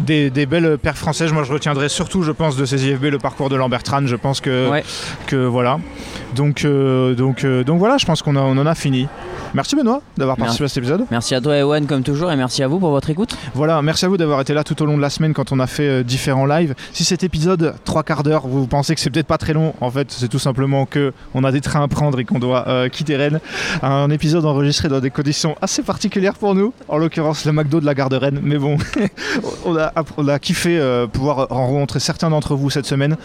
des, 0.00 0.30
des 0.30 0.46
belles 0.46 0.78
paires 0.78 0.96
françaises. 0.96 1.30
Moi, 1.32 1.44
je 1.44 1.52
retiendrai 1.52 1.88
surtout, 1.90 2.22
je 2.22 2.32
pense, 2.32 2.56
de 2.56 2.64
ces 2.64 2.86
IFB 2.86 3.04
le 3.10 3.18
parcours 3.18 3.50
de 3.50 3.56
Lambert 3.56 3.82
Tran. 3.82 4.06
Je 4.06 4.16
pense 4.16 4.40
que 4.40 4.70
Ouais. 4.70 4.82
que 5.26 5.36
voilà. 5.36 5.78
Donc, 6.34 6.64
euh, 6.64 7.14
donc, 7.14 7.44
euh, 7.44 7.64
donc 7.64 7.78
voilà, 7.78 7.98
je 7.98 8.06
pense 8.06 8.22
qu'on 8.22 8.36
on 8.36 8.56
en 8.56 8.66
a 8.66 8.74
Merci 9.52 9.74
Benoît 9.74 10.00
d'avoir 10.16 10.36
participé 10.36 10.64
à 10.64 10.68
cet 10.68 10.78
épisode. 10.78 11.06
Merci 11.10 11.34
à 11.34 11.40
toi, 11.40 11.56
Ewan, 11.56 11.86
comme 11.86 12.02
toujours, 12.02 12.30
et 12.30 12.36
merci 12.36 12.62
à 12.62 12.68
vous 12.68 12.78
pour 12.78 12.90
votre 12.90 13.10
écoute. 13.10 13.36
Voilà, 13.54 13.82
merci 13.82 14.04
à 14.04 14.08
vous 14.08 14.16
d'avoir 14.16 14.40
été 14.40 14.54
là 14.54 14.62
tout 14.62 14.80
au 14.80 14.86
long 14.86 14.96
de 14.96 15.02
la 15.02 15.10
semaine 15.10 15.34
quand 15.34 15.50
on 15.50 15.58
a 15.58 15.66
fait 15.66 15.88
euh, 15.88 16.02
différents 16.04 16.46
lives. 16.46 16.74
Si 16.92 17.04
cet 17.04 17.24
épisode, 17.24 17.74
trois 17.84 18.04
quarts 18.04 18.22
d'heure, 18.22 18.46
vous 18.46 18.66
pensez 18.68 18.94
que 18.94 19.00
c'est 19.00 19.10
peut-être 19.10 19.26
pas 19.26 19.38
très 19.38 19.52
long, 19.52 19.74
en 19.80 19.90
fait, 19.90 20.12
c'est 20.12 20.28
tout 20.28 20.38
simplement 20.38 20.86
que 20.86 21.12
on 21.34 21.42
a 21.42 21.50
des 21.50 21.60
trains 21.60 21.82
à 21.82 21.88
prendre 21.88 22.20
et 22.20 22.24
qu'on 22.24 22.38
doit 22.38 22.68
euh, 22.68 22.88
quitter 22.88 23.16
Rennes. 23.16 23.40
Un 23.82 24.08
épisode 24.10 24.44
enregistré 24.44 24.88
dans 24.88 25.00
des 25.00 25.10
conditions 25.10 25.56
assez 25.60 25.82
particulières 25.82 26.34
pour 26.34 26.54
nous, 26.54 26.72
en 26.88 26.98
l'occurrence 26.98 27.44
le 27.44 27.52
McDo 27.52 27.80
de 27.80 27.86
la 27.86 27.94
gare 27.94 28.08
de 28.08 28.16
Rennes. 28.16 28.40
Mais 28.42 28.56
bon, 28.56 28.76
on, 29.64 29.76
a, 29.76 29.92
on 30.16 30.28
a 30.28 30.38
kiffé 30.38 30.78
euh, 30.78 31.08
pouvoir 31.08 31.48
rencontrer 31.48 31.98
certains 31.98 32.30
d'entre 32.30 32.54
vous 32.54 32.70
cette 32.70 32.86
semaine 32.86 33.16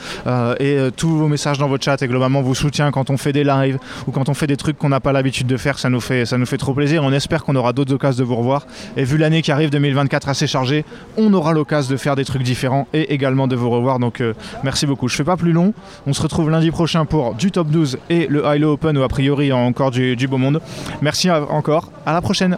et 0.60 0.78
tous 0.96 1.18
vos 1.18 1.28
messages 1.28 1.58
dans 1.58 1.68
votre 1.68 1.84
chat 1.84 2.02
et 2.02 2.08
globalement 2.08 2.42
vos 2.42 2.54
soutiens 2.56 2.92
quand 2.92 3.10
on 3.10 3.18
fait 3.18 3.34
des 3.34 3.44
lives 3.44 3.78
ou 4.08 4.12
quand 4.12 4.30
on 4.30 4.34
fait 4.34 4.48
des 4.48 4.58
trucs 4.58 4.78
qu'on 4.78 4.90
n'a 4.90 5.00
pas 5.00 5.12
l'habitude 5.12 5.35
de 5.44 5.58
faire, 5.58 5.78
ça 5.80 5.90
nous 5.90 6.00
fait, 6.00 6.26
ça 6.26 6.38
nous 6.38 6.46
fait 6.46 6.58
trop 6.58 6.74
plaisir. 6.74 7.04
On 7.04 7.12
espère 7.12 7.44
qu'on 7.44 7.56
aura 7.56 7.74
d'autres 7.74 7.94
occasions 7.94 8.24
de 8.24 8.28
vous 8.28 8.36
revoir. 8.36 8.66
Et 8.98 9.04
vu 9.04 9.18
l'année 9.18 9.42
qui 9.42 9.52
arrive 9.52 9.70
2024 9.70 10.30
assez 10.30 10.48
chargée, 10.48 10.86
on 11.18 11.34
aura 11.34 11.54
l'occasion 11.54 11.92
de 11.92 11.98
faire 11.98 12.16
des 12.16 12.26
trucs 12.26 12.44
différents 12.44 12.88
et 12.94 13.14
également 13.14 13.48
de 13.48 13.56
vous 13.56 13.70
revoir. 13.70 14.00
Donc 14.00 14.22
euh, 14.22 14.34
merci 14.64 14.86
beaucoup. 14.86 15.08
Je 15.08 15.16
fais 15.16 15.24
pas 15.24 15.38
plus 15.38 15.52
long. 15.52 15.74
On 16.08 16.14
se 16.14 16.22
retrouve 16.22 16.50
lundi 16.50 16.72
prochain 16.72 17.06
pour 17.06 17.36
du 17.36 17.52
top 17.52 17.68
12 17.68 17.98
et 18.10 18.28
le 18.28 18.44
Hilo 18.46 18.74
Open 18.74 18.98
où 18.98 19.04
a 19.04 19.10
priori 19.10 19.52
encore 19.52 19.92
du, 19.92 20.28
beau 20.28 20.38
monde. 20.38 20.62
Merci 21.02 21.30
encore. 21.30 21.92
À 22.06 22.14
la 22.14 22.22
prochaine. 22.22 22.58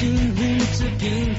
to 0.00 0.06
him 0.06 0.60
to 0.78 0.88
be 0.98 1.29